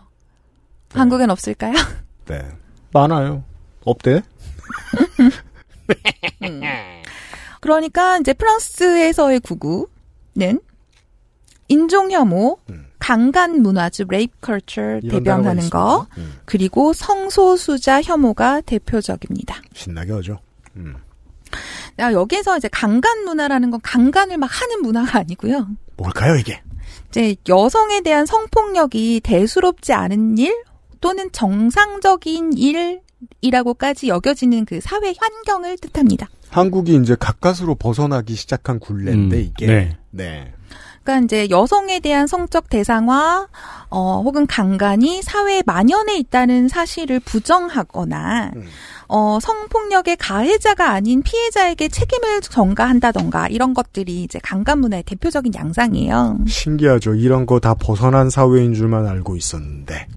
한국엔 0.93 1.29
없을까요? 1.29 1.73
네. 2.27 2.47
많아요. 2.93 3.43
없대? 3.83 4.21
그러니까 7.61 8.17
이제 8.19 8.33
프랑스에서의 8.33 9.39
구구는 9.41 10.61
인종 11.67 12.11
혐오, 12.11 12.57
강간 13.09 13.63
문화주 13.63 14.05
rape 14.07 14.37
culture 14.39 14.99
대변하는 15.09 15.71
거. 15.71 16.05
음. 16.19 16.35
그리고 16.45 16.93
성소수자 16.93 18.03
혐오가 18.03 18.61
대표적입니다. 18.61 19.63
신나게 19.73 20.11
하죠. 20.11 20.37
음. 20.75 20.93
야, 21.97 22.13
여기에서 22.13 22.55
이제 22.55 22.67
강간 22.67 23.23
문화라는 23.25 23.71
건 23.71 23.79
강간을 23.81 24.37
막 24.37 24.45
하는 24.61 24.83
문화가 24.83 25.21
아니고요. 25.21 25.69
뭘까요, 25.97 26.35
이게? 26.35 26.61
이제 27.07 27.35
여성에 27.47 28.01
대한 28.01 28.27
성폭력이 28.27 29.21
대수롭지 29.21 29.91
않은 29.91 30.37
일 30.37 30.63
또는 31.01 31.31
정상적인 31.31 32.53
일이라고까지 33.41 34.09
여겨지는 34.09 34.65
그 34.65 34.81
사회 34.81 35.15
환경을 35.17 35.79
뜻합니다. 35.79 36.29
한국이 36.49 36.93
이제 36.97 37.15
가까스로 37.19 37.73
벗어나기 37.73 38.35
시작한 38.35 38.79
굴레인데, 38.79 39.35
음, 39.35 39.41
이게. 39.41 39.65
네. 39.65 39.97
네. 40.11 40.53
그러니까 41.03 41.25
이제 41.25 41.49
여성에 41.49 41.99
대한 41.99 42.27
성적 42.27 42.69
대상화 42.69 43.47
어 43.89 44.21
혹은 44.23 44.45
강간이 44.45 45.21
사회에 45.21 45.63
만연해 45.65 46.17
있다는 46.17 46.67
사실을 46.67 47.19
부정하거나 47.19 48.51
어 49.07 49.39
성폭력의 49.41 50.17
가해자가 50.17 50.91
아닌 50.91 51.23
피해자에게 51.23 51.87
책임을 51.87 52.41
전가한다던가 52.41 53.47
이런 53.47 53.73
것들이 53.73 54.23
이제 54.23 54.39
강간 54.43 54.79
문화의 54.79 55.03
대표적인 55.03 55.53
양상이에요. 55.55 56.39
신기하죠. 56.47 57.15
이런 57.15 57.45
거 57.45 57.59
다 57.59 57.73
벗어난 57.73 58.29
사회인 58.29 58.73
줄만 58.73 59.07
알고 59.07 59.35
있었는데. 59.35 60.07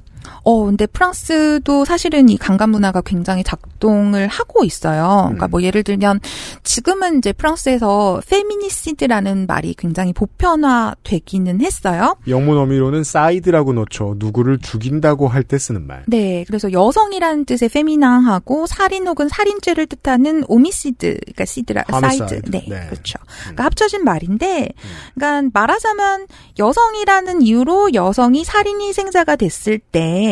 어, 0.45 0.65
근데 0.65 0.87
프랑스도 0.87 1.85
사실은 1.85 2.29
이 2.29 2.37
강간 2.37 2.71
문화가 2.71 3.01
굉장히 3.03 3.45
작동을 3.45 4.27
하고 4.29 4.65
있어요. 4.65 5.23
그러니까 5.25 5.49
뭐 5.49 5.63
예를 5.63 5.83
들면 5.83 6.21
지금은 6.65 7.19
이제 7.19 7.33
프랑스에서 7.33 8.21
féminicide라는 8.29 9.47
말이 9.47 9.75
굉장히 9.75 10.13
보편화되기는 10.13 11.61
했어요. 11.61 12.17
영문 12.29 12.59
어미로는 12.59 13.05
cide라고 13.05 13.73
넣죠. 13.75 14.15
누구를 14.19 14.59
죽인다고 14.59 15.29
할 15.29 15.43
때 15.43 15.59
쓰는 15.59 15.87
말. 15.87 16.05
네, 16.07 16.45
그래서 16.47 16.71
여성이라는 16.73 17.45
뜻의 17.47 17.69
femina하고 17.69 18.67
살인 18.67 19.07
혹은 19.09 19.29
살인죄를 19.29 19.87
뜻하는 19.87 20.45
homicide, 20.49 21.19
그러니까 21.21 21.45
cide라. 21.45 21.85
cide, 21.89 22.43
네, 22.51 22.65
네. 22.69 22.87
그렇죠. 22.87 23.19
그러니까 23.43 23.65
합쳐진 23.65 24.05
말인데, 24.05 24.69
그러니까 25.15 25.51
말하자면 25.53 26.27
여성이라는 26.59 27.43
이유로 27.43 27.95
여성이 27.95 28.45
살인 28.45 28.81
희생자가 28.81 29.37
됐을 29.37 29.79
때, 29.79 30.32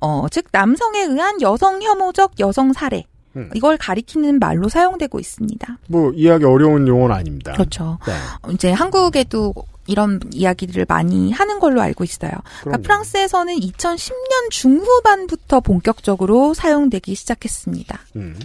어, 0.00 0.26
즉 0.30 0.46
남성에 0.52 1.00
의한 1.00 1.40
여성 1.40 1.82
혐오적 1.82 2.40
여성 2.40 2.72
살해. 2.72 3.06
음. 3.36 3.50
이걸 3.54 3.78
가리키는 3.78 4.38
말로 4.38 4.68
사용되고 4.68 5.18
있습니다. 5.18 5.78
뭐, 5.88 6.12
이해하기 6.14 6.44
어려운 6.44 6.86
용어는 6.86 7.14
아닙니다. 7.14 7.52
그렇죠. 7.52 7.98
네. 8.06 8.12
어, 8.42 8.50
이제 8.50 8.72
한국에도 8.72 9.54
이런 9.86 10.20
이야기들을 10.32 10.86
많이 10.88 11.32
하는 11.32 11.58
걸로 11.58 11.80
알고 11.80 12.04
있어요. 12.04 12.30
그러니까. 12.60 12.82
프랑스에서는 12.82 13.54
2010년 13.56 14.50
중후반부터 14.50 15.60
본격적으로 15.60 16.54
사용되기 16.54 17.14
시작했습니다. 17.14 17.98
음. 18.16 18.38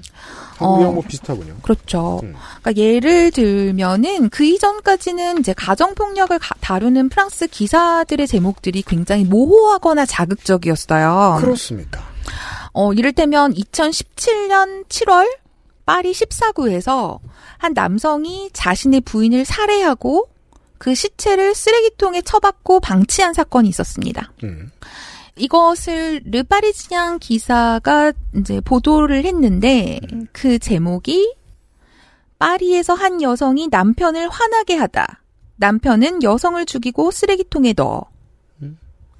한국이랑 0.58 0.90
어. 0.90 0.94
뭐 0.94 1.04
비슷하군요. 1.08 1.58
그렇죠. 1.62 2.22
음. 2.24 2.34
그러니까 2.62 2.82
예를 2.82 3.32
들면은 3.32 4.30
그 4.30 4.44
이전까지는 4.44 5.40
이제 5.40 5.54
가정 5.54 5.94
폭력을 5.94 6.38
다루는 6.60 7.10
프랑스 7.10 7.48
기사들의 7.48 8.26
제목들이 8.28 8.82
굉장히 8.82 9.24
모호하거나 9.24 10.06
자극적이었어요. 10.06 11.38
그렇습니까? 11.40 12.02
어, 12.74 12.94
이를테면 12.94 13.54
2017년 13.54 14.88
7월 14.88 15.38
파리 15.86 16.12
14구에서 16.12 17.20
한 17.58 17.74
남성이 17.74 18.50
자신의 18.54 19.02
부인을 19.02 19.46
살해하고 19.46 20.28
그 20.78 20.96
시체를 20.96 21.56
쓰레기통에 21.56 22.22
처박고 22.22 22.80
방치한 22.80 23.34
사건이 23.34 23.70
있었습니다. 23.70 24.32
음. 24.44 24.72
이것을 25.36 26.22
르파리지앙 26.26 27.20
기사가 27.20 28.14
이제 28.38 28.60
보도를 28.62 29.26
했는데 29.26 30.00
그 30.32 30.58
제목이 30.60 31.36
파리에서 32.40 32.94
한 32.94 33.22
여성이 33.22 33.68
남편을 33.70 34.30
화나게 34.30 34.76
하다. 34.76 35.24
남편은 35.58 36.24
여성을 36.24 36.64
죽이고 36.66 37.12
쓰레기통에 37.12 37.74
넣어. 37.76 38.06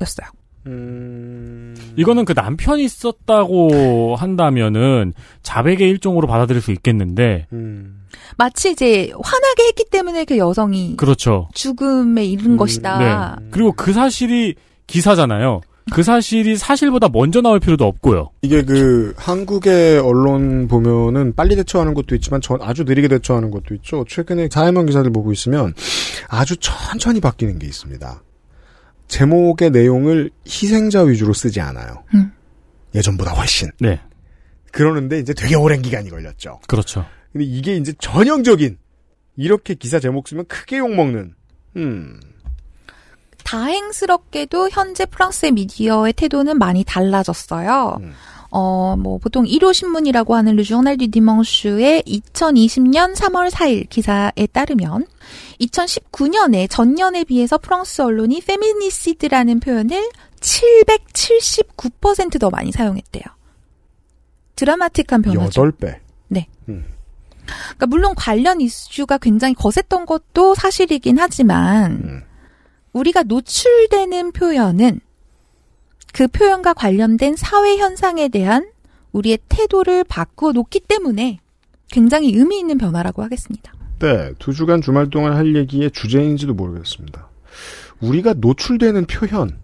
였어요. 0.02 0.28
이거는 1.96 2.26
그 2.26 2.34
남편이 2.34 2.84
있었다고 2.84 4.16
한다면은 4.16 5.14
자백의 5.42 5.90
일종으로 5.90 6.28
받아들일 6.28 6.62
수 6.62 6.72
있겠는데 6.72 7.48
마치 8.38 8.72
이제 8.72 9.12
화나게 9.22 9.64
했기 9.68 9.86
때문에 9.90 10.26
그 10.26 10.38
여성이 10.38 10.96
그렇죠. 10.98 11.50
죽음에 11.54 12.26
이른 12.26 12.58
것이다. 12.58 13.40
네. 13.40 13.48
그리고 13.52 13.72
그 13.72 13.94
사실이 13.94 14.56
기사잖아요. 14.88 15.62
그 15.92 16.04
사실이 16.04 16.58
사실보다 16.58 17.10
먼저 17.10 17.42
나올 17.42 17.60
필요도 17.60 17.86
없고요. 17.86 18.30
이게 18.42 18.62
그 18.64 19.14
한국의 19.18 20.00
언론 20.00 20.68
보면은 20.68 21.34
빨리 21.34 21.56
대처하는 21.56 21.94
것도 21.94 22.16
있지만 22.16 22.42
전 22.42 22.62
아주 22.62 22.84
느리게 22.84 23.08
대처하는 23.08 23.52
것도 23.52 23.74
있죠. 23.76 24.04
최근에 24.08 24.50
사회명 24.52 24.86
기사들 24.86 25.12
보고 25.12 25.32
있으면 25.32 25.74
아주 26.28 26.58
천천히 26.58 27.22
바뀌는 27.22 27.60
게 27.60 27.68
있습니다. 27.68 28.22
제목의 29.08 29.72
내용을 29.72 30.30
희생자 30.46 31.02
위주로 31.04 31.34
쓰지 31.34 31.62
않아요. 31.62 32.04
음. 32.14 32.34
예전보다 32.94 33.32
훨씬. 33.32 33.70
네. 33.80 34.02
그러는데 34.72 35.20
이제 35.20 35.34
되게 35.34 35.56
오랜 35.56 35.82
기간이 35.82 36.10
걸렸죠. 36.10 36.60
그렇죠. 36.68 37.06
근데 37.38 37.46
이게 37.46 37.76
이제 37.76 37.94
전형적인 38.00 38.80
이렇게 39.36 39.76
기사 39.76 40.00
제목 40.00 40.28
쓰면 40.28 40.48
크게 40.48 40.80
욕먹는 40.80 41.36
음. 41.76 42.20
다행스럽게도 43.44 44.70
현재 44.72 45.06
프랑스의 45.06 45.52
미디어의 45.52 46.14
태도는 46.14 46.58
많이 46.58 46.84
달라졌어요. 46.84 48.00
어, 48.50 48.96
뭐, 48.98 49.20
보통 49.20 49.46
일요 49.46 49.72
신문이라고 49.72 50.36
하는 50.36 50.56
르 50.56 50.64
조날 50.64 50.98
디 50.98 51.10
디멍슈의 51.10 52.06
2020년 52.08 53.16
3월 53.16 53.52
4일 53.52 53.88
기사에 53.88 54.48
따르면 54.52 55.06
2019년에 55.62 56.68
전년에 56.70 57.24
비해서 57.24 57.60
프랑스 57.60 58.02
언론이 58.02 58.42
페미니시드라는 58.42 59.60
표현을 59.60 60.10
779%더 60.40 62.50
많이 62.50 62.72
사용했대요. 62.72 63.26
드라마틱한 64.56 65.22
변화죠. 65.22 65.62
8배. 65.62 66.00
네. 66.30 66.48
음. 66.70 66.97
그러니까 67.48 67.86
물론 67.88 68.14
관련 68.16 68.62
이슈가 68.62 69.18
굉장히 69.18 69.54
거셌던 69.54 70.06
것도 70.06 70.56
사실이긴 70.56 71.20
하지만 71.20 71.92
음. 71.92 72.24
우리가 72.94 73.24
노출되는 73.24 74.32
표현은 74.32 75.00
그 76.14 76.28
표현과 76.28 76.74
관련된 76.74 77.36
사회 77.36 77.78
현상에 77.78 78.28
대한 78.28 78.70
우리의 79.12 79.40
태도를 79.50 80.04
바꾸어 80.04 80.52
놓기 80.52 80.82
때문에 80.82 81.40
굉장히 81.92 82.34
의미 82.34 82.60
있는 82.60 82.78
변화라고 82.78 83.24
하겠습니다. 83.24 83.74
네, 84.00 84.34
두 84.38 84.54
주간 84.54 84.82
주말 84.82 85.10
동안 85.10 85.34
할 85.34 85.56
얘기의 85.56 85.92
주제인지도 85.92 86.54
모르겠습니다. 86.54 87.28
우리가 88.02 88.34
노출되는 88.34 89.06
표현, 89.06 89.58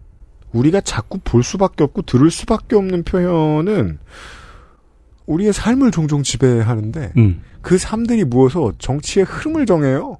우리가 0.53 0.81
자꾸 0.81 1.19
볼 1.23 1.43
수밖에 1.43 1.83
없고 1.83 2.03
들을 2.03 2.31
수밖에 2.31 2.75
없는 2.75 3.03
표현은 3.03 3.99
우리의 5.25 5.53
삶을 5.53 5.91
종종 5.91 6.23
지배하는데 6.23 7.13
음. 7.17 7.41
그 7.61 7.77
삶들이 7.77 8.23
무어서 8.23 8.73
정치의 8.77 9.25
흐름을 9.25 9.65
정해요. 9.65 10.17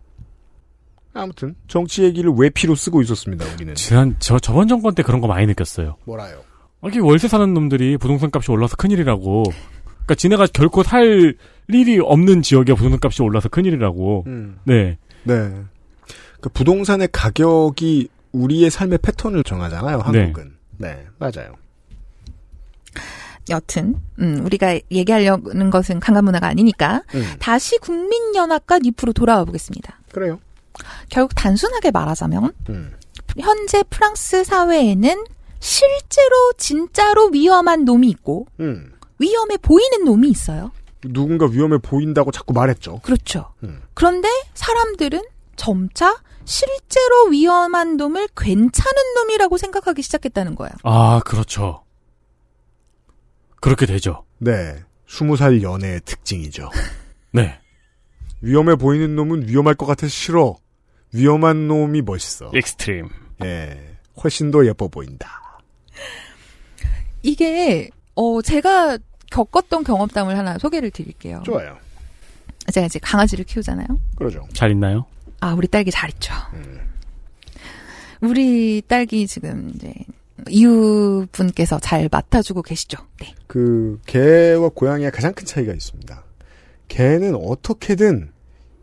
아무튼 1.13 1.55
정치 1.67 2.03
얘기를 2.03 2.31
외피로 2.35 2.75
쓰고 2.75 3.01
있었습니다. 3.01 3.45
우리는 3.53 3.75
지난 3.75 4.15
저 4.19 4.39
저번 4.39 4.67
정권 4.67 4.95
때 4.95 5.03
그런 5.03 5.21
거 5.21 5.27
많이 5.27 5.45
느꼈어요. 5.45 5.97
뭐라요? 6.05 6.41
이게 6.87 6.99
월세 6.99 7.27
사는 7.27 7.53
놈들이 7.53 7.97
부동산 7.97 8.29
값이 8.33 8.51
올라서 8.51 8.75
큰일이라고. 8.75 9.43
그러니까 9.83 10.15
지네가 10.15 10.47
결코 10.47 10.83
살 10.83 11.35
일이 11.69 11.99
없는 11.99 12.41
지역에 12.41 12.73
부동산 12.73 12.99
값이 13.01 13.21
올라서 13.21 13.49
큰일이라고. 13.49 14.23
음. 14.27 14.57
네. 14.65 14.97
네. 15.23 15.53
그 16.41 16.49
부동산의 16.49 17.09
가격이 17.11 18.09
우리의 18.33 18.69
삶의 18.69 18.99
패턴을 19.01 19.43
정하잖아요. 19.43 19.99
한국은. 19.99 20.55
네, 20.77 21.05
맞아요. 21.19 21.55
여튼 23.49 23.95
음, 24.19 24.45
우리가 24.45 24.79
얘기하려는 24.91 25.69
것은 25.69 25.99
강간 25.99 26.25
문화가 26.25 26.47
아니니까 26.47 27.03
음. 27.13 27.23
다시 27.39 27.77
국민연합과 27.77 28.79
잎으로 28.83 29.13
돌아와 29.13 29.43
보겠습니다. 29.45 29.99
그래요. 30.11 30.39
결국 31.09 31.33
단순하게 31.35 31.91
말하자면 31.91 32.53
음. 32.69 32.93
현재 33.39 33.83
프랑스 33.89 34.43
사회에는 34.43 35.23
실제로 35.59 36.53
진짜로 36.57 37.27
위험한 37.27 37.85
놈이 37.85 38.09
있고 38.09 38.47
음. 38.59 38.93
위험해 39.19 39.57
보이는 39.57 40.03
놈이 40.03 40.29
있어요. 40.29 40.71
누군가 41.01 41.45
위험해 41.45 41.77
보인다고 41.79 42.31
자꾸 42.31 42.53
말했죠. 42.53 42.99
그렇죠. 43.03 43.53
음. 43.63 43.81
그런데 43.93 44.29
사람들은 44.53 45.21
점차 45.55 46.17
실제로 46.45 47.27
위험한 47.31 47.97
놈을 47.97 48.27
괜찮은 48.35 49.13
놈이라고 49.15 49.57
생각하기 49.57 50.01
시작했다는 50.01 50.55
거예요. 50.55 50.71
아, 50.83 51.21
그렇죠. 51.25 51.83
그렇게 53.63 53.85
되죠. 53.85 54.25
네. 54.39 54.75
스무 55.07 55.37
살 55.37 55.63
연애의 55.63 56.01
특징이죠. 56.03 56.69
네. 57.31 57.57
위험해 58.41 58.75
보이는 58.75 59.15
놈은 59.15 59.47
위험할 59.47 59.75
것 59.75 59.85
같아서 59.85 60.09
싫어. 60.09 60.57
위험한 61.13 61.69
놈이 61.69 62.01
멋있어. 62.01 62.51
Extreme. 62.53 63.07
예. 63.45 63.95
훨씬 64.21 64.51
더 64.51 64.65
예뻐 64.65 64.89
보인다. 64.89 65.61
이게 67.21 67.89
어 68.15 68.41
제가 68.41 68.97
겪었던 69.31 69.85
경험담을 69.85 70.37
하나 70.37 70.57
소개를 70.57 70.91
드릴게요. 70.91 71.41
좋아요. 71.45 71.77
제가 72.73 72.87
이제 72.87 72.99
강아지를 72.99 73.45
키우잖아요. 73.45 73.87
그러죠. 74.17 74.45
잘 74.51 74.71
있나요? 74.71 75.05
아, 75.39 75.53
우리 75.53 75.69
딸기 75.69 75.89
잘 75.89 76.09
있죠. 76.09 76.33
음. 76.53 76.81
우리 78.19 78.81
딸기 78.85 79.25
지금 79.25 79.71
이제 79.73 79.93
이웃분께서 80.49 81.79
잘 81.79 82.09
맡아주고 82.11 82.61
계시죠. 82.61 82.97
네. 83.19 83.33
그 83.47 83.99
개와 84.05 84.69
고양이의 84.69 85.11
가장 85.11 85.33
큰 85.33 85.45
차이가 85.45 85.73
있습니다. 85.73 86.23
개는 86.87 87.35
어떻게든 87.35 88.31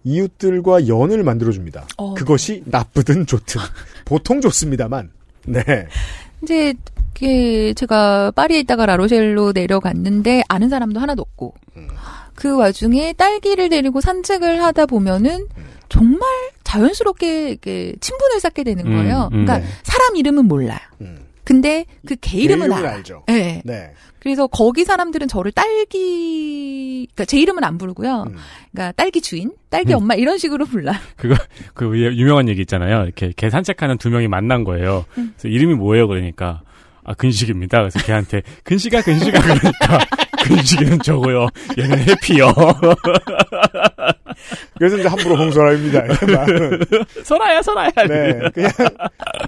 이웃들과 0.04 0.88
연을 0.88 1.22
만들어줍니다. 1.22 1.86
어, 1.98 2.14
그것이 2.14 2.62
나쁘든 2.66 3.26
좋든 3.26 3.60
보통 4.06 4.40
좋습니다만. 4.40 5.10
네. 5.46 5.62
이제 6.42 6.74
이게 7.20 7.74
제가 7.74 8.30
파리에 8.30 8.60
있다가 8.60 8.86
라로셸로 8.86 9.52
내려갔는데 9.52 10.42
아는 10.48 10.70
사람도 10.70 11.00
하나도 11.00 11.20
없고 11.20 11.54
음. 11.76 11.88
그 12.34 12.56
와중에 12.56 13.12
딸기를 13.12 13.68
데리고 13.68 14.00
산책을 14.00 14.62
하다 14.62 14.86
보면은 14.86 15.46
정말 15.90 16.22
자연스럽게 16.64 17.50
이렇게 17.50 17.94
친분을 18.00 18.40
쌓게 18.40 18.64
되는 18.64 18.86
음, 18.86 18.96
거예요. 18.96 19.24
음. 19.32 19.44
그러니까 19.44 19.58
네. 19.58 19.64
사람 19.82 20.16
이름은 20.16 20.46
몰라요. 20.46 20.78
근데 21.44 21.84
그 22.06 22.16
개 22.16 22.38
이름은 22.38 22.72
알아요. 22.72 22.96
알죠. 22.96 23.24
네. 23.26 23.62
네. 23.64 23.92
그래서 24.20 24.46
거기 24.46 24.84
사람들은 24.84 25.28
저를 25.28 25.50
딸기, 25.52 27.06
그러니까 27.14 27.24
제 27.24 27.38
이름은 27.38 27.64
안 27.64 27.78
부르고요. 27.78 28.26
그러니까 28.70 28.92
딸기 28.92 29.20
주인, 29.22 29.52
딸기 29.70 29.92
음. 29.94 29.98
엄마 29.98 30.14
이런 30.14 30.36
식으로 30.38 30.66
불러요. 30.66 30.94
그거 31.16 31.34
그 31.74 31.86
유명한 32.16 32.48
얘기 32.48 32.60
있잖아요. 32.60 33.04
이렇게 33.04 33.32
개 33.34 33.48
산책하는 33.48 33.96
두 33.98 34.10
명이 34.10 34.28
만난 34.28 34.64
거예요. 34.64 35.06
음. 35.18 35.32
그래서 35.36 35.48
이름이 35.48 35.74
뭐예요? 35.74 36.06
그러니까 36.06 36.60
아 37.10 37.14
근식입니다. 37.14 37.78
그래서 37.78 37.98
걔한테 38.06 38.42
근식아 38.62 39.02
근식아 39.02 39.40
그러니까 39.40 39.98
근식이는 40.44 41.00
저고요. 41.00 41.48
얘는 41.76 41.98
해피요. 41.98 42.54
그래서 44.78 44.96
이제 44.96 45.08
함부로 45.08 45.36
말은. 46.26 46.80
소라야 47.24 47.60
소라야. 47.62 47.90
네, 48.08 48.38
그냥 48.54 48.70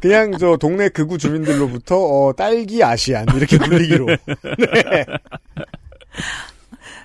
그냥 0.00 0.32
저 0.38 0.56
동네 0.56 0.88
극우 0.88 1.18
주민들로부터 1.18 1.96
어, 1.96 2.32
딸기 2.32 2.82
아시안 2.82 3.26
이렇게 3.36 3.58
불리기로. 3.58 4.06
네. 4.58 5.06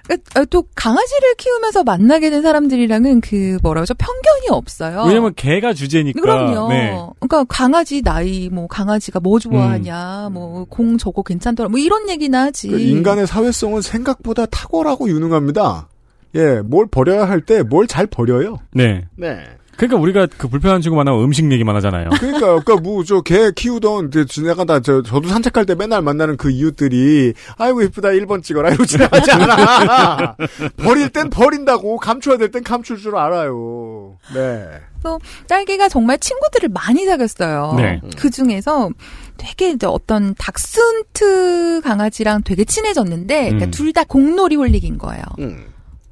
그러니까 0.08 0.46
또 0.46 0.64
강아지를 0.76 1.36
키우면서 1.38 1.84
만나게 1.84 2.30
된 2.30 2.42
사람들이랑은 2.42 3.22
그 3.22 3.58
뭐라고 3.62 3.82
하죠? 3.82 3.94
편견이 3.96 4.48
없어요. 4.50 5.04
왜냐면 5.06 5.34
개가 5.36 5.74
주제니까. 5.74 6.22
그럼요. 6.22 6.70
네. 6.70 6.98
그러니까 7.20 7.44
강아지 7.50 8.02
나이, 8.02 8.50
뭐 8.50 8.68
강아지가 8.68 9.20
뭐 9.20 9.38
좋아하냐, 9.40 10.30
뭐공 10.32 10.98
저거 10.98 11.22
괜찮더라, 11.24 11.70
뭐 11.70 11.80
이런 11.80 12.10
얘기나 12.10 12.44
하지. 12.44 12.70
그 12.70 12.80
인간의 12.80 13.28
사회성은 13.28 13.82
생각보다 13.82 14.46
탁월하고 14.46 15.10
유능합니다. 15.10 15.90
예, 16.36 16.62
뭘 16.62 16.88
버려야 16.88 17.28
할 17.28 17.42
때 17.46 17.62
뭘 17.64 17.88
잘 17.88 18.06
버려요. 18.08 18.58
네. 18.74 19.06
네. 19.16 19.44
그러니까 19.78 20.00
우리가 20.02 20.28
그 20.38 20.48
불편한 20.48 20.82
친구 20.82 20.98
만나면 20.98 21.24
음식 21.24 21.50
얘기만 21.52 21.76
하잖아요. 21.78 22.10
그러니까 22.20 22.54
아까 22.54 22.76
뭐 22.76 23.04
저 23.04 23.22
개 23.22 23.52
키우던 23.52 24.10
그 24.10 24.26
지나가다 24.26 24.80
저 24.82 25.02
저도 25.04 25.28
산책할 25.30 25.66
때 25.66 25.76
맨날 25.76 26.02
만나는 26.02 26.36
그 26.38 26.50
이웃들이 26.50 27.34
아이고 27.58 27.84
예쁘다 27.84 28.10
1번 28.10 28.44
찍어라 28.44 28.70
이러고 28.70 28.86
지나가지 28.86 29.32
않아. 29.32 30.36
버릴 30.78 31.10
땐 31.10 31.30
버린다고 31.30 31.98
감춰야 31.98 32.38
될 32.38 32.52
땐 32.52 32.64
감출 32.64 32.98
줄 32.98 33.16
알아요. 33.16 34.18
네. 34.34 34.66
그래서 35.00 35.20
딸기가 35.48 35.90
정말 35.90 36.18
친구들을 36.18 36.70
많이 36.70 37.06
사귀었어요. 37.06 37.74
네. 37.78 38.02
그 38.18 38.30
중에서 38.32 38.90
되게 39.38 39.70
이제 39.70 39.86
어떤 39.86 40.34
닥스훈트 40.36 41.82
강아지랑 41.84 42.42
되게 42.44 42.64
친해졌는데, 42.66 43.44
그러니까 43.44 43.66
음. 43.66 43.72
둘다 43.72 44.04
공놀이 44.06 44.56
홀릭인 44.56 44.98
거예요. 44.98 45.24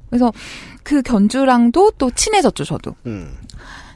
그래서 0.08 0.32
그 0.84 1.02
견주랑도 1.02 1.92
또 1.98 2.10
친해졌죠, 2.12 2.64
저도. 2.64 2.94
음. 3.06 3.34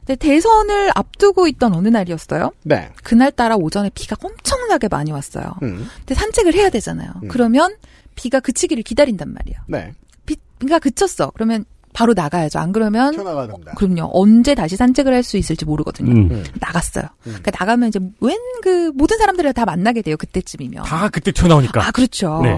근데 0.04 0.16
대선을 0.16 0.90
앞두고 0.94 1.46
있던 1.48 1.74
어느 1.74 1.88
날이었어요. 1.88 2.52
네. 2.64 2.90
그날따라 3.04 3.56
오전에 3.56 3.90
비가 3.94 4.16
엄청나게 4.22 4.88
많이 4.88 5.12
왔어요. 5.12 5.54
음. 5.62 5.86
근데 5.98 6.14
산책을 6.14 6.54
해야 6.54 6.70
되잖아요. 6.70 7.12
음. 7.22 7.28
그러면 7.28 7.74
비가 8.14 8.40
그치기를 8.40 8.82
기다린단 8.82 9.32
말이에요. 9.32 9.58
네. 9.68 9.92
비, 10.26 10.36
비가 10.58 10.78
그쳤어. 10.78 11.30
그러면 11.34 11.64
바로 11.92 12.12
나가야죠. 12.14 12.58
안 12.60 12.70
그러면 12.72 13.12
됩니다. 13.12 13.72
그럼요. 13.76 14.10
언제 14.12 14.54
다시 14.54 14.76
산책을 14.76 15.12
할 15.12 15.22
수 15.24 15.36
있을지 15.36 15.64
모르거든요. 15.64 16.12
음. 16.12 16.30
음. 16.30 16.44
나갔어요. 16.60 17.04
그러니까 17.22 17.50
나가면 17.58 17.88
이제 17.88 17.98
웬 18.20 18.36
그 18.62 18.92
모든 18.94 19.16
사람들을 19.16 19.52
다 19.54 19.64
만나게 19.64 20.02
돼요. 20.02 20.16
그때쯤이면. 20.18 20.84
다 20.84 21.08
그때 21.08 21.32
튀어나오니까. 21.32 21.86
아, 21.86 21.90
그렇죠. 21.92 22.40
네. 22.42 22.54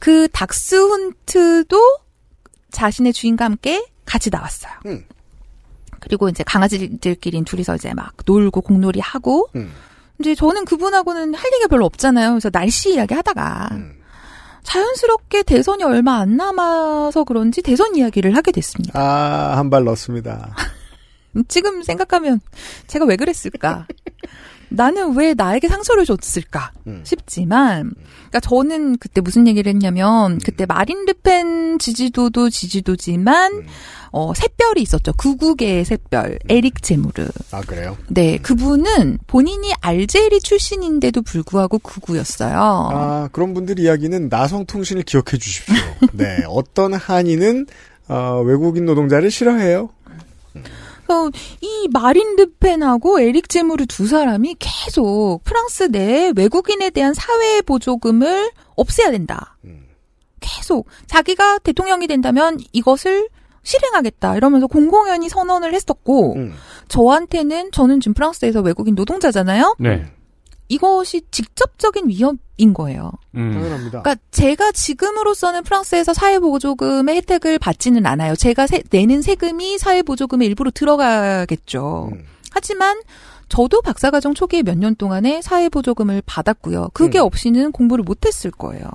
그 0.00 0.26
닥스훈트도 0.32 1.78
자신의 2.72 3.12
주인과 3.12 3.44
함께 3.44 3.84
같이 4.04 4.30
나왔어요. 4.30 4.72
음. 4.86 5.04
그리고 6.00 6.28
이제 6.28 6.42
강아지들끼리 6.44 7.42
둘이서 7.44 7.76
이제 7.76 7.94
막 7.94 8.12
놀고 8.26 8.60
공놀이 8.62 9.00
하고 9.00 9.48
음. 9.56 9.72
이제 10.20 10.34
저는 10.34 10.64
그분하고는 10.64 11.34
할 11.34 11.46
얘기가 11.54 11.68
별로 11.68 11.84
없잖아요. 11.86 12.30
그래서 12.30 12.50
날씨 12.50 12.94
이야기 12.94 13.14
하다가 13.14 13.68
음. 13.72 13.94
자연스럽게 14.64 15.44
대선이 15.44 15.82
얼마 15.84 16.16
안 16.18 16.36
남아서 16.36 17.24
그런지 17.24 17.62
대선 17.62 17.94
이야기를 17.96 18.36
하게 18.36 18.52
됐습니다. 18.52 18.98
아, 19.00 19.56
한 19.56 19.70
발 19.70 19.84
넣습니다. 19.84 20.54
지금 21.48 21.82
생각하면 21.82 22.40
제가 22.86 23.04
왜 23.04 23.16
그랬을까? 23.16 23.86
나는 24.70 25.16
왜 25.16 25.34
나에게 25.34 25.68
상처를 25.68 26.04
줬을까 26.04 26.72
싶지만, 27.04 27.92
그러니까 28.28 28.40
저는 28.40 28.98
그때 28.98 29.20
무슨 29.20 29.46
얘기를 29.46 29.70
했냐면 29.70 30.38
그때 30.38 30.66
마린 30.66 31.04
르펜 31.06 31.78
지지도도 31.78 32.50
지지도지만 32.50 33.64
어 34.10 34.32
샛별이 34.34 34.80
있었죠. 34.82 35.12
구국의 35.14 35.84
샛별 35.84 36.38
에릭 36.48 36.82
제무르. 36.82 37.28
아 37.50 37.60
그래요? 37.60 37.96
네, 38.08 38.38
그분은 38.38 39.18
본인이 39.26 39.72
알제리 39.80 40.40
출신인데도 40.40 41.22
불구하고 41.22 41.78
구구였어요. 41.78 42.56
아 42.56 43.28
그런 43.32 43.54
분들 43.54 43.78
이야기는 43.78 44.28
나성통신을 44.28 45.02
기억해 45.02 45.38
주십시오. 45.38 45.74
네, 46.12 46.42
어떤 46.46 46.94
한인은 46.94 47.66
어, 48.08 48.42
외국인 48.44 48.86
노동자를 48.86 49.30
싫어해요. 49.30 49.90
그래서 51.08 51.30
이 51.62 51.88
마린 51.90 52.36
르펜하고 52.36 53.20
에릭 53.20 53.48
제무르 53.48 53.86
두 53.86 54.06
사람이 54.06 54.56
계속 54.58 55.40
프랑스 55.42 55.84
내에 55.84 56.32
외국인에 56.36 56.90
대한 56.90 57.14
사회 57.14 57.62
보조금을 57.62 58.50
없애야 58.76 59.10
된다. 59.10 59.56
계속 60.40 60.86
자기가 61.06 61.58
대통령이 61.60 62.06
된다면 62.06 62.58
이것을 62.72 63.28
실행하겠다 63.62 64.36
이러면서 64.36 64.66
공공연히 64.66 65.28
선언을 65.28 65.74
했었고 65.74 66.36
저한테는 66.88 67.72
저는 67.72 68.00
지금 68.00 68.14
프랑스에서 68.14 68.60
외국인 68.60 68.94
노동자잖아요. 68.94 69.76
네. 69.80 70.06
이것이 70.68 71.22
직접적인 71.30 72.08
위협인 72.08 72.74
거예요. 72.74 73.10
음. 73.34 73.52
당연합니다. 73.52 74.02
그러니까 74.02 74.16
제가 74.30 74.72
지금으로서는 74.72 75.62
프랑스에서 75.62 76.12
사회보조금의 76.14 77.16
혜택을 77.16 77.58
받지는 77.58 78.04
않아요. 78.06 78.36
제가 78.36 78.66
세- 78.66 78.82
내는 78.90 79.22
세금이 79.22 79.78
사회보조금에 79.78 80.44
일부러 80.46 80.70
들어가겠죠. 80.70 82.10
하지만 82.50 83.00
저도 83.48 83.80
박사과정 83.80 84.34
초기에 84.34 84.62
몇 84.62 84.76
년 84.76 84.94
동안에 84.94 85.40
사회보조금을 85.42 86.22
받았고요. 86.26 86.88
그게 86.92 87.18
없이는 87.18 87.72
공부를 87.72 88.04
못했을 88.04 88.50
거예요. 88.50 88.86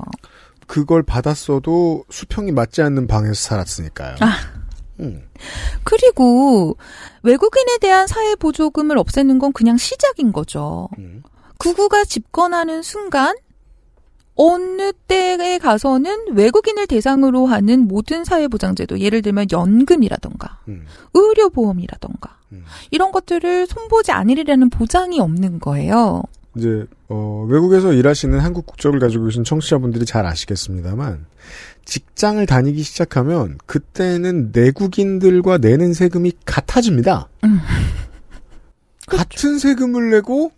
그걸 0.68 1.02
받았어도 1.04 2.06
수평이 2.10 2.52
맞지 2.52 2.82
않는 2.84 3.08
방에서 3.08 3.34
살았으니까요. 3.34 4.16
아. 4.22 4.36
음. 5.00 5.24
그리고 5.84 6.78
외국인에 7.24 7.78
대한 7.82 8.06
사회보조금을 8.08 8.98
없애는 8.98 9.40
건 9.40 9.52
그냥 9.54 9.76
시작인 9.78 10.32
거죠. 10.32 10.88
구구가 11.64 12.04
집권하는 12.04 12.82
순간 12.82 13.34
어느 14.36 14.92
때에 15.08 15.60
가서는 15.60 16.34
외국인을 16.36 16.88
대상으로 16.88 17.46
하는 17.46 17.88
모든 17.88 18.26
사회보장제도, 18.26 19.00
예를 19.00 19.22
들면 19.22 19.48
연금이라던가, 19.50 20.60
의료보험이라던가, 21.14 22.38
이런 22.92 23.14
것들을 23.14 23.68
손보지 23.68 24.12
않으리라는 24.12 24.70
보장이 24.72 25.22
없는 25.22 25.60
거예요. 25.60 26.24
이제 26.56 26.86
어, 27.08 27.48
외국에서 27.50 27.94
일하시는 27.94 28.40
한국 28.40 28.66
국적을 28.66 29.00
가지고 29.00 29.26
계신 29.26 29.44
청취자분들이 29.44 30.06
잘 30.06 30.26
아시겠습니다만 30.28 31.26
직장을 31.86 32.46
다니기 32.46 32.84
시작하면 32.84 33.58
그때는 33.66 34.52
내국인들과 34.54 35.58
내는 35.58 35.94
세금이 35.94 36.34
같아집니다. 36.46 37.28
같은 39.08 39.58
세금을 39.58 40.12
내고 40.12 40.52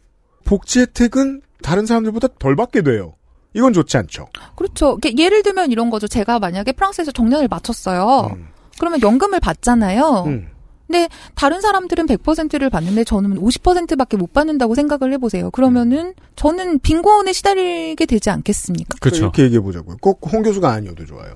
복지 0.45 0.79
혜택은 0.79 1.41
다른 1.61 1.85
사람들보다 1.85 2.29
덜 2.39 2.55
받게 2.55 2.81
돼요. 2.83 3.15
이건 3.53 3.73
좋지 3.73 3.97
않죠. 3.97 4.27
그렇죠. 4.55 4.97
예를 5.17 5.43
들면 5.43 5.71
이런 5.71 5.89
거죠. 5.89 6.07
제가 6.07 6.39
만약에 6.39 6.71
프랑스에서 6.73 7.11
정년을 7.11 7.47
마쳤어요. 7.49 8.37
그러면 8.79 9.01
연금을 9.01 9.39
받잖아요. 9.39 10.23
음. 10.27 10.47
근데 10.87 11.09
다른 11.33 11.61
사람들은 11.61 12.05
100%를 12.05 12.69
받는데 12.69 13.03
저는 13.05 13.41
50%밖에 13.41 14.17
못 14.17 14.33
받는다고 14.33 14.75
생각을 14.75 15.11
해보세요. 15.13 15.49
그러면은 15.51 16.13
저는 16.35 16.79
빈곤에 16.79 17.33
시달리게 17.33 18.05
되지 18.05 18.29
않겠습니까? 18.29 18.97
이렇게 19.17 19.43
얘기해 19.43 19.61
보자고요. 19.61 19.97
꼭 19.99 20.19
홍 20.33 20.43
교수가 20.43 20.69
아니어도 20.71 21.05
좋아요. 21.05 21.33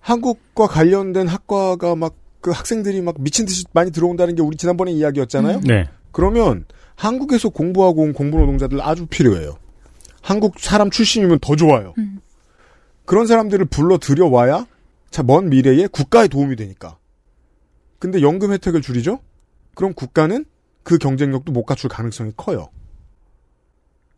한국과 0.00 0.66
관련된 0.66 1.28
학과가 1.28 1.96
막 1.96 2.22
그 2.42 2.50
학생들이 2.50 3.00
막 3.00 3.14
미친 3.20 3.46
듯이 3.46 3.64
많이 3.72 3.90
들어온다는 3.90 4.34
게 4.34 4.42
우리 4.42 4.56
지난번에 4.56 4.90
이야기였잖아요. 4.90 5.60
네. 5.64 5.88
그러면 6.12 6.64
한국에서 6.94 7.48
공부하고 7.48 8.02
온 8.02 8.12
공부 8.12 8.38
노동자들 8.38 8.80
아주 8.80 9.06
필요해요. 9.06 9.56
한국 10.20 10.58
사람 10.60 10.90
출신이면 10.90 11.40
더 11.40 11.56
좋아요. 11.56 11.94
그런 13.04 13.26
사람들을 13.26 13.64
불러 13.66 13.98
들여와야 13.98 14.66
자, 15.10 15.22
먼 15.22 15.50
미래에 15.50 15.88
국가에 15.88 16.28
도움이 16.28 16.56
되니까. 16.56 16.96
근데 17.98 18.22
연금 18.22 18.52
혜택을 18.52 18.80
줄이죠? 18.80 19.20
그럼 19.74 19.94
국가는 19.94 20.44
그 20.82 20.98
경쟁력도 20.98 21.52
못 21.52 21.64
갖출 21.64 21.90
가능성이 21.90 22.32
커요. 22.36 22.70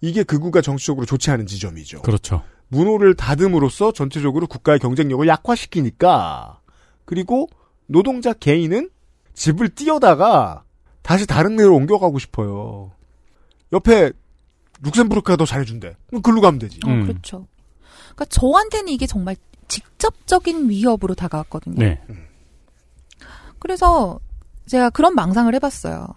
이게 0.01 0.23
극우가 0.23 0.61
정치적으로 0.61 1.07
좋지 1.07 1.31
않은 1.31 1.47
지점이죠. 1.47 2.03
그렇죠. 2.03 2.43
문호를 2.69 3.15
닫음으로써 3.15 3.93
전체적으로 3.93 4.47
국가의 4.47 4.79
경쟁력을 4.79 5.27
약화시키니까 5.27 6.61
그리고 7.05 7.49
노동자 7.87 8.33
개인은 8.33 8.91
집을 9.35 9.71
띄어다가 9.71 10.64
다시 11.05 11.27
다른 11.27 11.55
데로 11.57 11.77
옮겨가고 11.77 12.19
싶어요. 12.19 12.91
옆에 13.73 14.11
룩셈부르크가 14.81 15.37
더 15.37 15.45
잘해준대. 15.45 15.95
그럼 16.07 16.23
글로 16.23 16.41
가면 16.41 16.59
되지. 16.59 16.81
어, 16.85 16.89
그렇죠. 16.89 17.47
그러니까 18.15 18.25
저한테는 18.31 18.89
이게 18.89 19.07
정말 19.07 19.37
직접적인 19.69 20.71
위협으로 20.71 21.15
다가왔거든요. 21.15 21.79
네. 21.79 22.01
그래서 23.59 24.19
제가 24.67 24.89
그런 24.91 25.15
망상을 25.15 25.55
해봤어요. 25.55 26.09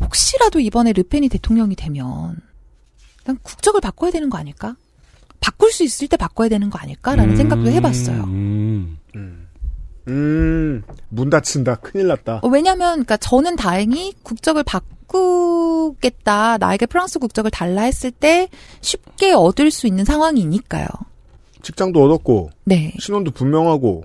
혹시라도 0.00 0.60
이번에 0.60 0.94
르펜이 0.94 1.28
대통령이 1.28 1.76
되면 1.76 2.40
난 3.24 3.38
국적을 3.42 3.82
바꿔야 3.82 4.10
되는 4.10 4.30
거 4.30 4.38
아닐까? 4.38 4.76
바꿀 5.40 5.72
수 5.72 5.84
있을 5.84 6.08
때 6.08 6.16
바꿔야 6.16 6.48
되는 6.48 6.70
거 6.70 6.78
아닐까라는 6.78 7.36
생각도 7.36 7.68
해봤어요. 7.70 8.24
음. 8.24 8.98
음, 9.14 9.45
문 10.10 11.30
닫힌다. 11.30 11.76
큰일 11.76 12.08
났다. 12.08 12.40
어, 12.42 12.48
왜냐면, 12.48 12.94
그니까 12.96 13.16
저는 13.16 13.56
다행히 13.56 14.12
국적을 14.22 14.62
바꾸겠다, 14.62 16.58
나에게 16.58 16.86
프랑스 16.86 17.18
국적을 17.18 17.50
달라 17.50 17.82
했을 17.82 18.10
때 18.10 18.48
쉽게 18.80 19.32
얻을 19.32 19.70
수 19.70 19.86
있는 19.86 20.04
상황이니까요. 20.04 20.86
직장도 21.62 22.02
얻었고, 22.04 22.50
네. 22.64 22.94
신원도 22.98 23.32
분명하고, 23.32 24.04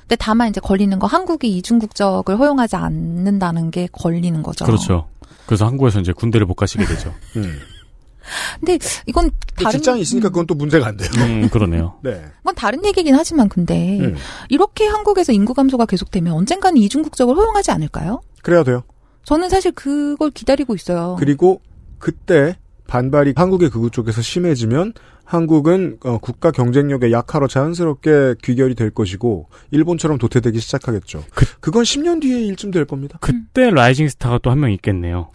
근데 0.00 0.16
다만 0.16 0.48
이제 0.48 0.60
걸리는 0.60 0.98
거 0.98 1.06
한국이 1.06 1.56
이중 1.56 1.78
국적을 1.78 2.38
허용하지 2.38 2.76
않는다는 2.76 3.70
게 3.70 3.88
걸리는 3.92 4.42
거죠. 4.42 4.64
그렇죠. 4.64 5.08
그래서 5.46 5.66
한국에서 5.66 6.00
이제 6.00 6.12
군대를 6.12 6.46
못 6.46 6.54
가시게 6.54 6.84
되죠. 6.84 7.14
근데 8.60 8.78
이건 9.06 9.30
또 9.56 9.64
다른 9.64 9.78
직장이 9.78 10.00
있으니까 10.00 10.28
그건 10.28 10.46
또 10.46 10.54
문제가 10.54 10.86
안 10.86 10.96
돼요. 10.96 11.08
음, 11.18 11.48
그러네요. 11.48 11.98
네. 12.04 12.22
그건 12.38 12.54
다른 12.54 12.84
얘기긴 12.84 13.14
하지만 13.14 13.48
근데 13.48 13.98
음. 14.00 14.16
이렇게 14.48 14.86
한국에서 14.86 15.32
인구 15.32 15.54
감소가 15.54 15.86
계속되면 15.86 16.32
언젠가는 16.32 16.76
이중 16.78 17.02
국적을 17.02 17.36
허용하지 17.36 17.70
않을까요? 17.70 18.20
그래야 18.42 18.62
돼요. 18.64 18.82
저는 19.24 19.48
사실 19.48 19.72
그걸 19.72 20.30
기다리고 20.30 20.74
있어요. 20.74 21.16
그리고 21.18 21.60
그때 21.98 22.56
반발이 22.88 23.34
한국의 23.36 23.70
극우 23.70 23.90
쪽에서 23.90 24.20
심해지면 24.20 24.92
한국은 25.24 25.98
어, 26.04 26.18
국가 26.18 26.50
경쟁력의 26.50 27.12
약화로 27.12 27.46
자연스럽게 27.48 28.34
귀결이 28.42 28.74
될 28.74 28.90
것이고 28.90 29.48
일본처럼 29.70 30.18
도태되기 30.18 30.58
시작하겠죠. 30.60 31.24
그, 31.60 31.70
건 31.70 31.84
10년 31.84 32.20
뒤의 32.20 32.46
일쯤 32.48 32.70
될 32.72 32.84
겁니다. 32.84 33.16
그때 33.20 33.70
rising 33.70 34.08
star가 34.08 34.38
또 34.42 34.50
한 34.50 34.58
명 34.58 34.72
있겠네요. 34.72 35.30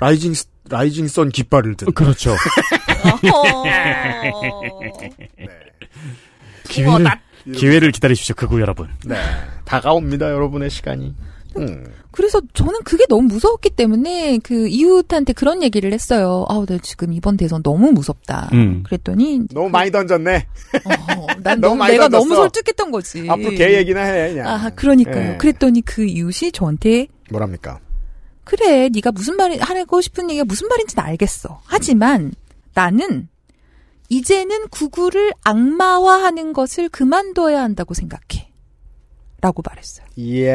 rising 0.00 0.34
s- 0.34 0.46
rising 0.68 1.08
sun 1.08 1.28
깃발을 1.30 1.76
든. 1.76 1.92
그렇죠. 1.92 2.34
네. 3.64 4.32
기회를 6.68 7.06
기회를 7.54 7.92
기다리십시오, 7.92 8.34
그구 8.34 8.60
여러분. 8.60 8.88
네. 9.04 9.16
다가옵니다, 9.64 10.30
여러분의 10.30 10.70
시간이. 10.70 11.14
음. 11.58 11.84
그래서 12.10 12.40
저는 12.54 12.80
그게 12.84 13.04
너무 13.08 13.22
무서웠기 13.22 13.70
때문에 13.70 14.38
그 14.42 14.68
이웃한테 14.68 15.32
그런 15.32 15.62
얘기를 15.62 15.92
했어요. 15.92 16.44
아우, 16.48 16.66
나 16.66 16.78
지금 16.78 17.12
이번 17.12 17.36
대선 17.36 17.62
너무 17.62 17.92
무섭다. 17.92 18.50
음. 18.52 18.82
그랬더니 18.84 19.42
너무 19.52 19.68
많이 19.68 19.90
던졌네. 19.90 20.46
난 21.42 21.60
너무 21.60 21.60
너무 21.60 21.76
많이 21.76 21.92
내가 21.92 22.08
던졌어. 22.08 22.24
너무 22.24 22.34
설득했던 22.36 22.90
거지. 22.90 23.26
앞으로 23.28 23.50
개 23.50 23.76
얘기나 23.76 24.02
해, 24.02 24.32
그냥. 24.32 24.48
아, 24.48 24.70
그러니까요. 24.70 25.32
예. 25.32 25.36
그랬더니 25.36 25.82
그 25.82 26.04
이웃이 26.04 26.52
저한테 26.52 27.06
뭐랍니까? 27.30 27.80
그래, 28.46 28.88
네가 28.90 29.10
무슨 29.10 29.36
말이 29.36 29.58
하고 29.58 30.00
싶은 30.00 30.30
얘기가 30.30 30.44
무슨 30.44 30.68
말인지는 30.68 31.02
알겠어. 31.02 31.60
하지만 31.64 32.32
나는 32.74 33.28
이제는 34.08 34.68
구구를 34.68 35.32
악마화하는 35.42 36.52
것을 36.52 36.88
그만둬야 36.88 37.60
한다고 37.60 37.92
생각해. 37.92 38.52
라고 39.40 39.62
말했어요. 39.68 40.06
이야. 40.14 40.54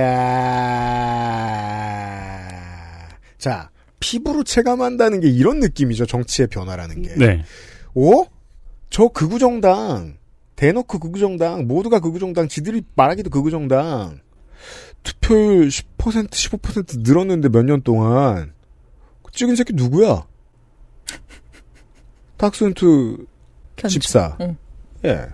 자, 3.37 3.69
피부로 3.99 4.45
체감한다는 4.45 5.19
게 5.19 5.27
이런 5.27 5.59
느낌이죠. 5.59 6.05
정치의 6.05 6.47
변화라는 6.47 7.01
게. 7.01 7.13
네. 7.15 7.43
오? 7.93 8.25
저 8.89 9.09
극우정당, 9.09 10.15
대놓고 10.55 10.99
극우정당, 10.99 11.67
모두가 11.67 11.99
극우정당, 11.99 12.47
지들이 12.47 12.83
말하기도 12.95 13.29
극우정당, 13.31 14.21
투표율 15.03 15.67
10%, 15.67 16.29
15% 16.29 16.99
늘었는데 17.01 17.49
몇 17.49 17.63
년 17.65 17.81
동안, 17.81 18.53
찍은 19.33 19.55
새끼 19.55 19.73
누구야? 19.73 20.25
닥스훈트 22.37 23.25
집사. 23.87 24.35
응. 24.41 24.57
예. 25.05 25.27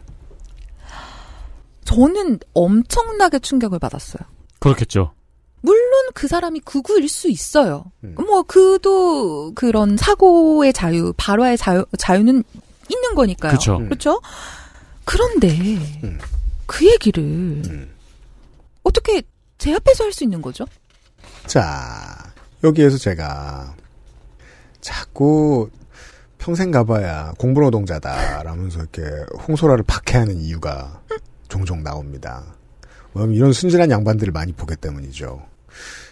저는 1.86 2.40
엄청나게 2.54 3.40
충격을 3.40 3.80
받았어요. 3.80 4.22
그렇겠죠. 4.60 5.14
물론 5.62 5.92
그 6.14 6.28
사람이 6.28 6.60
극우일 6.62 7.08
수 7.10 7.30
있어요. 7.30 7.92
음. 8.04 8.16
뭐 8.16 8.44
그도 8.44 9.54
그런 9.56 9.98
사고의 9.98 10.74
자유, 10.74 11.14
발화의 11.18 11.58
자유, 11.58 11.86
자유는 11.98 12.44
있는 12.90 13.16
거니까요. 13.16 13.54
그쵸. 13.54 13.78
음. 13.78 13.86
그렇죠? 13.86 14.22
그런데 15.06 15.50
그 16.66 16.86
얘기를 16.86 17.24
음. 17.24 17.90
어떻게 18.84 19.24
제 19.58 19.74
앞에서 19.74 20.04
할 20.04 20.12
수 20.12 20.24
있는 20.24 20.42
거죠? 20.42 20.66
자, 21.46 22.34
여기에서 22.64 22.98
제가 22.98 23.76
자꾸 24.82 25.70
평생 26.38 26.72
가봐야 26.72 27.34
공부노동자다 27.38 28.44
라면서 28.44 28.80
이렇게 28.80 29.02
홍소라를 29.48 29.84
박해하는 29.86 30.38
이유가 30.38 31.02
종종 31.48 31.84
나옵니다. 31.84 32.56
왜냐면 33.14 33.36
이런 33.36 33.54
순진한 33.54 33.90
양반들을 33.92 34.32
많이 34.32 34.54
보기 34.54 34.76
때문이죠. 34.76 35.46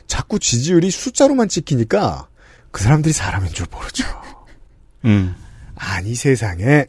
자꾸 0.08 0.40
지지율이 0.40 0.92
숫자로만 0.92 1.48
찍히니까 1.48 2.28
그 2.72 2.84
사람들이 2.84 3.14
사람인 3.14 3.52
줄 3.54 3.68
모르죠. 3.72 4.06
음. 5.06 5.36
아니 5.76 6.16
세상에 6.16 6.88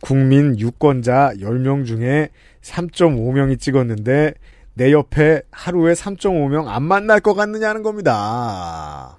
국민 0.00 0.58
유권자 0.58 1.34
10명 1.38 1.86
중에 1.86 2.30
3.5명이 2.62 3.60
찍었는데 3.60 4.34
내 4.78 4.92
옆에 4.92 5.42
하루에 5.50 5.92
3.5명 5.92 6.68
안 6.68 6.84
만날 6.84 7.18
것 7.18 7.34
같느냐는 7.34 7.82
겁니다. 7.82 9.18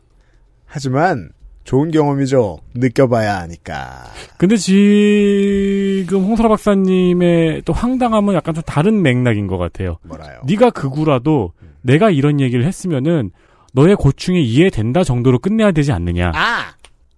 하지만 0.65 1.31
좋은 1.65 1.91
경험이죠. 1.91 2.59
느껴봐야 2.75 3.41
하니까. 3.41 4.05
근데 4.37 4.55
지금 4.55 6.23
홍소라 6.23 6.47
박사님의 6.47 7.63
또 7.65 7.73
황당함은 7.73 8.35
약간 8.35 8.55
좀 8.55 8.63
다른 8.63 9.01
맥락인 9.01 9.47
것 9.47 9.57
같아요. 9.57 9.97
뭐라요? 10.03 10.39
네가 10.47 10.69
극우라도 10.69 11.51
내가 11.81 12.09
이런 12.09 12.39
얘기를 12.39 12.65
했으면은 12.65 13.31
너의 13.73 13.97
고충이 13.97 14.41
이해된다 14.41 15.03
정도로 15.03 15.39
끝내야 15.39 15.73
되지 15.73 15.91
않느냐. 15.91 16.31
아! 16.33 16.73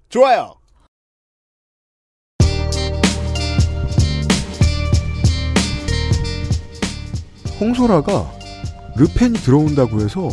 좋아요. 0.10 0.56
홍소라가 7.62 8.30
르펜이 8.96 9.38
들어온다고 9.38 10.02
해서 10.02 10.28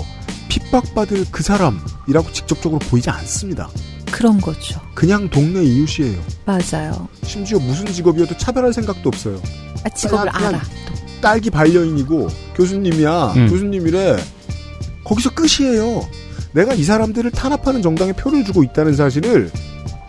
핍박받을 0.49 1.27
그 1.31 1.43
사람이라고 1.43 2.33
직접적으로 2.33 2.79
보이지 2.81 3.11
않습니다. 3.11 3.69
그런 4.11 4.41
거죠. 4.41 4.81
그냥 4.95 5.29
동네 5.29 5.63
이웃이에요. 5.63 6.19
맞아요. 6.47 7.07
심지어 7.23 7.59
무슨 7.59 7.85
직업이어도 7.87 8.37
차별할 8.39 8.73
생각도 8.73 9.09
없어요. 9.11 9.41
아, 9.85 9.89
직업을 9.91 10.31
그냥- 10.33 10.47
알아. 10.55 10.63
딸기 11.21 11.51
반려인이고 11.51 12.29
교수님이야. 12.57 13.33
음. 13.37 13.49
교수님이래. 13.49 14.17
거기서 15.05 15.31
끝이에요. 15.35 16.09
내가 16.53 16.73
이 16.73 16.83
사람들을 16.83 17.31
탄압하는 17.33 17.83
정당에 17.83 18.13
표를 18.13 18.45
주고 18.45 18.63
있다는 18.63 18.95
사실을 18.97 19.51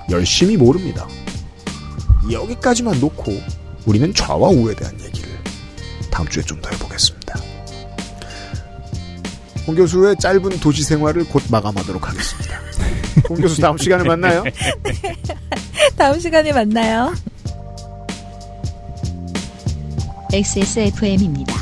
열심히 0.09 0.55
모릅니다. 0.55 1.05
여기까지만 2.31 2.99
놓고 3.01 3.33
우리는 3.85 4.13
좌와 4.13 4.49
우에 4.49 4.73
대한 4.75 4.93
얘기를 5.01 5.28
다음 6.11 6.27
주에 6.27 6.43
좀 6.43 6.61
더 6.61 6.69
해보겠습니다. 6.71 7.39
홍 9.67 9.75
교수의 9.75 10.15
짧은 10.17 10.59
도시 10.59 10.83
생활을 10.83 11.25
곧 11.29 11.43
마감하도록 11.49 12.07
하겠습니다. 12.07 12.59
홍 13.29 13.37
교수 13.37 13.61
다음 13.61 13.77
시간에 13.77 14.03
만나요. 14.03 14.43
다음 15.95 16.19
시간에 16.19 16.51
만나요. 16.51 17.13
XSFM입니다. 20.31 21.55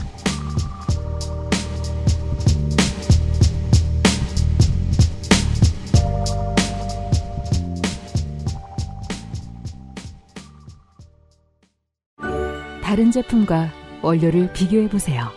다른 12.82 13.12
제품과 13.12 13.77
원료를 14.02 14.52
비교해 14.54 14.88
보세요. 14.88 15.30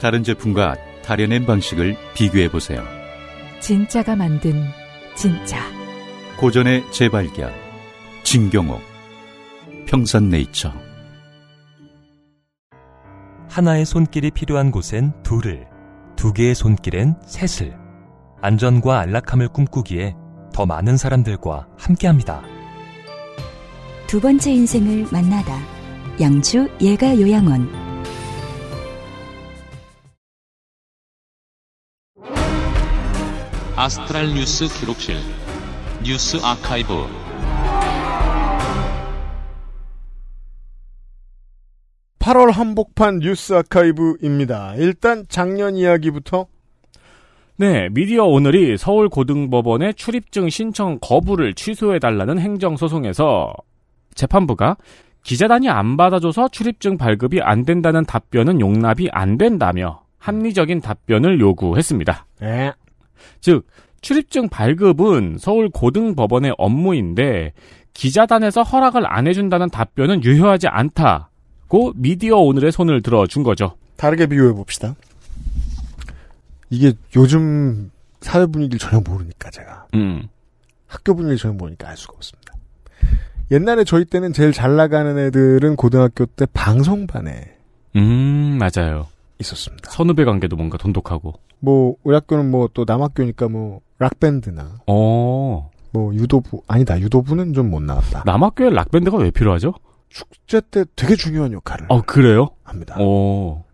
다른 0.00 0.22
제품과 0.22 0.76
다려낸 1.02 1.46
방식을 1.46 1.96
비교해 2.14 2.48
보세요. 2.50 2.82
진짜가 3.60 4.16
만든 4.16 4.64
진짜. 5.14 5.58
고전의 6.38 6.90
재발견. 6.90 7.52
진경옥. 8.24 8.80
평산네이처. 9.86 10.72
하나의 13.48 13.84
손길이 13.84 14.30
필요한 14.30 14.70
곳엔 14.70 15.12
둘을, 15.22 15.66
두 16.16 16.32
개의 16.32 16.54
손길엔 16.54 17.16
셋을. 17.26 17.76
안전과 18.40 18.98
안락함을 19.00 19.48
꿈꾸기에 19.48 20.14
더 20.52 20.66
많은 20.66 20.96
사람들과 20.96 21.68
함께합니다. 21.78 22.42
두 24.06 24.20
번째 24.20 24.52
인생을 24.52 25.06
만나다. 25.12 25.58
양주 26.20 26.68
예가 26.80 27.20
요양원. 27.20 27.81
아스트랄 33.82 34.28
뉴스 34.28 34.68
기록실 34.78 35.16
뉴스 36.04 36.36
아카이브 36.36 37.04
8월 42.20 42.52
한복판 42.52 43.18
뉴스 43.18 43.54
아카이브입니다. 43.54 44.76
일단 44.76 45.24
작년 45.28 45.74
이야기부터 45.74 46.46
네, 47.56 47.88
미디어 47.90 48.22
오늘이 48.22 48.76
서울 48.76 49.08
고등법원의 49.08 49.94
출입증 49.94 50.48
신청 50.48 50.98
거부를 51.00 51.52
취소해달라는 51.54 52.38
행정소송에서 52.38 53.52
재판부가 54.14 54.76
기자단이 55.24 55.68
안 55.68 55.96
받아줘서 55.96 56.50
출입증 56.50 56.98
발급이 56.98 57.42
안 57.42 57.64
된다는 57.64 58.04
답변은 58.04 58.60
용납이 58.60 59.08
안 59.10 59.38
된다며 59.38 60.04
합리적인 60.18 60.82
답변을 60.82 61.40
요구했습니다. 61.40 62.26
네. 62.42 62.72
즉, 63.42 63.66
출입증 64.00 64.48
발급은 64.48 65.36
서울 65.38 65.68
고등법원의 65.68 66.54
업무인데 66.56 67.52
기자단에서 67.92 68.62
허락을 68.62 69.04
안 69.06 69.26
해준다는 69.26 69.68
답변은 69.68 70.24
유효하지 70.24 70.68
않다고 70.68 71.92
미디어 71.96 72.38
오늘의 72.38 72.72
손을 72.72 73.02
들어준 73.02 73.42
거죠. 73.42 73.76
다르게 73.96 74.26
비교해 74.26 74.52
봅시다. 74.54 74.94
이게 76.70 76.94
요즘 77.14 77.90
사회 78.20 78.46
분위기를 78.46 78.78
전혀 78.78 79.00
모르니까 79.00 79.50
제가 79.50 79.86
음. 79.94 80.26
학교 80.86 81.14
분위기를 81.14 81.36
전혀 81.36 81.54
모르니까 81.54 81.88
알 81.90 81.96
수가 81.96 82.14
없습니다. 82.16 82.54
옛날에 83.50 83.84
저희 83.84 84.04
때는 84.04 84.32
제일 84.32 84.52
잘 84.52 84.76
나가는 84.76 85.18
애들은 85.18 85.76
고등학교 85.76 86.24
때 86.26 86.46
방송반에 86.54 87.56
음, 87.96 88.58
맞아요. 88.58 89.08
있었습니다. 89.38 89.90
선후배 89.90 90.24
관계도 90.24 90.56
뭔가 90.56 90.78
돈독하고. 90.78 91.34
뭐 91.64 91.94
우리 92.02 92.14
학교는 92.14 92.50
뭐 92.50 92.68
또 92.74 92.84
남학교니까 92.86 93.48
뭐 93.48 93.80
락밴드나 93.98 94.80
어. 94.86 95.70
뭐 95.92 96.14
유도부 96.14 96.62
아니다 96.66 96.98
유도부는 97.00 97.52
좀 97.52 97.70
못 97.70 97.80
나왔다. 97.82 98.24
남학교에 98.26 98.70
락밴드가 98.70 99.16
왜 99.18 99.30
필요하죠? 99.30 99.72
축제 100.08 100.60
때 100.60 100.84
되게 100.96 101.14
중요한 101.16 101.52
역할을 101.52 101.86
어, 101.88 102.02
그래요? 102.02 102.48
합니다. 102.64 102.96
어. 102.98 103.64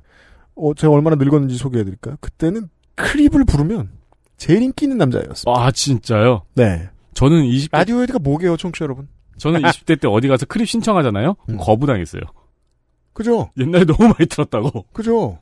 어, 0.55 0.75
제가 0.75 0.93
얼마나 0.93 1.17
늙었는지 1.17 1.57
소개해드릴까요? 1.57 2.17
그때는 2.21 2.69
Creep을 2.95 3.45
부르면 3.45 3.91
제일 4.37 4.63
인기 4.63 4.85
있는 4.85 4.99
남자였어요. 4.99 5.55
아, 5.55 5.71
진짜요? 5.71 6.43
네. 6.55 6.89
저는 7.15 7.43
20대, 7.43 7.69
라디오 7.73 8.01
헤드가 8.03 8.19
뭐게요, 8.21 8.57
청취자 8.57 8.85
여러분? 8.85 9.09
저는 9.39 9.63
20대 9.63 10.01
때 10.01 10.09
어디 10.09 10.29
가서 10.29 10.47
Creep 10.47 10.69
신청하잖아요? 10.69 11.35
음. 11.49 11.57
거부당했어요. 11.59 12.23
그죠? 13.13 13.51
옛날에 13.59 13.85
너무 13.85 14.09
많이 14.17 14.27
들었다고. 14.29 14.85
그죠? 14.93 15.39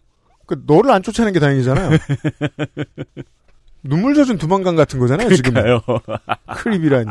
그 0.47 0.62
너를 0.66 0.90
안 0.93 1.02
쫓아내는 1.02 1.32
게 1.32 1.40
다행이잖아요. 1.40 1.90
눈물 3.82 4.14
젖은 4.14 4.39
두만강 4.39 4.77
같은 4.77 4.98
거잖아요, 4.98 5.35
지금. 5.35 5.55
크립이라니. 6.59 7.10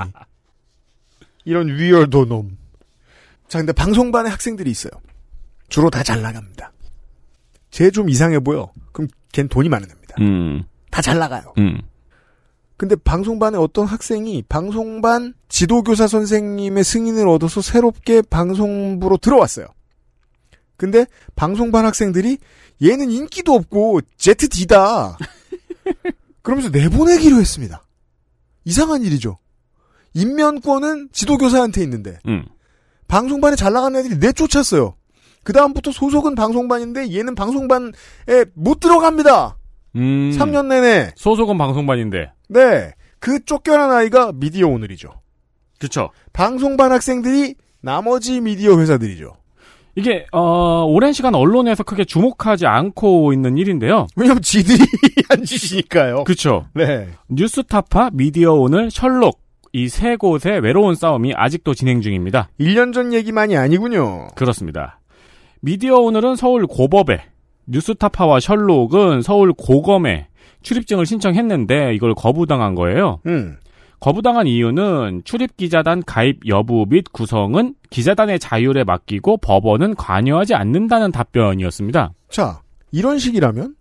이런 1.46 1.68
위얼도 1.70 2.26
놈. 2.26 2.58
자, 3.48 3.60
근데 3.60 3.72
방송반에 3.72 4.30
학생들이 4.30 4.70
있어요. 4.72 4.92
주로 5.70 5.90
다 5.90 6.04
잘 6.04 6.22
나갑니다. 6.22 6.72
쟤 7.72 7.92
좀 7.92 8.10
이상해 8.10 8.40
보여. 8.40 8.72
그럼 8.92 9.08
걘 9.32 9.48
돈이 9.48 9.70
많은 9.70 9.88
애입니다. 9.90 10.16
음, 10.22 10.64
다잘 10.92 11.18
나가요. 11.20 11.54
음. 11.58 11.82
근데 12.78 12.96
방송반에 12.96 13.58
어떤 13.58 13.86
학생이 13.86 14.44
방송반 14.50 15.34
지도교사 15.48 16.08
선생님의 16.08 16.84
승인을 16.84 17.28
얻어서 17.28 17.62
새롭게 17.62 18.22
방송부로 18.22 19.18
들어왔어요. 19.18 19.68
근데 20.78 21.06
방송반 21.36 21.86
학생들이 21.86 22.38
얘는 22.84 23.10
인기도 23.10 23.54
없고 23.54 24.02
ZD다. 24.18 25.18
그러면서 26.42 26.70
내보내기로 26.70 27.38
했습니다. 27.38 27.84
이상한 28.66 29.04
일이죠. 29.04 29.38
인면권은 30.14 31.10
지도교사한테 31.12 31.82
있는데 31.84 32.20
음. 32.28 32.46
방송반에 33.08 33.56
잘 33.56 33.74
나가는 33.74 34.00
애들이 34.00 34.18
내쫓았어요. 34.18 34.96
그 35.44 35.54
다음부터 35.54 35.92
소속은 35.92 36.36
방송반인데 36.36 37.14
얘는 37.14 37.36
방송반에 37.36 37.92
못 38.54 38.80
들어갑니다. 38.80 39.58
음. 39.96 40.32
3년 40.32 40.68
내내. 40.68 41.12
소속은 41.16 41.58
방송반인데. 41.58 42.32
네. 42.50 42.92
그 43.20 43.44
쫓겨난 43.46 43.92
아이가 43.92 44.32
미디어 44.34 44.68
오늘이죠. 44.68 45.10
그쵸. 45.80 46.10
방송반 46.34 46.92
학생들이 46.92 47.56
나머지 47.82 48.42
미디어 48.42 48.80
회사들이죠. 48.80 49.38
이게 49.96 50.26
어, 50.34 50.84
오랜 50.88 51.14
시간 51.14 51.36
언론에서 51.36 51.84
크게 51.84 52.04
주목하지 52.06 52.66
않고 52.68 53.32
있는 53.34 53.58
일인데요. 53.58 54.08
왜냐면 54.16 54.42
지들이 54.42 54.80
한 55.30 55.44
짓이니까요. 55.44 56.26
그렇죠. 56.26 56.66
네. 56.74 57.08
뉴스타파, 57.30 58.10
미디어 58.14 58.54
오늘, 58.54 58.92
셜록 58.92 59.40
이 59.74 59.88
세 59.90 60.16
곳의 60.16 60.62
외로운 60.62 60.96
싸움이 60.96 61.34
아직도 61.36 61.74
진행 61.74 62.02
중입니다. 62.02 62.48
1년 62.60 62.94
전 62.94 63.14
얘기만이 63.14 63.58
아니군요. 63.58 64.28
그렇습니다. 64.36 65.00
미디어 65.62 65.98
오늘은 65.98 66.36
서울 66.38 66.66
고법에, 66.68 67.22
뉴스타파와 67.68 68.40
셜록은 68.40 69.22
서울 69.22 69.52
고검에 69.54 70.28
출입증을 70.62 71.06
신청했는데 71.06 71.94
이걸 71.94 72.14
거부당한 72.16 72.76
거예요. 72.76 73.20
음. 73.28 73.58
거부당한 74.00 74.46
이유는 74.48 75.22
출입기자단 75.26 76.04
가입 76.06 76.48
여부 76.48 76.86
및 76.88 77.06
구성은 77.12 77.76
기자단의 77.90 78.40
자율에 78.40 78.84
맡기고 78.84 79.38
법원은 79.38 79.96
관여하지 79.96 80.54
않는다는 80.54 81.12
답변이었습니다. 81.12 82.14
자, 82.30 82.62
이런 82.92 83.18
식이라면 83.20 83.76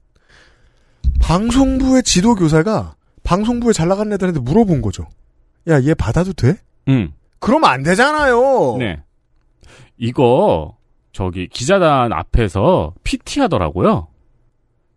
방송부의 1.20 2.02
지도교사가 2.02 2.94
방송부에 3.22 3.72
잘 3.72 3.88
나가는 3.88 4.12
애들한테 4.12 4.40
물어본 4.40 4.82
거죠. 4.82 5.06
야, 5.68 5.80
얘 5.82 5.94
받아도 5.94 6.32
돼? 6.32 6.56
음. 6.88 7.12
그러면 7.38 7.70
안 7.70 7.82
되잖아요. 7.82 8.76
네. 8.78 9.00
이거 9.98 10.76
저기 11.12 11.48
기자단 11.48 12.12
앞에서 12.12 12.94
PT 13.04 13.40
하더라고요. 13.40 14.08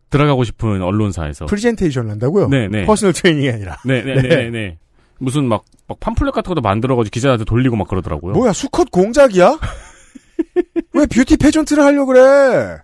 들어가고 0.10 0.44
싶은 0.46 0.82
언론사에서. 0.82 1.46
프리젠테이션을 1.46 2.12
한다고요? 2.12 2.48
네 2.48 2.68
네. 2.70 2.86
personal 2.86 3.14
training이 3.14 3.50
아니라. 3.50 3.78
네 3.86 4.02
네 4.04 4.50
네. 4.50 4.78
무슨 5.20 5.46
막, 5.46 5.66
막 5.88 6.00
팜플렛 6.00 6.34
같은 6.34 6.50
것도 6.50 6.62
만들어가지고 6.62 7.12
기자한테 7.14 7.46
돌리고 7.46 7.76
막 7.76 7.88
그러더라고요. 7.88 8.34
뭐야, 8.34 8.54
수컷 8.54 8.92
공작이야? 8.92 9.58
왜 10.94 11.06
beauty 11.06 11.38
pageant를 11.38 11.84
하려고 11.84 12.08
그래? 12.14 12.78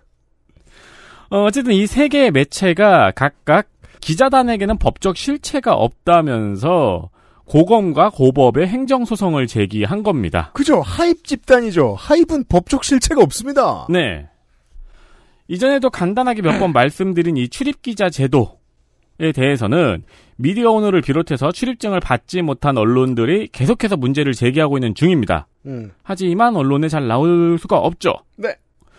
어, 1.30 1.44
어쨌든 1.44 1.72
이 1.72 1.86
세 1.86 2.08
개의 2.08 2.30
매체가 2.30 3.12
각각 3.12 3.68
기자단에게는 4.00 4.78
법적 4.78 5.16
실체가 5.16 5.74
없다면서 5.74 7.10
고검과 7.46 8.10
고법에 8.10 8.66
행정소송을 8.66 9.46
제기한 9.46 10.02
겁니다. 10.02 10.50
그죠. 10.54 10.80
Hype 10.80 11.24
집단이죠. 11.24 11.94
Hype은 11.98 12.44
법적 12.48 12.84
실체가 12.84 13.22
없습니다. 13.22 13.86
네. 13.90 14.26
이전에도 15.48 15.90
간단하게 15.90 16.42
몇 16.42 16.58
번 16.58 16.72
말씀드린 16.72 17.36
이 17.36 17.48
출입기자 17.48 18.10
제도 18.10 18.58
에 19.20 19.30
대해서는 19.30 20.02
미디어 20.36 20.72
오늘을 20.72 21.00
비롯해서 21.00 21.52
출입증을 21.52 22.00
받지 22.00 22.42
못한 22.42 22.76
언론들이 22.76 23.48
계속해서 23.52 23.96
문제를 23.96 24.32
제기하고 24.32 24.76
있는 24.76 24.94
중입니다. 24.94 25.46
음. 25.66 25.92
하지만 26.02 26.56
언론에 26.56 26.88
잘 26.88 27.06
나올 27.06 27.56
수가 27.58 27.78
없죠. 27.78 28.14
네. 28.36 28.54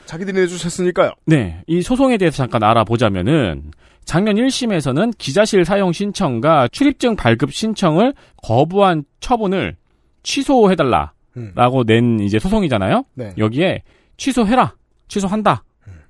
자기들이 0.05 0.39
내주셨으니까요. 0.39 1.11
네. 1.25 1.61
이 1.67 1.81
소송에 1.81 2.17
대해서 2.17 2.37
잠깐 2.37 2.63
알아보자면은 2.63 3.71
작년 4.05 4.35
1심에서는 4.35 5.17
기자실 5.17 5.65
사용 5.65 5.91
신청과 5.91 6.69
출입증 6.69 7.15
발급 7.15 7.51
신청을 7.51 8.13
거부한 8.41 9.03
처분을 9.19 9.75
취소해달라 10.23 11.11
라고 11.55 11.81
음. 11.81 11.85
낸 11.85 12.19
이제 12.21 12.39
소송이잖아요. 12.39 13.03
네. 13.15 13.33
여기에 13.37 13.83
취소해라, 14.15 14.75
취소한다. 15.07 15.63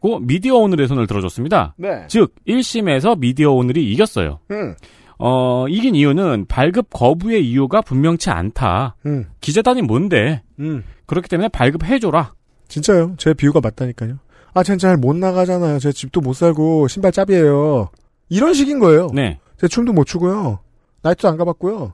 고 0.05 0.19
미디어 0.19 0.57
오늘의 0.57 0.87
손을 0.87 1.07
들어줬습니다. 1.07 1.73
네. 1.77 2.05
즉 2.09 2.35
1심에서 2.47 3.17
미디어 3.17 3.51
오늘이 3.51 3.91
이겼어요. 3.91 4.37
음. 4.51 4.75
어, 5.17 5.65
이긴 5.67 5.95
이유는 5.95 6.45
발급 6.47 6.89
거부의 6.93 7.43
이유가 7.49 7.81
분명치 7.81 8.29
않다. 8.29 8.97
음. 9.07 9.25
기자단이 9.41 9.81
뭔데? 9.81 10.43
음. 10.59 10.83
그렇기 11.07 11.27
때문에 11.27 11.47
발급해줘라. 11.49 12.33
진짜요. 12.67 13.15
제 13.17 13.33
비유가 13.33 13.61
맞다니까요. 13.61 14.19
아, 14.53 14.61
쟨 14.61 14.77
잘 14.77 14.97
못 14.97 15.15
나가잖아요. 15.15 15.79
제 15.79 15.91
집도 15.91 16.21
못 16.21 16.33
살고 16.33 16.87
신발 16.87 17.11
짭이에요. 17.11 17.89
이런 18.29 18.53
식인 18.53 18.77
거예요. 18.77 19.07
네. 19.11 19.39
제 19.59 19.67
춤도 19.67 19.91
못 19.91 20.03
추고요. 20.05 20.59
나이트도 21.01 21.29
안 21.29 21.37
가봤고요. 21.37 21.93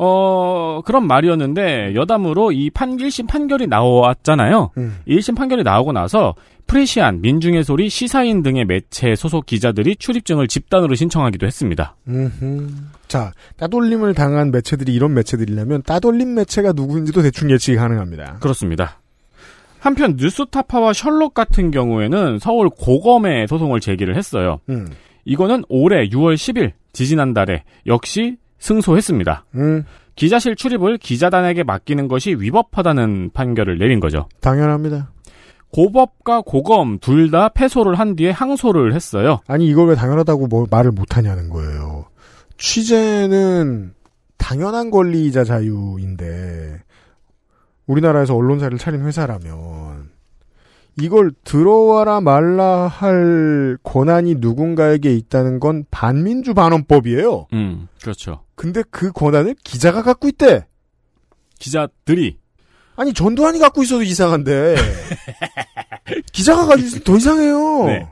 어, 0.00 0.80
그런 0.84 1.06
말이었는데, 1.08 1.94
여담으로 1.96 2.52
이 2.52 2.70
판, 2.70 2.96
1심 2.96 3.26
판결이 3.26 3.66
나왔잖아요. 3.66 4.70
음. 4.78 4.98
1심 5.08 5.36
판결이 5.36 5.64
나오고 5.64 5.90
나서, 5.92 6.34
프레시안, 6.68 7.22
민중의 7.22 7.64
소리, 7.64 7.88
시사인 7.88 8.42
등의 8.42 8.66
매체 8.66 9.16
소속 9.16 9.46
기자들이 9.46 9.96
출입증을 9.96 10.46
집단으로 10.48 10.94
신청하기도 10.94 11.46
했습니다. 11.46 11.96
음흠. 12.06 12.68
자, 13.08 13.32
따돌림을 13.56 14.14
당한 14.14 14.50
매체들이 14.50 14.94
이런 14.94 15.14
매체들이라면 15.14 15.82
따돌림 15.82 16.34
매체가 16.34 16.72
누구인지도 16.72 17.22
대충 17.22 17.50
예측이 17.50 17.76
가능합니다. 17.76 18.36
그렇습니다. 18.40 19.00
한편 19.80 20.16
뉴스타파와 20.18 20.92
셜록 20.92 21.32
같은 21.32 21.70
경우에는 21.70 22.38
서울 22.38 22.68
고검에 22.68 23.46
소송을 23.46 23.80
제기를 23.80 24.16
했어요. 24.16 24.60
음. 24.68 24.88
이거는 25.24 25.64
올해 25.68 26.06
6월 26.08 26.34
10일 26.34 26.72
지지난달에 26.92 27.64
역시 27.86 28.36
승소했습니다. 28.58 29.46
음. 29.54 29.84
기자실 30.16 30.56
출입을 30.56 30.98
기자단에게 30.98 31.62
맡기는 31.62 32.08
것이 32.08 32.34
위법하다는 32.34 33.30
판결을 33.34 33.78
내린 33.78 34.00
거죠. 34.00 34.28
당연합니다. 34.40 35.12
고법과 35.72 36.42
고검 36.42 36.98
둘 36.98 37.30
다 37.30 37.48
패소를 37.50 37.94
한 37.98 38.16
뒤에 38.16 38.30
항소를 38.30 38.94
했어요. 38.94 39.40
아니 39.46 39.66
이걸 39.68 39.88
왜 39.88 39.94
당연하다고 39.94 40.46
뭐 40.46 40.66
말을 40.70 40.90
못하냐는 40.92 41.48
거예요. 41.50 42.06
취재는 42.56 43.92
당연한 44.38 44.90
권리이자 44.90 45.44
자유인데 45.44 46.80
우리나라에서 47.86 48.34
언론사를 48.34 48.76
차린 48.78 49.02
회사라면 49.04 50.10
이걸 51.00 51.30
들어와라 51.44 52.20
말라 52.20 52.88
할 52.88 53.78
권한이 53.82 54.36
누군가에게 54.38 55.14
있다는 55.14 55.60
건 55.60 55.84
반민주 55.90 56.54
반원법이에요. 56.54 57.46
음, 57.52 57.88
그렇죠. 58.00 58.42
근데 58.56 58.82
그 58.90 59.12
권한을 59.12 59.54
기자가 59.62 60.02
갖고 60.02 60.28
있대. 60.28 60.66
기자들이 61.60 62.38
아니 62.98 63.14
전두환이 63.14 63.58
갖고 63.60 63.82
있어도 63.82 64.02
이상한데 64.02 64.74
기자가 66.32 66.66
가지고 66.66 66.86
있으면 66.86 67.04
더 67.04 67.16
이상해요. 67.16 67.84
네. 67.86 68.08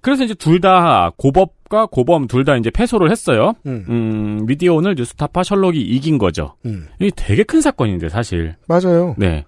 그래서 0.00 0.24
이제 0.24 0.32
둘 0.34 0.60
다 0.60 1.10
고법과 1.16 1.86
고범 1.86 2.26
둘 2.28 2.44
다 2.44 2.56
이제 2.56 2.70
패소를 2.70 3.10
했어요. 3.10 3.52
음. 3.66 3.84
음, 3.88 4.46
미디어 4.46 4.74
오늘 4.74 4.94
뉴스타파 4.94 5.42
셜록이 5.42 5.80
이긴 5.80 6.18
거죠. 6.18 6.54
음. 6.66 6.88
이게 6.98 7.10
되게 7.14 7.42
큰 7.42 7.60
사건인데 7.60 8.08
사실. 8.08 8.56
맞아요. 8.66 9.14
네. 9.18 9.44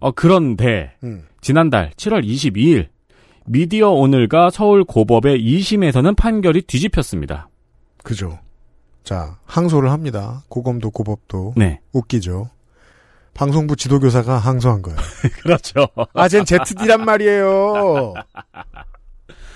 어 0.00 0.10
그런데 0.10 0.92
음. 1.04 1.22
지난달 1.40 1.90
7월 1.96 2.24
22일 2.26 2.88
미디어 3.46 3.90
오늘과 3.90 4.50
서울 4.50 4.84
고법의 4.84 5.38
2심에서는 5.44 6.16
판결이 6.16 6.62
뒤집혔습니다. 6.62 7.48
그죠. 8.02 8.38
자, 9.04 9.38
항소를 9.44 9.90
합니다. 9.90 10.42
고검도 10.48 10.90
고법도. 10.90 11.54
네. 11.56 11.80
웃기죠. 11.92 12.50
방송부 13.34 13.76
지도교사가 13.76 14.38
항소한 14.38 14.82
거예요. 14.82 14.98
그렇죠. 15.42 15.88
아, 16.14 16.28
쟨 16.28 16.44
ZD란 16.44 17.04
말이에요. 17.04 18.14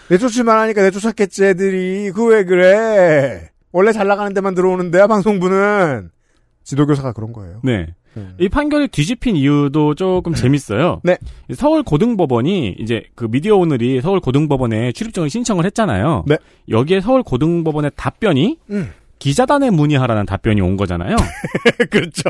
내쫓을만 0.08 0.58
하니까 0.58 0.82
내쫓았겠지, 0.82 1.44
애들이. 1.46 2.10
그 2.12 2.26
왜 2.26 2.44
그래? 2.44 3.50
원래 3.72 3.92
잘 3.92 4.06
나가는 4.06 4.32
데만 4.32 4.54
들어오는데요, 4.54 5.08
방송부는. 5.08 6.10
지도교사가 6.62 7.12
그런 7.12 7.32
거예요. 7.32 7.60
네. 7.62 7.88
음. 8.16 8.36
이 8.38 8.48
판결이 8.48 8.88
뒤집힌 8.88 9.34
이유도 9.36 9.94
조금 9.94 10.32
재밌어요. 10.34 11.00
네. 11.02 11.18
서울 11.54 11.82
고등법원이 11.82 12.76
이제 12.78 13.02
그 13.14 13.26
미디어 13.28 13.56
오늘이 13.56 14.00
서울 14.00 14.20
고등법원에 14.20 14.92
출입증을 14.92 15.28
신청을 15.28 15.64
했잖아요. 15.66 16.24
네. 16.26 16.38
여기에 16.68 17.00
서울 17.00 17.22
고등법원의 17.22 17.90
답변이 17.96 18.58
음. 18.70 18.92
기자단에 19.18 19.70
문의하라는 19.70 20.26
답변이 20.26 20.60
온 20.60 20.76
거잖아요. 20.76 21.16
그렇죠. 21.90 22.22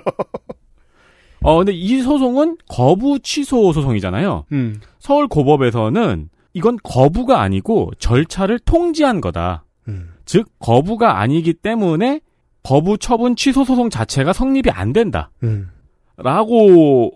어, 1.45 1.59
근데 1.59 1.73
이 1.73 2.01
소송은 2.01 2.57
거부 2.69 3.19
취소 3.19 3.73
소송이잖아요. 3.75 4.47
음. 4.53 4.81
서울 4.99 5.29
고법에서는 5.29 6.31
이건 6.55 6.79
거부가 6.83 7.43
아니고 7.43 7.91
절차를 7.99 8.59
통지한 8.61 9.21
거다. 9.21 9.67
음. 9.87 10.09
즉 10.25 10.47
거부가 10.59 11.21
아니기 11.21 11.53
때문에 11.53 12.21
거부 12.63 12.97
처분 12.97 13.37
취소 13.37 13.63
소송 13.65 13.91
자체가 13.91 14.33
성립이 14.33 14.71
안 14.71 14.95
된다. 14.95 15.31
음. 15.43 15.69
라고 16.17 17.13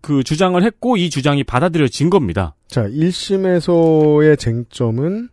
그 0.00 0.24
주장을 0.24 0.60
했고 0.62 0.96
이 0.96 1.10
주장이 1.10 1.44
받아들여진 1.44 2.08
겁니다. 2.08 2.54
자, 2.68 2.88
1심에서의 2.88 4.38
쟁점은 4.38 5.28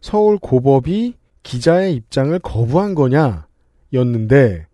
서울 0.00 0.38
고법이 0.38 1.14
기자의 1.42 1.94
입장을 1.94 2.38
거부한 2.38 2.94
거냐, 2.94 3.46
였는데 3.92 4.66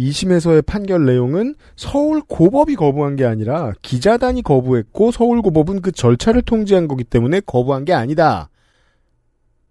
2심에서의 0.00 0.64
판결 0.64 1.04
내용은 1.04 1.54
서울 1.76 2.22
고법이 2.22 2.74
거부한 2.74 3.16
게 3.16 3.26
아니라 3.26 3.72
기자단이 3.82 4.42
거부했고 4.42 5.10
서울 5.10 5.42
고법은 5.42 5.82
그 5.82 5.92
절차를 5.92 6.42
통지한 6.42 6.88
거기 6.88 7.04
때문에 7.04 7.40
거부한 7.40 7.84
게 7.84 7.92
아니다. 7.92 8.48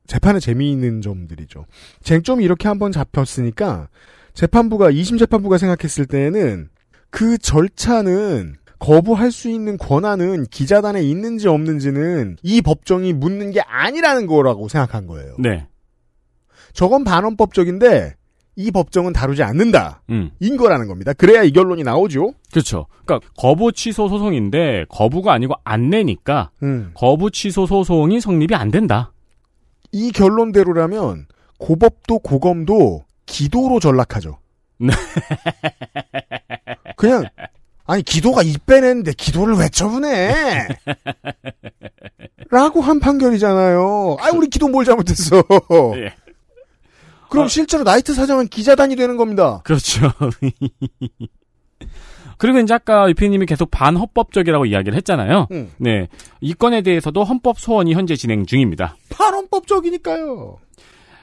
재판의 0.05 0.41
재미있는 0.41 1.01
점들이죠. 1.01 1.65
쟁점이 2.03 2.43
이렇게 2.43 2.67
한번 2.67 2.91
잡혔으니까 2.91 3.89
재판부가 4.33 4.91
2심 4.91 5.19
재판부가 5.19 5.57
생각했을 5.57 6.05
때는 6.05 6.69
그 7.09 7.37
절차는 7.37 8.55
거부할 8.77 9.31
수 9.31 9.49
있는 9.49 9.77
권한은 9.77 10.45
기자단에 10.45 11.01
있는지 11.01 11.47
없는지는 11.47 12.37
이 12.43 12.61
법정이 12.61 13.13
묻는 13.13 13.51
게 13.51 13.61
아니라는 13.61 14.25
거라고 14.25 14.69
생각한 14.69 15.05
거예요. 15.05 15.35
네. 15.37 15.67
저건 16.73 17.03
반헌법적인데 17.03 18.15
이 18.59 18.71
법정은 18.71 19.13
다루지 19.13 19.41
않는다. 19.41 20.01
음. 20.09 20.31
인 20.41 20.57
거라는 20.57 20.89
겁니다. 20.89 21.13
그래야 21.13 21.43
이 21.43 21.51
결론이 21.51 21.83
나오죠. 21.83 22.33
그렇죠. 22.51 22.87
그러니까 23.05 23.25
거부 23.37 23.71
취소 23.71 24.09
소송인데 24.09 24.83
거부가 24.89 25.31
아니고 25.31 25.53
안 25.63 25.89
내니까 25.89 26.51
음. 26.61 26.91
거부 26.93 27.31
취소 27.31 27.65
소송이 27.65 28.19
성립이 28.19 28.53
안 28.55 28.69
된다. 28.69 29.13
이 29.93 30.11
결론대로라면 30.11 31.27
고법도 31.57 32.19
고검도 32.19 33.05
기도로 33.25 33.79
전락하죠. 33.79 34.39
네. 34.77 34.89
그냥 36.97 37.23
아니 37.85 38.03
기도가 38.03 38.43
이 38.43 38.57
빼냈는데 38.65 39.13
기도를 39.13 39.55
왜 39.55 39.69
처분해? 39.69 40.67
라고 42.51 42.81
한 42.81 42.99
판결이잖아요. 42.99 44.17
아 44.19 44.29
우리 44.35 44.47
기도 44.47 44.67
뭘 44.67 44.83
잘못했어. 44.83 45.43
예. 45.95 46.13
그럼 47.29 47.47
실제로 47.47 47.83
나이트 47.83 48.13
사장은 48.13 48.47
기자단이 48.47 48.95
되는 48.95 49.17
겁니다. 49.17 49.61
그렇죠. 49.63 50.11
그리고 52.37 52.59
이제 52.59 52.73
아까 52.73 53.09
유피님이 53.09 53.45
계속 53.45 53.69
반헌법적이라고 53.69 54.65
이야기를 54.65 54.95
했잖아요. 54.97 55.47
음. 55.51 55.71
네. 55.77 56.07
이 56.39 56.53
건에 56.53 56.81
대해서도 56.81 57.23
헌법 57.23 57.59
소원이 57.59 57.93
현재 57.93 58.15
진행 58.15 58.45
중입니다. 58.45 58.95
반헌법적이니까요. 59.09 60.57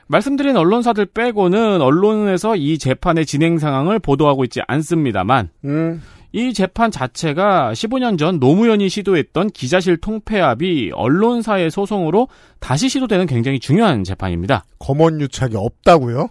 말씀드린 0.08 0.56
언론사들 0.56 1.06
빼고는 1.06 1.80
언론에서 1.80 2.54
이 2.54 2.78
재판의 2.78 3.26
진행 3.26 3.58
상황을 3.58 3.98
보도하고 3.98 4.44
있지 4.44 4.60
않습니다만 4.66 5.50
음. 5.64 6.02
이 6.36 6.52
재판 6.52 6.90
자체가 6.90 7.72
15년 7.72 8.18
전 8.18 8.38
노무현이 8.38 8.90
시도했던 8.90 9.48
기자실 9.52 9.96
통폐합이 9.96 10.90
언론사의 10.92 11.70
소송으로 11.70 12.28
다시 12.60 12.90
시도되는 12.90 13.24
굉장히 13.26 13.58
중요한 13.58 14.04
재판입니다. 14.04 14.66
검언 14.78 15.18
유착이 15.22 15.54
없다고요? 15.56 16.28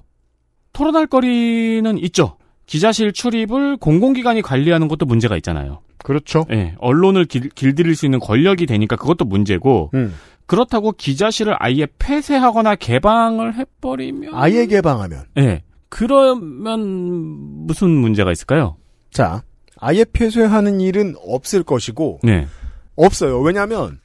토론할 0.74 1.08
거리는 1.08 1.98
있죠. 1.98 2.38
기자실 2.68 3.14
출입을 3.14 3.78
공공기관이 3.78 4.44
관리하는 4.44 4.88
것도 4.88 5.08
문제가 5.08 5.38
있잖아요. 5.38 5.82
그렇죠. 5.98 6.46
예, 6.52 6.76
언론을 6.78 7.26
길, 7.26 7.50
길들일 7.50 7.96
수 7.96 8.06
있는 8.06 8.20
권력이 8.20 8.68
되니까 8.68 8.96
그것도 8.98 9.26
문제고 9.26 9.90
음. 9.96 10.14
그렇다고 10.46 10.92
기자실을 10.92 11.56
아예 11.58 11.88
폐쇄하거나 11.98 12.76
개방을 12.76 13.56
해버리면 13.56 14.36
아예 14.36 14.68
개방하면 14.68 15.24
예, 15.40 15.64
그러면 15.90 17.66
무슨 17.66 17.90
문제가 17.90 18.32
있을까요? 18.32 18.78
자 19.10 19.42
아예 19.80 20.06
폐쇄하는 20.06 20.82
일은 20.82 21.16
없을 21.26 21.64
것이고 21.64 22.20
네, 22.24 22.48
없어요. 22.96 23.42
왜냐하면 23.42 24.00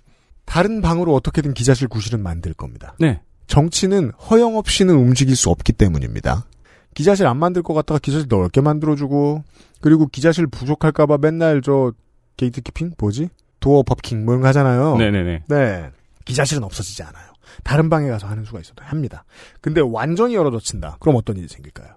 다른 0.44 0.80
방으로 0.80 1.14
어떻게든 1.14 1.54
기자실 1.54 1.88
구실은 1.88 2.22
만들 2.22 2.54
겁니다. 2.54 2.94
네, 2.98 3.20
정치는 3.46 4.12
허용 4.30 4.56
없이는 4.56 4.94
움직일 4.94 5.36
수 5.36 5.50
없기 5.50 5.72
때문입니다. 5.72 6.46
기자실 6.94 7.26
안 7.26 7.36
만들 7.36 7.62
것 7.62 7.74
같다가 7.74 7.98
기자실 7.98 8.26
넓게 8.28 8.60
만들어주고 8.60 9.44
그리고 9.80 10.06
기자실 10.06 10.46
부족할까봐 10.46 11.18
맨날 11.18 11.62
저 11.62 11.92
게이트키핑 12.36 12.92
뭐지 12.98 13.28
도어 13.60 13.82
법킹 13.82 14.24
뭐 14.24 14.34
이런 14.34 14.42
거 14.42 14.48
하잖아요. 14.48 14.96
네네네. 14.96 15.44
네. 15.48 15.90
기자실은 16.24 16.64
없어지지 16.64 17.02
않아요. 17.02 17.30
다른 17.62 17.90
방에 17.90 18.08
가서 18.08 18.26
하는 18.26 18.44
수가 18.44 18.60
있어도 18.60 18.82
합니다. 18.84 19.24
근데 19.60 19.80
완전히 19.80 20.34
열어젖힌다. 20.34 20.98
그럼 21.00 21.16
어떤 21.16 21.36
일이 21.36 21.48
생길까요? 21.48 21.94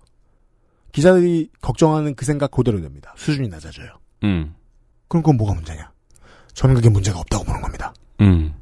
기자들이 0.93 1.49
걱정하는 1.59 2.15
그 2.15 2.23
생각 2.23 2.51
그대로 2.51 2.79
됩니다. 2.79 3.13
수준이 3.17 3.49
낮아져요. 3.49 3.89
음, 4.23 4.55
그럼 5.09 5.23
그건 5.23 5.37
뭐가 5.37 5.53
문제냐? 5.53 5.91
저는 6.53 6.75
그게 6.75 6.87
문제가 6.89 7.19
없다고 7.19 7.43
보는 7.43 7.61
겁니다. 7.61 7.93
음, 8.21 8.53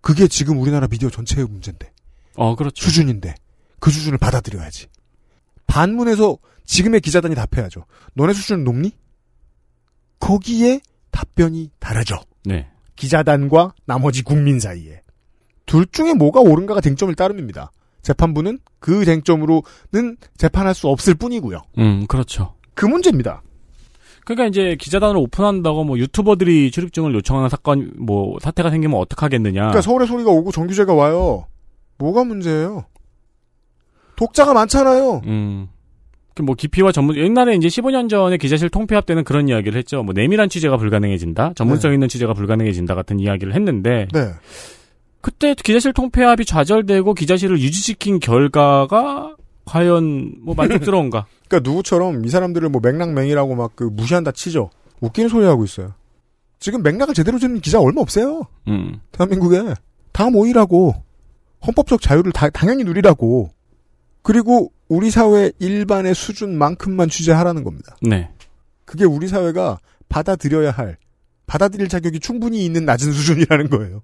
그게 0.00 0.26
지금 0.26 0.58
우리나라 0.60 0.88
미디어 0.88 1.08
전체의 1.10 1.46
문제인데. 1.46 1.92
어 2.34 2.56
그렇죠. 2.56 2.84
수준인데. 2.84 3.34
그 3.78 3.90
수준을 3.90 4.18
받아들여야지. 4.18 4.86
반문에서 5.66 6.38
지금의 6.64 7.00
기자단이 7.00 7.34
답해야죠. 7.34 7.84
너네 8.14 8.32
수준은 8.32 8.64
높니? 8.64 8.92
거기에 10.20 10.80
답변이 11.10 11.70
다르죠. 11.78 12.16
네, 12.44 12.70
기자단과 12.96 13.74
나머지 13.84 14.22
국민 14.22 14.58
사이에. 14.60 15.02
둘 15.66 15.86
중에 15.86 16.14
뭐가 16.14 16.40
옳은가가 16.40 16.80
쟁점을 16.80 17.14
따름입니다. 17.14 17.72
재판부는 18.02 18.58
그 18.78 19.04
쟁점으로는 19.04 20.16
재판할 20.36 20.74
수 20.74 20.88
없을 20.88 21.14
뿐이고요. 21.14 21.62
음, 21.78 22.06
그렇죠. 22.08 22.54
그 22.74 22.86
문제입니다. 22.86 23.42
그러니까 24.24 24.46
이제 24.46 24.76
기자단을 24.78 25.16
오픈한다고 25.16 25.84
뭐 25.84 25.98
유튜버들이 25.98 26.70
출입증을 26.70 27.14
요청하는 27.14 27.48
사건 27.48 27.92
뭐 27.98 28.38
사태가 28.40 28.70
생기면 28.70 28.98
어떡하겠느냐. 29.00 29.60
그러니까 29.60 29.80
서울의 29.80 30.06
소리가 30.06 30.30
오고 30.30 30.52
정규제가 30.52 30.94
와요. 30.94 31.46
뭐가 31.98 32.24
문제예요? 32.24 32.84
독자가 34.16 34.52
많잖아요. 34.54 35.22
음. 35.26 35.68
그뭐 36.34 36.54
기피와 36.54 36.92
전문 36.92 37.16
옛날에 37.16 37.54
이제 37.56 37.68
15년 37.68 38.08
전에 38.08 38.36
기자실 38.38 38.70
통폐합 38.70 39.04
때는 39.04 39.24
그런 39.24 39.48
이야기를 39.48 39.76
했죠. 39.78 40.02
뭐 40.02 40.14
내밀한 40.14 40.48
취재가 40.48 40.76
불가능해진다, 40.78 41.52
전문성 41.54 41.92
있는 41.92 42.08
취재가 42.08 42.32
불가능해진다 42.32 42.94
같은 42.94 43.20
이야기를 43.20 43.54
했는데 43.54 44.08
네. 44.12 44.30
그때 45.22 45.54
기자실 45.54 45.92
통폐합이 45.94 46.44
좌절되고 46.44 47.14
기자실을 47.14 47.58
유지시킨 47.60 48.20
결과가 48.20 49.36
과연 49.64 50.34
뭐 50.42 50.54
만족스러운가? 50.54 51.26
그러니까 51.48 51.70
누구처럼 51.70 52.24
이 52.26 52.28
사람들을 52.28 52.68
뭐 52.68 52.80
맥락맹이라고 52.82 53.54
막 53.54 53.72
그 53.74 53.84
무시한다 53.84 54.32
치죠. 54.32 54.70
웃기는 55.00 55.28
소리 55.28 55.46
하고 55.46 55.64
있어요. 55.64 55.94
지금 56.58 56.82
맥락을 56.82 57.14
제대로 57.14 57.38
짓는 57.38 57.60
기자 57.60 57.80
얼마 57.80 58.00
없어요. 58.02 58.42
음. 58.68 59.00
대한민국에 59.12 59.74
다 60.12 60.30
모이라고 60.30 60.94
헌법적 61.66 62.00
자유를 62.00 62.32
다, 62.32 62.50
당연히 62.50 62.84
누리라고 62.84 63.50
그리고 64.22 64.72
우리 64.88 65.10
사회 65.10 65.50
일반의 65.58 66.14
수준만큼만 66.14 67.08
취재하라는 67.08 67.64
겁니다. 67.64 67.96
네. 68.02 68.30
그게 68.84 69.04
우리 69.04 69.26
사회가 69.28 69.78
받아들여야 70.08 70.70
할 70.70 70.98
받아들일 71.46 71.88
자격이 71.88 72.20
충분히 72.20 72.64
있는 72.64 72.84
낮은 72.84 73.12
수준이라는 73.12 73.70
거예요. 73.70 74.02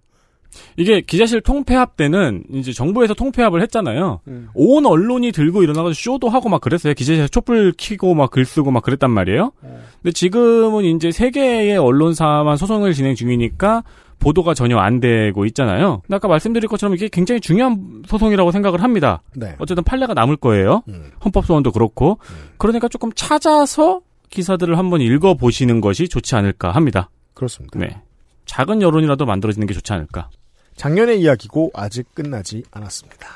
이게 0.77 1.01
기자실 1.01 1.41
통폐합 1.41 1.97
때는 1.97 2.45
이제 2.53 2.73
정부에서 2.73 3.15
통폐합을 3.15 3.63
했잖아요. 3.63 4.21
온 4.55 4.87
언론이 4.87 5.33
들고 5.33 5.63
일어나서 5.63 5.93
쇼도 5.93 6.29
하고 6.29 6.49
막 6.49 6.61
그랬어요. 6.61 6.95
기자실 6.95 7.29
촛불 7.29 7.73
켜고 7.77 8.15
막 8.15 8.31
글 8.31 8.45
쓰고 8.45 8.71
막 8.71 8.83
그랬단 8.83 9.11
말이에요. 9.11 9.53
근데 9.61 10.13
지금은 10.13 10.85
이제 10.85 11.11
세 11.11 11.31
개의 11.31 11.77
언론사만 11.77 12.57
소송을 12.57 12.93
진행 12.95 13.15
중이니까 13.15 13.85
보도가 14.19 14.53
전혀 14.55 14.77
안 14.79 14.99
되고 15.01 15.45
있잖아요. 15.47 16.01
근데 16.03 16.17
아까 16.17 16.27
말씀드린 16.29 16.69
것처럼 16.69 16.95
이게 16.95 17.09
굉장히 17.09 17.41
중요한 17.41 18.03
소송이라고 18.07 18.51
생각을 18.51 18.83
합니다. 18.83 19.23
네. 19.37 19.55
어쨌든 19.59 19.85
판례가 19.85 20.13
남을 20.15 20.37
거예요. 20.37 20.83
헌법소원도 21.25 21.73
그렇고. 21.73 22.19
그러니까 22.57 22.89
조금 22.89 23.13
찾아서 23.15 24.01
기사들을 24.31 24.77
한번 24.77 25.01
읽어보시는 25.01 25.81
것이 25.81 26.09
좋지 26.09 26.35
않을까 26.35 26.73
합니다. 26.73 27.11
그렇습니다. 27.35 27.79
네. 27.79 27.97
작은 28.45 28.83
여론이라도 28.83 29.25
만들어지는 29.25 29.67
게 29.67 29.75
좋지 29.75 29.93
않을까. 29.93 30.31
작년의 30.79 31.21
이야기고 31.21 31.73
아직 31.75 32.15
끝나지 32.15 32.63
않았습니다. 32.71 33.29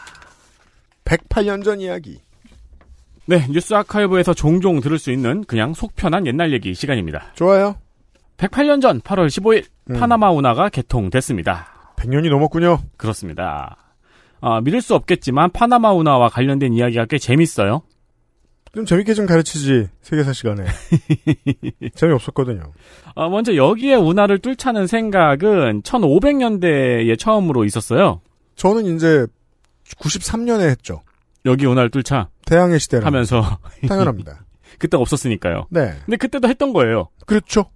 108년 1.04 1.64
전 1.64 1.80
이야기. 1.80 2.20
네, 3.26 3.46
뉴스 3.50 3.74
아카이브에서 3.74 4.32
종종 4.32 4.80
들을 4.80 4.98
수 4.98 5.10
있는 5.10 5.44
그냥 5.44 5.74
속 5.74 5.94
편한 5.96 6.26
옛날 6.26 6.52
얘기 6.52 6.72
시간입니다. 6.72 7.32
좋아요. 7.34 7.76
108년 8.36 8.80
전 8.80 9.00
8월 9.00 9.26
15일 9.26 9.64
음. 9.90 9.98
파나마 9.98 10.30
운하가 10.30 10.68
개통됐습니다. 10.68 11.94
100년이 11.96 12.30
넘었군요. 12.30 12.78
그렇습니다. 12.96 13.76
아, 14.40 14.60
믿을 14.60 14.80
수 14.80 14.94
없겠지만 14.94 15.50
파나마 15.50 15.92
운하와 15.92 16.28
관련된 16.28 16.72
이야기가 16.72 17.06
꽤 17.06 17.18
재밌어요. 17.18 17.82
좀 18.74 18.86
재밌게 18.86 19.12
좀 19.14 19.26
가르치지 19.26 19.88
세계사 20.00 20.32
시간에 20.32 20.64
재미 21.94 22.14
없었거든요. 22.14 22.72
아, 23.14 23.28
먼저 23.28 23.54
여기에 23.54 23.96
운하를 23.96 24.38
뚫자는 24.38 24.86
생각은 24.86 25.82
1500년대에 25.82 27.18
처음으로 27.18 27.64
있었어요. 27.64 28.22
저는 28.56 28.96
이제 28.96 29.26
93년에 29.98 30.70
했죠. 30.70 31.02
여기 31.44 31.66
운하를 31.66 31.90
뚫자 31.90 32.28
태양의 32.46 32.80
시대라 32.80 33.06
하면서 33.06 33.58
당연합니다. 33.86 34.44
그때 34.78 34.96
없었으니까요. 34.96 35.66
네. 35.70 35.92
근데 36.06 36.16
그때도 36.16 36.48
했던 36.48 36.72
거예요. 36.72 37.08
그렇죠. 37.26 37.70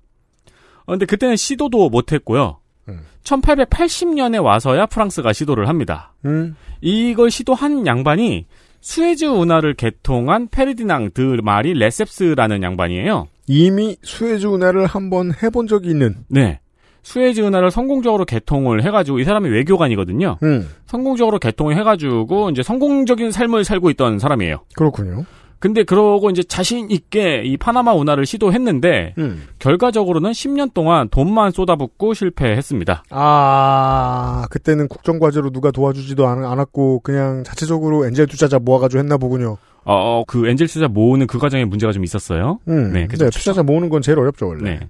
어, 0.87 0.93
근데 0.93 1.05
그때는 1.05 1.37
시도도 1.37 1.91
못 1.91 2.13
했고요. 2.13 2.61
음. 2.89 3.01
1880년에 3.25 4.43
와서야 4.43 4.87
프랑스가 4.87 5.33
시도를 5.33 5.69
합니다. 5.69 6.15
음. 6.25 6.57
이걸 6.81 7.31
시도한 7.31 7.87
양반이 7.87 8.47
수에즈 8.87 9.25
운하를 9.25 9.75
개통한 9.75 10.47
페르디낭 10.47 11.11
드 11.11 11.41
마리 11.43 11.75
레셉스라는 11.75 12.63
양반이에요. 12.63 13.27
이미 13.49 13.97
수에즈 14.05 14.47
운하를 14.47 14.87
한번 14.87 15.33
해본 15.43 15.67
적이 15.67 15.91
있는. 15.91 16.15
네. 16.29 16.61
수에즈 17.03 17.41
운하를 17.41 17.73
성공적으로 17.73 18.25
개통을 18.25 18.85
해가지고 18.85 19.19
이 19.19 19.25
사람이 19.25 19.49
외교관이거든요. 19.49 20.39
음. 20.45 20.69
성공적으로 20.87 21.41
개통을 21.41 21.77
해가지고 21.77 22.51
이제 22.51 22.63
성공적인 22.63 23.33
삶을 23.33 23.65
살고 23.65 23.91
있던 23.91 24.21
사람이에요. 24.21 24.59
그렇군요. 24.77 25.25
근데 25.59 25.85
그러고 25.85 26.31
이제 26.31 26.43
자신 26.43 26.91
있게 26.91 27.43
이 27.45 27.57
파나마 27.57 27.95
운하를 27.95 28.27
시도했는데 28.27 29.15
음. 29.19 29.45
결과적으로는 29.59 30.33
10년 30.33 30.75
동안 30.75 31.09
돈만 31.09 31.51
쏟아붓고 31.51 32.15
실패했습니다. 32.15 33.05
아, 33.11 34.47
그때는 34.51 34.89
국정과제로 34.89 35.51
누가 35.51 35.71
도와주지도 35.71 36.27
않, 36.27 36.45
않았고, 36.45 37.01
그냥 37.01 37.43
자체적으로 37.45 38.07
엔젤 38.07 38.27
투자자 38.27 38.59
모아가지고 38.59 39.01
했나 39.01 39.17
보군요. 39.17 39.57
어, 39.85 39.95
어, 39.95 40.25
그 40.27 40.49
엔젤 40.49 40.67
투자 40.67 40.89
모으는 40.89 41.27
그 41.27 41.39
과정에 41.39 41.65
문제가 41.65 41.93
좀 41.93 42.05
있었어요. 42.05 42.59
음. 42.69 42.93
네, 42.93 43.01
네, 43.01 43.07
그래서 43.07 43.31
투자자 43.31 43.63
모으는 43.63 43.89
건 43.89 44.03
제일 44.03 44.19
어렵죠, 44.19 44.49
원래. 44.49 44.79
네. 44.79 44.81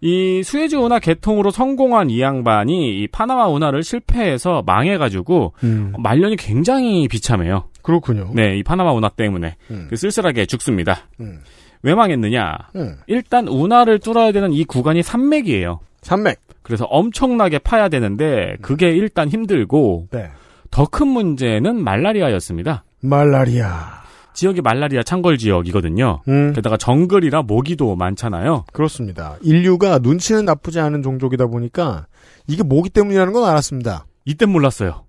이 0.00 0.42
수에즈 0.42 0.76
운하 0.76 0.98
개통으로 0.98 1.50
성공한 1.50 2.10
이 2.10 2.20
양반이 2.20 3.02
이 3.02 3.08
파나마 3.08 3.48
운하를 3.48 3.82
실패해서 3.82 4.62
망해가지고 4.66 5.54
음. 5.64 5.94
말년이 5.98 6.36
굉장히 6.36 7.08
비참해요. 7.08 7.64
그렇군요. 7.84 8.30
네, 8.34 8.56
이 8.56 8.62
파나마 8.64 8.92
운하 8.92 9.10
때문에 9.10 9.56
음. 9.70 9.86
그 9.88 9.96
쓸쓸하게 9.96 10.46
죽습니다. 10.46 11.02
음. 11.20 11.40
왜 11.82 11.94
망했느냐? 11.94 12.56
음. 12.74 12.96
일단 13.06 13.46
운하를 13.46 14.00
뚫어야 14.00 14.32
되는 14.32 14.52
이 14.52 14.64
구간이 14.64 15.02
산맥이에요. 15.02 15.80
산맥. 16.00 16.40
그래서 16.62 16.86
엄청나게 16.86 17.58
파야 17.58 17.88
되는데 17.90 18.56
그게 18.62 18.90
일단 18.90 19.28
힘들고 19.28 20.08
네. 20.10 20.30
더큰 20.70 21.06
문제는 21.06 21.84
말라리아였습니다. 21.84 22.84
말라리아. 23.00 24.02
지역이 24.32 24.62
말라리아 24.62 25.02
창궐 25.02 25.36
지역이거든요. 25.36 26.22
음. 26.26 26.52
게다가 26.54 26.78
정글이라 26.78 27.42
모기도 27.42 27.94
많잖아요. 27.96 28.64
그렇습니다. 28.72 29.36
인류가 29.42 29.98
눈치는 29.98 30.46
나쁘지 30.46 30.80
않은 30.80 31.02
종족이다 31.02 31.46
보니까 31.46 32.06
이게 32.48 32.62
모기 32.62 32.88
때문이라는 32.88 33.32
건 33.32 33.44
알았습니다. 33.44 34.06
이땐 34.24 34.50
몰랐어요. 34.50 35.03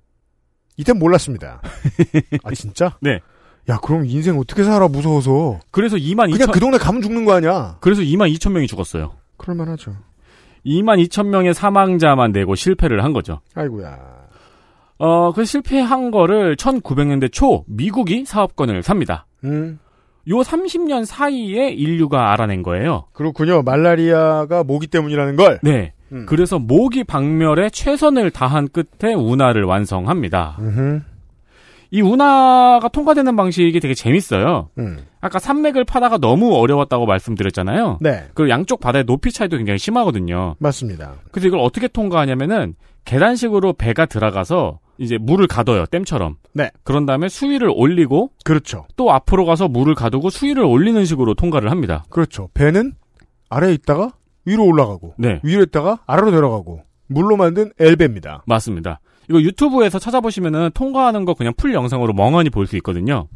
이땐 0.77 0.97
몰랐습니다. 0.99 1.61
아 2.43 2.52
진짜? 2.53 2.97
네. 3.02 3.19
야 3.69 3.77
그럼 3.81 4.06
인생 4.06 4.38
어떻게 4.38 4.64
살아 4.64 4.88
무서워서? 4.88 5.60
그래서 5.72 5.95
2만 5.97 6.30
2천 6.30 6.31
그냥 6.34 6.52
그 6.52 6.60
동네 6.60 6.77
가면 6.77 7.02
죽는 7.02 7.26
거 7.26 7.34
아니야? 7.34 7.77
그래서 7.80 8.02
2만 8.02 8.31
2천 8.35 8.52
명이 8.52 8.68
죽었어요. 8.68 9.14
그럴만하죠. 9.38 9.95
2만 10.65 11.03
2천 11.07 11.27
명의 11.27 11.53
사망자만 11.53 12.31
내고 12.31 12.56
실패를 12.56 13.03
한 13.03 13.14
거죠. 13.14 13.39
아이고야. 13.56 13.97
어, 14.97 15.34
그 15.34 15.45
실패한 15.45 16.11
거를 16.11 16.56
1900년대 16.56 17.31
초 17.31 17.65
미국이 17.68 18.26
사업권을 18.26 18.81
삽니다. 18.84 19.26
음. 19.43 19.80
요 20.27 20.38
30년 20.38 21.06
사이에 21.06 21.69
인류가 21.69 22.31
알아낸 22.31 22.64
거예요. 22.64 23.06
그렇군요. 23.14 23.61
말라리아가 23.61 24.64
모기 24.64 24.88
때문이라는 24.88 25.35
걸. 25.35 25.60
네. 25.61 25.93
음. 26.15 26.25
그래서 26.25 26.57
모기 26.57 27.03
박멸에 27.03 27.69
최선을 27.69 28.31
다한 28.31 28.69
끝에 28.69 29.13
운하를 29.13 29.63
완성합니다. 29.63 30.57
음흠. 30.59 31.01
이 31.91 32.01
운하가 32.01 32.87
통과되는 32.89 33.35
방식이 33.35 33.79
되게 33.79 33.93
재밌어요. 33.93 34.69
음. 34.79 35.05
아까 35.21 35.39
산맥을 35.39 35.85
파다가 35.85 36.17
너무 36.17 36.55
어려웠다고 36.55 37.05
말씀드렸잖아요. 37.05 37.99
네. 38.01 38.25
그리고 38.33 38.49
양쪽 38.49 38.79
바다의 38.79 39.05
높이 39.05 39.31
차이도 39.31 39.57
굉장히 39.57 39.77
심하거든요. 39.77 40.55
맞습니다. 40.59 41.13
그래서 41.31 41.47
이걸 41.47 41.59
어떻게 41.59 41.87
통과하냐면은 41.87 42.75
계단식으로 43.05 43.73
배가 43.73 44.07
들어가서 44.07 44.79
이제 44.97 45.17
물을 45.19 45.47
가둬요. 45.47 45.85
댐처럼. 45.85 46.37
네. 46.53 46.71
그런 46.83 47.05
다음에 47.05 47.29
수위를 47.29 47.71
올리고 47.73 48.31
그렇죠. 48.43 48.85
또 48.95 49.11
앞으로 49.11 49.45
가서 49.45 49.67
물을 49.67 49.93
가두고 49.93 50.29
수위를 50.29 50.63
올리는 50.63 51.03
식으로 51.05 51.33
통과를 51.33 51.69
합니다. 51.69 52.03
그렇죠. 52.09 52.49
배는 52.53 52.93
아래에 53.49 53.73
있다가 53.73 54.11
위로 54.45 54.65
올라가고 54.65 55.15
네. 55.17 55.39
위로 55.43 55.63
있다가 55.63 55.99
아래로 56.05 56.31
내려가고 56.31 56.81
물로 57.07 57.38
만든 57.38 57.72
엘베입니다. 57.80 58.43
맞습니다. 58.47 58.99
이거 59.30 59.41
유튜브에서 59.41 59.99
찾아보시면은 59.99 60.72
통과하는 60.73 61.26
거 61.26 61.34
그냥 61.34 61.53
full 61.57 61.73
영상으로 61.73 62.13
멍하니 62.13 62.49
볼 62.51 62.67
수 62.67 62.76
있거든요. 62.77 63.27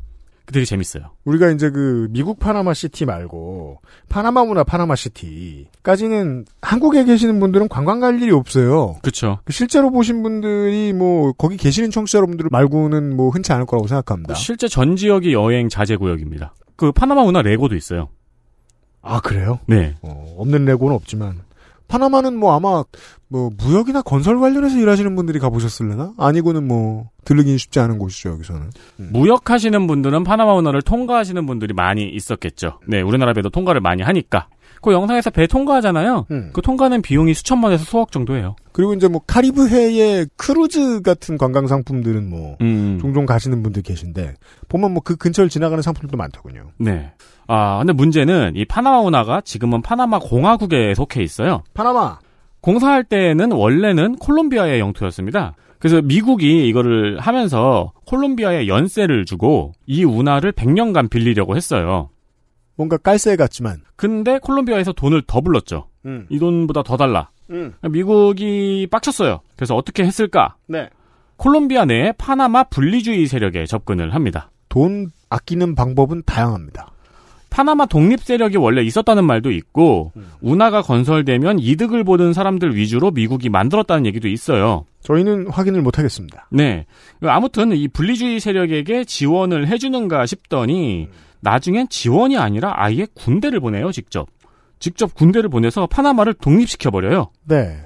되게 0.51 0.65
재밌어요. 0.65 1.11
우리가 1.25 1.51
이제 1.51 1.69
그 1.69 2.07
미국 2.09 2.39
파나마 2.39 2.73
시티 2.73 3.05
말고 3.05 3.81
파나마 4.09 4.43
문화 4.43 4.63
파나마 4.63 4.95
시티까지는 4.95 6.45
한국에 6.61 7.03
계시는 7.03 7.39
분들은 7.39 7.67
관광 7.69 7.99
갈 7.99 8.19
일이 8.19 8.31
없어요. 8.31 8.95
그렇죠. 9.03 9.39
실제로 9.49 9.91
보신 9.91 10.23
분들이 10.23 10.91
뭐 10.93 11.33
거기 11.33 11.55
계시는 11.55 11.91
청취자 11.91 12.17
여러분들 12.17 12.47
말고는 12.51 13.15
뭐 13.15 13.29
흔치 13.29 13.53
않을 13.53 13.67
거라고 13.67 13.87
생각합니다. 13.87 14.33
실제 14.33 14.67
전 14.67 14.95
지역이 14.95 15.33
여행 15.33 15.69
자제 15.69 15.95
구역입니다. 15.97 16.55
그 16.75 16.91
파나마 16.91 17.21
운하 17.21 17.43
레고도 17.43 17.75
있어요. 17.75 18.09
아 19.01 19.19
그래요? 19.21 19.59
네. 19.67 19.95
어, 20.01 20.35
없는 20.37 20.65
레고는 20.65 20.95
없지만 20.95 21.41
파나마는 21.87 22.37
뭐 22.37 22.53
아마 22.55 22.83
뭐 23.27 23.49
무역이나 23.57 24.01
건설 24.03 24.39
관련해서 24.39 24.77
일하시는 24.77 25.15
분들이 25.15 25.39
가보셨을래나? 25.39 26.13
아니고는 26.17 26.67
뭐 26.67 27.09
들르긴 27.25 27.57
쉽지 27.57 27.79
않은 27.79 27.97
곳이죠 27.97 28.29
여기서는. 28.29 28.69
무역하시는 28.97 29.87
분들은 29.87 30.23
파나마 30.23 30.53
운하를 30.53 30.81
통과하시는 30.81 31.45
분들이 31.45 31.73
많이 31.73 32.07
있었겠죠. 32.09 32.79
네, 32.87 33.01
우리나라 33.01 33.33
배도 33.33 33.49
통과를 33.49 33.81
많이 33.81 34.03
하니까. 34.03 34.47
그 34.81 34.93
영상에서 34.93 35.29
배 35.29 35.47
통과하잖아요. 35.47 36.27
음. 36.31 36.49
그 36.53 36.61
통과는 36.61 37.01
비용이 37.01 37.33
수천만에서 37.33 37.83
수억 37.83 38.11
정도예요. 38.11 38.55
그리고 38.71 38.93
이제 38.93 39.07
뭐 39.09 39.21
카리브해의 39.27 40.27
크루즈 40.37 41.01
같은 41.01 41.37
관광 41.37 41.67
상품들은 41.67 42.29
뭐 42.29 42.55
음. 42.61 42.97
종종 43.01 43.25
가시는 43.25 43.61
분들 43.63 43.81
계신데 43.81 44.35
보면 44.69 44.93
뭐 44.93 45.01
그 45.03 45.15
근처를 45.15 45.49
지나가는 45.49 45.81
상품들도 45.81 46.17
많더군요. 46.17 46.71
네. 46.77 47.11
아, 47.47 47.79
근데 47.79 47.93
문제는 47.93 48.53
이 48.55 48.63
파나마 48.65 48.99
운하가 48.99 49.41
지금은 49.41 49.81
파나마 49.81 50.19
공화국에 50.19 50.93
속해 50.93 51.23
있어요. 51.23 51.63
파나마. 51.73 52.19
공사할 52.61 53.03
때는 53.05 53.51
원래는 53.51 54.17
콜롬비아의 54.17 54.79
영토였습니다. 54.79 55.55
그래서 55.79 56.01
미국이 56.01 56.67
이거를 56.67 57.19
하면서 57.19 57.93
콜롬비아에 58.05 58.67
연세를 58.67 59.25
주고 59.25 59.71
이 59.87 60.03
운하를 60.03 60.51
100년간 60.51 61.09
빌리려고 61.09 61.55
했어요. 61.55 62.09
뭔가 62.79 62.95
깔새 62.95 63.35
같지만. 63.35 63.81
근데 63.97 64.39
콜롬비아에서 64.39 64.93
돈을 64.93 65.23
더 65.27 65.41
불렀죠. 65.41 65.89
음. 66.05 66.25
이 66.29 66.39
돈보다 66.39 66.81
더 66.81 66.95
달라. 66.95 67.29
음. 67.49 67.73
미국이 67.81 68.87
빡쳤어요. 68.89 69.41
그래서 69.57 69.75
어떻게 69.75 70.05
했을까? 70.05 70.55
네. 70.65 70.87
콜롬비아 71.35 71.83
내에 71.83 72.13
파나마 72.13 72.63
분리주의 72.63 73.27
세력에 73.27 73.65
접근을 73.65 74.15
합니다. 74.15 74.49
돈 74.69 75.09
아끼는 75.29 75.75
방법은 75.75 76.23
다양합니다. 76.25 76.93
파나마 77.49 77.85
독립 77.85 78.21
세력이 78.21 78.55
원래 78.55 78.81
있었다는 78.83 79.25
말도 79.25 79.51
있고 79.51 80.13
운하가 80.39 80.81
건설되면 80.81 81.59
이득을 81.59 82.05
보는 82.05 82.31
사람들 82.31 82.75
위주로 82.77 83.11
미국이 83.11 83.49
만들었다는 83.49 84.05
얘기도 84.05 84.29
있어요. 84.29 84.85
저희는 85.01 85.47
확인을 85.47 85.81
못 85.81 85.97
하겠습니다. 85.97 86.47
네. 86.51 86.85
아무튼 87.21 87.73
이 87.73 87.87
분리주의 87.89 88.39
세력에게 88.39 89.03
지원을 89.03 89.67
해주는가 89.67 90.25
싶더니 90.27 91.09
나중엔 91.41 91.89
지원이 91.89 92.37
아니라 92.37 92.73
아예 92.75 93.07
군대를 93.13 93.59
보내요, 93.59 93.91
직접. 93.91 94.27
직접 94.79 95.13
군대를 95.13 95.49
보내서 95.49 95.87
파나마를 95.87 96.33
독립시켜버려요. 96.35 97.31
네. 97.45 97.85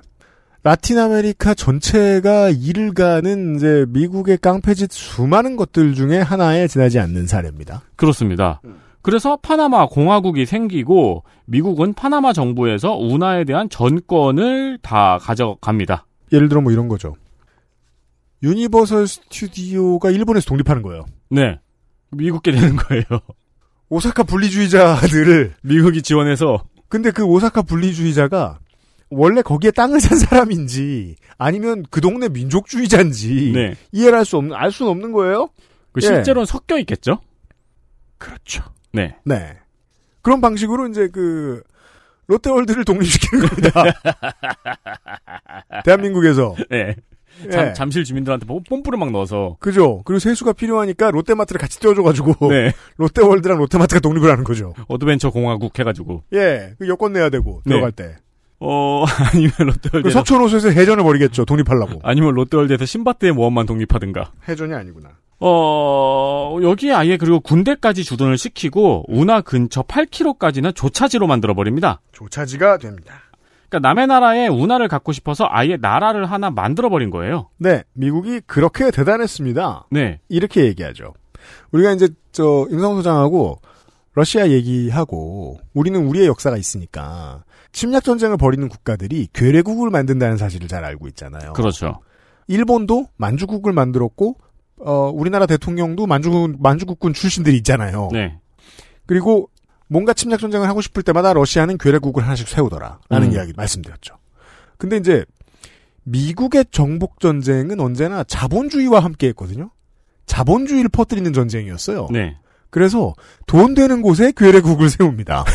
라틴 0.63 0.97
아메리카 0.97 1.53
전체가 1.53 2.49
이를 2.49 2.93
가는 2.93 3.55
이제 3.55 3.85
미국의 3.89 4.37
깡패짓 4.37 4.91
수많은 4.91 5.57
것들 5.57 5.93
중에 5.93 6.19
하나에 6.19 6.67
지나지 6.67 6.99
않는 6.99 7.27
사례입니다. 7.27 7.81
그렇습니다. 7.97 8.61
그래서 9.01 9.35
파나마 9.35 9.85
공화국이 9.85 10.45
생기고 10.45 11.23
미국은 11.45 11.93
파나마 11.93 12.31
정부에서 12.31 12.95
운하에 12.95 13.43
대한 13.43 13.67
전권을 13.69 14.79
다 14.81 15.17
가져갑니다. 15.19 16.05
예를 16.31 16.47
들어 16.47 16.61
뭐 16.61 16.71
이런 16.71 16.87
거죠. 16.87 17.15
유니버설 18.41 19.07
스튜디오가 19.07 20.09
일본에서 20.11 20.45
독립하는 20.47 20.81
거예요. 20.81 21.03
네. 21.29 21.59
미국 22.11 22.40
게 22.40 22.51
되는 22.51 22.77
거예요. 22.77 23.03
오사카 23.93 24.23
분리주의자들을 24.23 25.53
미국이 25.61 26.01
지원해서 26.01 26.63
근데 26.89 27.11
그 27.11 27.23
오사카 27.23 27.61
분리주의자가 27.61 28.57
원래 29.11 29.43
거기에 29.43 29.69
땅을 29.69 29.99
산 30.01 30.17
사람인지 30.17 31.15
아니면 31.37 31.83
그 31.91 32.01
동네 32.01 32.27
민족주의자인지 32.27 33.51
네. 33.53 33.75
이해를 33.91 34.17
할 34.17 34.25
수 34.25 34.37
없는 34.37 34.55
알 34.55 34.71
수는 34.71 34.89
없는 34.91 35.11
거예요. 35.11 35.49
그 35.91 35.99
예. 36.01 36.07
실제로는 36.07 36.47
섞여 36.47 36.79
있겠죠? 36.79 37.19
그렇죠. 38.17 38.63
네. 38.91 39.15
네. 39.25 39.59
그런 40.23 40.41
방식으로 40.41 40.87
이제 40.87 41.07
그 41.09 41.61
롯데월드를 42.25 42.85
독립시키는 42.85 43.47
겁니다. 43.47 43.83
대한민국에서. 45.85 46.55
네. 46.71 46.95
예. 47.45 47.49
잠, 47.49 47.73
잠실 47.73 48.03
주민들한테 48.03 48.45
뭐 48.45 48.61
뽐뿌를 48.67 48.97
막 48.97 49.11
넣어서. 49.11 49.57
그죠. 49.59 50.01
그리고 50.05 50.19
세수가 50.19 50.53
필요하니까 50.53 51.11
롯데마트를 51.11 51.59
같이 51.59 51.79
떼어줘가지고 51.79 52.49
네. 52.49 52.71
롯데월드랑 52.97 53.57
롯데마트가 53.57 53.99
독립을 53.99 54.29
하는 54.31 54.43
거죠. 54.43 54.73
어드벤처 54.87 55.31
공화국 55.31 55.77
해가지고. 55.77 56.23
예, 56.33 56.73
그 56.77 56.87
여권 56.87 57.13
내야 57.13 57.29
되고 57.29 57.61
네. 57.65 57.71
들어갈 57.73 57.91
때. 57.91 58.15
어, 58.59 59.03
아니면 59.33 59.51
롯데월드. 59.59 60.07
그 60.07 60.11
석촌호수에서 60.11 60.69
해전을 60.69 61.03
벌이겠죠. 61.03 61.45
독립하려고. 61.45 61.99
아니면 62.03 62.33
롯데월드에서 62.35 62.85
신바트의 62.85 63.33
모험만 63.33 63.65
독립하든가. 63.65 64.31
해전이 64.47 64.73
아니구나. 64.73 65.09
어, 65.45 66.57
여기에 66.61 66.93
아예 66.93 67.17
그리고 67.17 67.41
군대까지 67.41 68.05
주둔을 68.05 68.37
시키고 68.37 69.03
운하 69.09 69.41
근처 69.41 69.81
8km까지는 69.81 70.73
조차지로 70.73 71.27
만들어 71.27 71.53
버립니다. 71.53 71.99
조차지가 72.13 72.77
됩니다. 72.77 73.22
그러니까 73.73 73.79
남의 73.89 74.05
나라에 74.07 74.47
운하를 74.47 74.87
갖고 74.87 75.11
싶어서 75.11 75.47
아예 75.49 75.77
나라를 75.77 76.29
하나 76.29 76.51
만들어버린 76.51 77.09
거예요. 77.09 77.49
네, 77.57 77.83
미국이 77.93 78.39
그렇게 78.45 78.91
대단했습니다. 78.91 79.87
네. 79.89 80.19
이렇게 80.29 80.65
얘기하죠. 80.65 81.13
우리가 81.71 81.91
이제 81.93 82.09
저 82.31 82.67
임성 82.69 82.95
소장하고 82.97 83.59
러시아 84.13 84.49
얘기하고 84.49 85.59
우리는 85.73 86.05
우리의 86.05 86.27
역사가 86.27 86.57
있으니까 86.57 87.43
침략 87.71 88.03
전쟁을 88.03 88.37
벌이는 88.37 88.69
국가들이 88.69 89.29
괴뢰국을 89.33 89.89
만든다는 89.89 90.37
사실을 90.37 90.67
잘 90.67 90.85
알고 90.85 91.07
있잖아요. 91.07 91.53
그렇죠. 91.53 91.99
일본도 92.47 93.07
만주국을 93.17 93.73
만들었고 93.73 94.35
어, 94.85 95.11
우리나라 95.11 95.47
대통령도 95.47 96.05
만주 96.05 96.53
만주국군 96.59 97.13
출신들이 97.13 97.57
있잖아요. 97.57 98.09
네. 98.11 98.37
그리고 99.07 99.49
뭔가 99.93 100.11
침략 100.15 100.39
전쟁을 100.39 100.67
하고 100.67 100.81
싶을 100.81 101.03
때마다 101.03 101.33
러시아는 101.33 101.77
괴뢰국을 101.77 102.23
하나씩 102.23 102.47
세우더라라는 102.47 103.27
음. 103.27 103.31
이야기 103.31 103.53
말씀드렸죠. 103.55 104.15
근데 104.79 104.97
이제 104.97 105.23
미국의 106.01 106.65
정복 106.71 107.19
전쟁은 107.19 107.79
언제나 107.79 108.23
자본주의와 108.23 109.01
함께 109.01 109.27
했거든요. 109.27 109.69
자본주의를 110.25 110.89
퍼뜨리는 110.89 111.31
전쟁이었어요. 111.31 112.07
네. 112.11 112.37
그래서 112.71 113.13
돈 113.45 113.75
되는 113.75 114.01
곳에 114.01 114.33
괴뢰국을 114.35 114.89
세웁니다. 114.89 115.45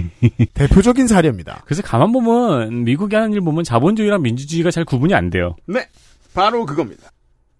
대표적인 0.54 1.06
사례입니다. 1.06 1.60
그래서 1.66 1.82
가만 1.82 2.12
보면 2.12 2.84
미국이 2.84 3.14
하는 3.14 3.34
일 3.34 3.42
보면 3.42 3.62
자본주의랑 3.62 4.22
민주주의가 4.22 4.70
잘 4.70 4.86
구분이 4.86 5.14
안 5.14 5.28
돼요. 5.28 5.54
네. 5.66 5.86
바로 6.32 6.64
그겁니다. 6.64 7.10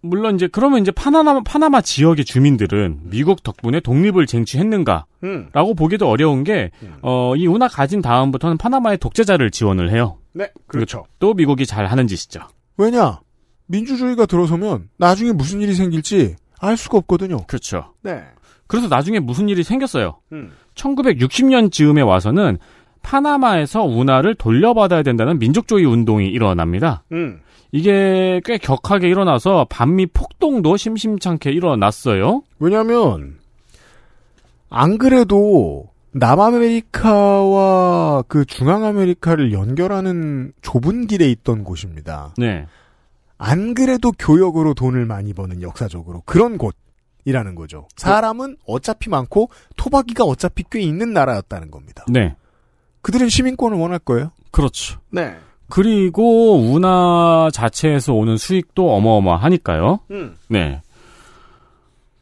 물론 0.02 0.34
이제 0.34 0.48
그러면 0.48 0.80
이제 0.80 0.90
파나마 0.90 1.40
파나마 1.42 1.80
지역의 1.80 2.24
주민들은 2.24 3.00
미국 3.04 3.42
덕분에 3.42 3.80
독립을 3.80 4.26
쟁취했는가라고 4.26 5.06
음. 5.22 5.74
보기도 5.76 6.08
어려운 6.08 6.42
게 6.44 6.70
어, 7.02 7.34
이 7.36 7.46
운하 7.46 7.68
가진 7.68 8.02
다음부터는 8.02 8.58
파나마의 8.58 8.98
독재자를 8.98 9.50
지원을 9.50 9.90
해요. 9.90 10.18
네, 10.32 10.50
그렇죠. 10.66 11.04
또 11.18 11.34
미국이 11.34 11.66
잘 11.66 11.86
하는 11.86 12.06
짓이죠. 12.08 12.40
왜냐? 12.76 13.20
민주주의가 13.66 14.26
들어서면 14.26 14.88
나중에 14.98 15.32
무슨 15.32 15.60
일이 15.60 15.74
생길지 15.74 16.36
알 16.58 16.76
수가 16.76 16.98
없거든요. 16.98 17.46
그렇죠. 17.46 17.94
네. 18.02 18.22
그래서 18.66 18.88
나중에 18.88 19.20
무슨 19.20 19.48
일이 19.48 19.62
생겼어요. 19.62 20.18
음. 20.32 20.52
1960년 20.74 21.70
즈음에 21.70 22.00
와서는 22.00 22.58
파나마에서 23.02 23.82
운하를 23.84 24.34
돌려받아야 24.34 25.02
된다는 25.02 25.38
민족주의 25.38 25.84
운동이 25.84 26.28
일어납니다. 26.28 27.04
음. 27.12 27.40
이게 27.72 28.40
꽤 28.44 28.58
격하게 28.58 29.08
일어나서 29.08 29.66
반미 29.68 30.06
폭동도 30.06 30.76
심심찮게 30.76 31.50
일어났어요. 31.50 32.42
왜냐하면 32.58 33.38
안 34.68 34.98
그래도 34.98 35.88
남아메리카와 36.12 37.44
그 38.28 38.44
중앙아메리카를 38.44 39.52
연결하는 39.52 40.52
좁은 40.60 41.06
길에 41.06 41.30
있던 41.30 41.64
곳입니다. 41.64 42.34
네. 42.36 42.66
안 43.38 43.72
그래도 43.72 44.12
교역으로 44.12 44.74
돈을 44.74 45.06
많이 45.06 45.32
버는 45.32 45.62
역사적으로 45.62 46.22
그런 46.26 46.58
곳이라는 46.58 47.54
거죠. 47.54 47.88
사람은 47.96 48.58
어차피 48.66 49.08
많고 49.08 49.48
토박이가 49.76 50.24
어차피 50.24 50.64
꽤 50.70 50.80
있는 50.80 51.14
나라였다는 51.14 51.70
겁니다. 51.70 52.04
네. 52.08 52.36
그들은 53.00 53.30
시민권을 53.30 53.78
원할 53.78 53.98
거예요. 53.98 54.30
그렇죠. 54.50 55.00
네. 55.10 55.38
그리고 55.72 56.58
운하 56.58 57.48
자체에서 57.50 58.12
오는 58.12 58.36
수익도 58.36 58.94
어마어마하니까요. 58.94 60.00
음. 60.10 60.34
네. 60.48 60.82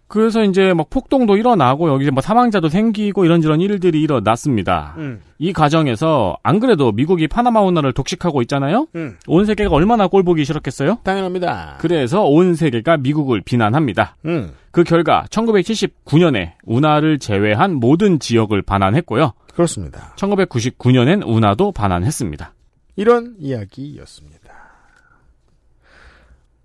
그래서 0.06 0.44
이제 0.44 0.72
막 0.72 0.88
폭동도 0.88 1.36
일어나고 1.36 1.88
여기 1.88 2.08
뭐 2.12 2.20
사망자도 2.20 2.68
생기고 2.68 3.24
이런저런 3.24 3.60
일들이 3.60 4.00
일어났습니다. 4.02 4.94
음. 4.98 5.20
이 5.40 5.52
과정에서 5.52 6.36
안 6.44 6.60
그래도 6.60 6.92
미국이 6.92 7.26
파나마 7.26 7.60
운하를 7.62 7.92
독식하고 7.92 8.40
있잖아요. 8.42 8.86
음. 8.94 9.16
온 9.26 9.44
세계가 9.44 9.74
얼마나 9.74 10.06
꼴보기 10.06 10.44
싫었겠어요? 10.44 10.98
당연합니다. 11.02 11.78
그래서 11.80 12.22
온 12.22 12.54
세계가 12.54 12.98
미국을 12.98 13.40
비난합니다. 13.40 14.14
음. 14.26 14.52
그 14.70 14.84
결과 14.84 15.24
1979년에 15.28 16.52
운하를 16.62 17.18
제외한 17.18 17.74
모든 17.74 18.20
지역을 18.20 18.62
반환했고요. 18.62 19.32
그렇습니다. 19.54 20.12
1999년엔 20.14 21.26
운하도 21.26 21.72
반환했습니다. 21.72 22.52
이런 23.00 23.34
이야기였습니다. 23.38 24.52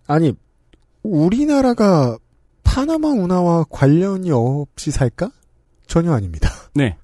아니, 0.06 0.36
우리나라가 1.02 2.18
파나마 2.62 3.08
운하와 3.08 3.64
관련이 3.70 4.32
없이 4.32 4.92
살까? 4.92 5.32
전혀 5.88 6.12
아닙니다. 6.12 6.50
네. 6.74 6.98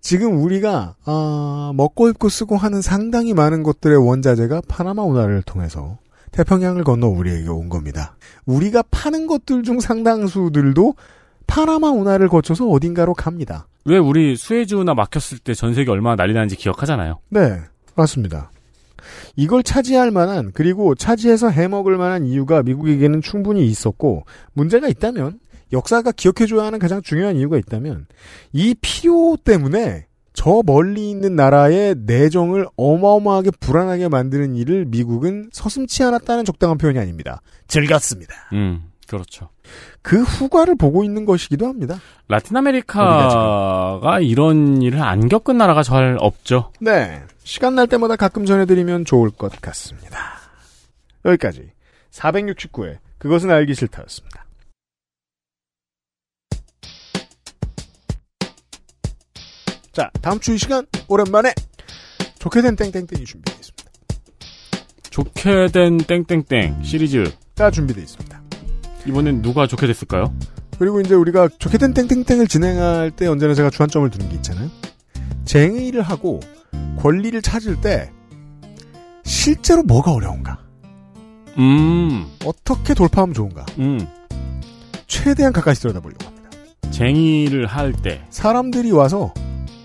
지금 0.00 0.42
우리가 0.42 0.94
아, 1.04 1.72
먹고 1.74 2.08
입고 2.08 2.30
쓰고 2.30 2.56
하는 2.56 2.80
상당히 2.80 3.34
많은 3.34 3.62
것들의 3.62 3.98
원자재가 3.98 4.62
파나마 4.66 5.02
운하를 5.02 5.42
통해서 5.42 5.98
태평양을 6.30 6.82
건너 6.82 7.08
우리에게 7.08 7.50
온 7.50 7.68
겁니다. 7.68 8.16
우리가 8.46 8.84
파는 8.90 9.26
것들 9.26 9.64
중 9.64 9.80
상당수들도 9.80 10.94
파나마 11.46 11.90
운하를 11.90 12.28
거쳐서 12.28 12.66
어딘가로 12.68 13.12
갑니다. 13.12 13.66
왜 13.84 13.98
우리 13.98 14.34
수에즈 14.34 14.74
운하 14.76 14.94
막혔을 14.94 15.40
때 15.40 15.54
전 15.54 15.74
세계 15.74 15.90
얼마나 15.90 16.16
난리 16.16 16.32
나는지 16.32 16.56
기억하잖아요. 16.56 17.18
네, 17.28 17.60
맞습니다. 17.96 18.50
이걸 19.36 19.62
차지할 19.62 20.10
만한 20.10 20.50
그리고 20.52 20.94
차지해서 20.94 21.50
해먹을 21.50 21.96
만한 21.96 22.26
이유가 22.26 22.62
미국에게는 22.62 23.22
충분히 23.22 23.66
있었고 23.66 24.24
문제가 24.52 24.88
있다면 24.88 25.38
역사가 25.72 26.12
기억해줘야 26.12 26.64
하는 26.64 26.78
가장 26.78 27.02
중요한 27.02 27.36
이유가 27.36 27.58
있다면 27.58 28.06
이 28.52 28.74
필요 28.80 29.36
때문에 29.42 30.06
저 30.32 30.62
멀리 30.64 31.10
있는 31.10 31.34
나라의 31.34 31.96
내정을 32.00 32.66
어마어마하게 32.76 33.50
불안하게 33.58 34.08
만드는 34.08 34.54
일을 34.54 34.84
미국은 34.84 35.48
서슴치 35.50 36.02
않았다는 36.04 36.44
적당한 36.44 36.76
표현이 36.76 36.98
아닙니다. 36.98 37.40
즐겼습니다. 37.68 38.34
음, 38.52 38.90
그렇죠. 39.08 39.48
그 40.02 40.22
후과를 40.22 40.76
보고 40.76 41.02
있는 41.04 41.24
것이기도 41.24 41.66
합니다. 41.66 41.98
라틴 42.28 42.56
아메리카가 42.56 44.20
이런 44.20 44.82
일을 44.82 45.02
안 45.02 45.28
겪은 45.28 45.56
나라가 45.56 45.82
잘 45.82 46.16
없죠. 46.20 46.70
네. 46.80 47.22
시간 47.46 47.76
날 47.76 47.86
때마다 47.86 48.16
가끔 48.16 48.44
전해드리면 48.44 49.04
좋을 49.04 49.30
것 49.30 49.52
같습니다. 49.60 50.18
여기까지 51.24 51.70
469회 52.10 52.98
그것은 53.18 53.52
알기 53.52 53.72
싫다였습니다. 53.72 54.44
자, 59.92 60.10
다음 60.20 60.40
주 60.40 60.52
이 60.52 60.58
시간 60.58 60.84
오랜만에 61.08 61.54
좋게 62.40 62.62
된 62.62 62.74
땡땡땡이 62.74 63.24
준비되어 63.24 63.56
있습니다. 63.60 63.90
좋게 65.10 65.68
된 65.68 65.98
땡땡땡 65.98 66.82
시리즈가 66.82 67.70
준비되어 67.70 68.02
있습니다. 68.02 68.42
이번엔 69.06 69.42
누가 69.42 69.68
좋게 69.68 69.86
됐을까요? 69.86 70.34
그리고 70.80 71.00
이제 71.00 71.14
우리가 71.14 71.48
좋게 71.60 71.78
된 71.78 71.94
땡땡땡을 71.94 72.48
진행할 72.48 73.12
때 73.12 73.26
언제나 73.28 73.54
제가 73.54 73.70
주안점을 73.70 74.10
두는 74.10 74.28
게 74.30 74.34
있잖아요. 74.34 74.68
쟁의를 75.44 76.02
하고 76.02 76.40
권리를 76.98 77.40
찾을 77.42 77.80
때 77.80 78.10
실제로 79.24 79.82
뭐가 79.82 80.12
어려운가? 80.12 80.58
음, 81.58 82.26
어떻게 82.44 82.94
돌파하면 82.94 83.34
좋은가? 83.34 83.64
음. 83.78 84.06
최대한 85.06 85.52
가까이 85.52 85.74
들여다보려고 85.74 86.26
합니다. 86.26 86.50
쟁의를 86.90 87.66
할 87.66 87.92
때. 87.92 88.24
사람들이 88.30 88.90
와서 88.92 89.32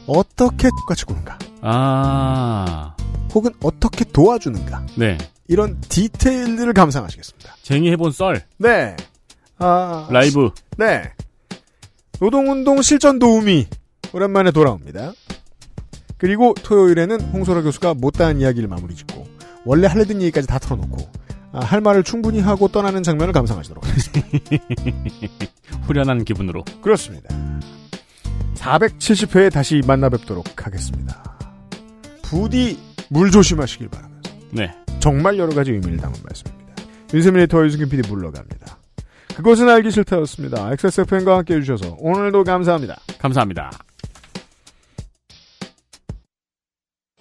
어떻게 0.07 0.69
똑같이 0.69 1.05
구는가? 1.05 1.37
아, 1.61 2.95
혹은 3.33 3.51
어떻게 3.63 4.03
도와주는가? 4.03 4.85
네. 4.97 5.17
이런 5.47 5.79
디테일들을 5.81 6.73
감상하시겠습니다. 6.73 7.55
쟁의해본 7.61 8.11
썰. 8.11 8.41
네. 8.57 8.95
아, 9.57 10.07
라이브. 10.09 10.49
네. 10.77 11.03
노동운동 12.19 12.81
실전 12.81 13.19
도우미 13.19 13.67
오랜만에 14.13 14.51
돌아옵니다. 14.51 15.13
그리고 16.21 16.53
토요일에는 16.53 17.19
홍소라 17.19 17.63
교수가 17.63 17.95
못다한 17.95 18.39
이야기를 18.39 18.69
마무리 18.69 18.93
짓고 18.93 19.25
원래 19.65 19.87
할래던 19.87 20.21
얘기까지 20.21 20.47
다 20.47 20.59
털어놓고 20.59 21.09
아, 21.51 21.65
할 21.65 21.81
말을 21.81 22.03
충분히 22.03 22.39
하고 22.39 22.67
떠나는 22.67 23.01
장면을 23.01 23.33
감상하시도록 23.33 23.83
하겠습니다. 23.83 24.27
후련한 25.81 26.23
기분으로. 26.23 26.63
그렇습니다. 26.79 27.35
470회에 28.53 29.51
다시 29.51 29.81
만나 29.87 30.09
뵙도록 30.09 30.45
하겠습니다. 30.63 31.39
부디 32.21 32.77
물 33.09 33.31
조심하시길 33.31 33.89
바라면서 33.89 34.31
네. 34.51 34.71
정말 34.99 35.39
여러 35.39 35.55
가지 35.55 35.71
의미를 35.71 35.97
담은 35.97 36.19
말씀입니다. 36.23 36.75
윤세민의 37.15 37.47
더 37.47 37.65
유승균 37.65 37.89
PD 37.89 38.07
물러갑니다. 38.07 38.77
그것은 39.35 39.67
알기 39.67 39.89
싫다였습니다. 39.89 40.71
XSFM과 40.73 41.37
함께 41.37 41.55
해주셔서 41.55 41.95
오늘도 41.99 42.43
감사합니다. 42.43 42.99
감사합니다. 43.17 43.71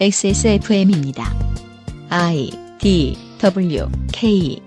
XSFM입니다. 0.02 1.31
I 2.09 2.51
D 2.78 3.18
W 3.39 3.86
K 4.10 4.62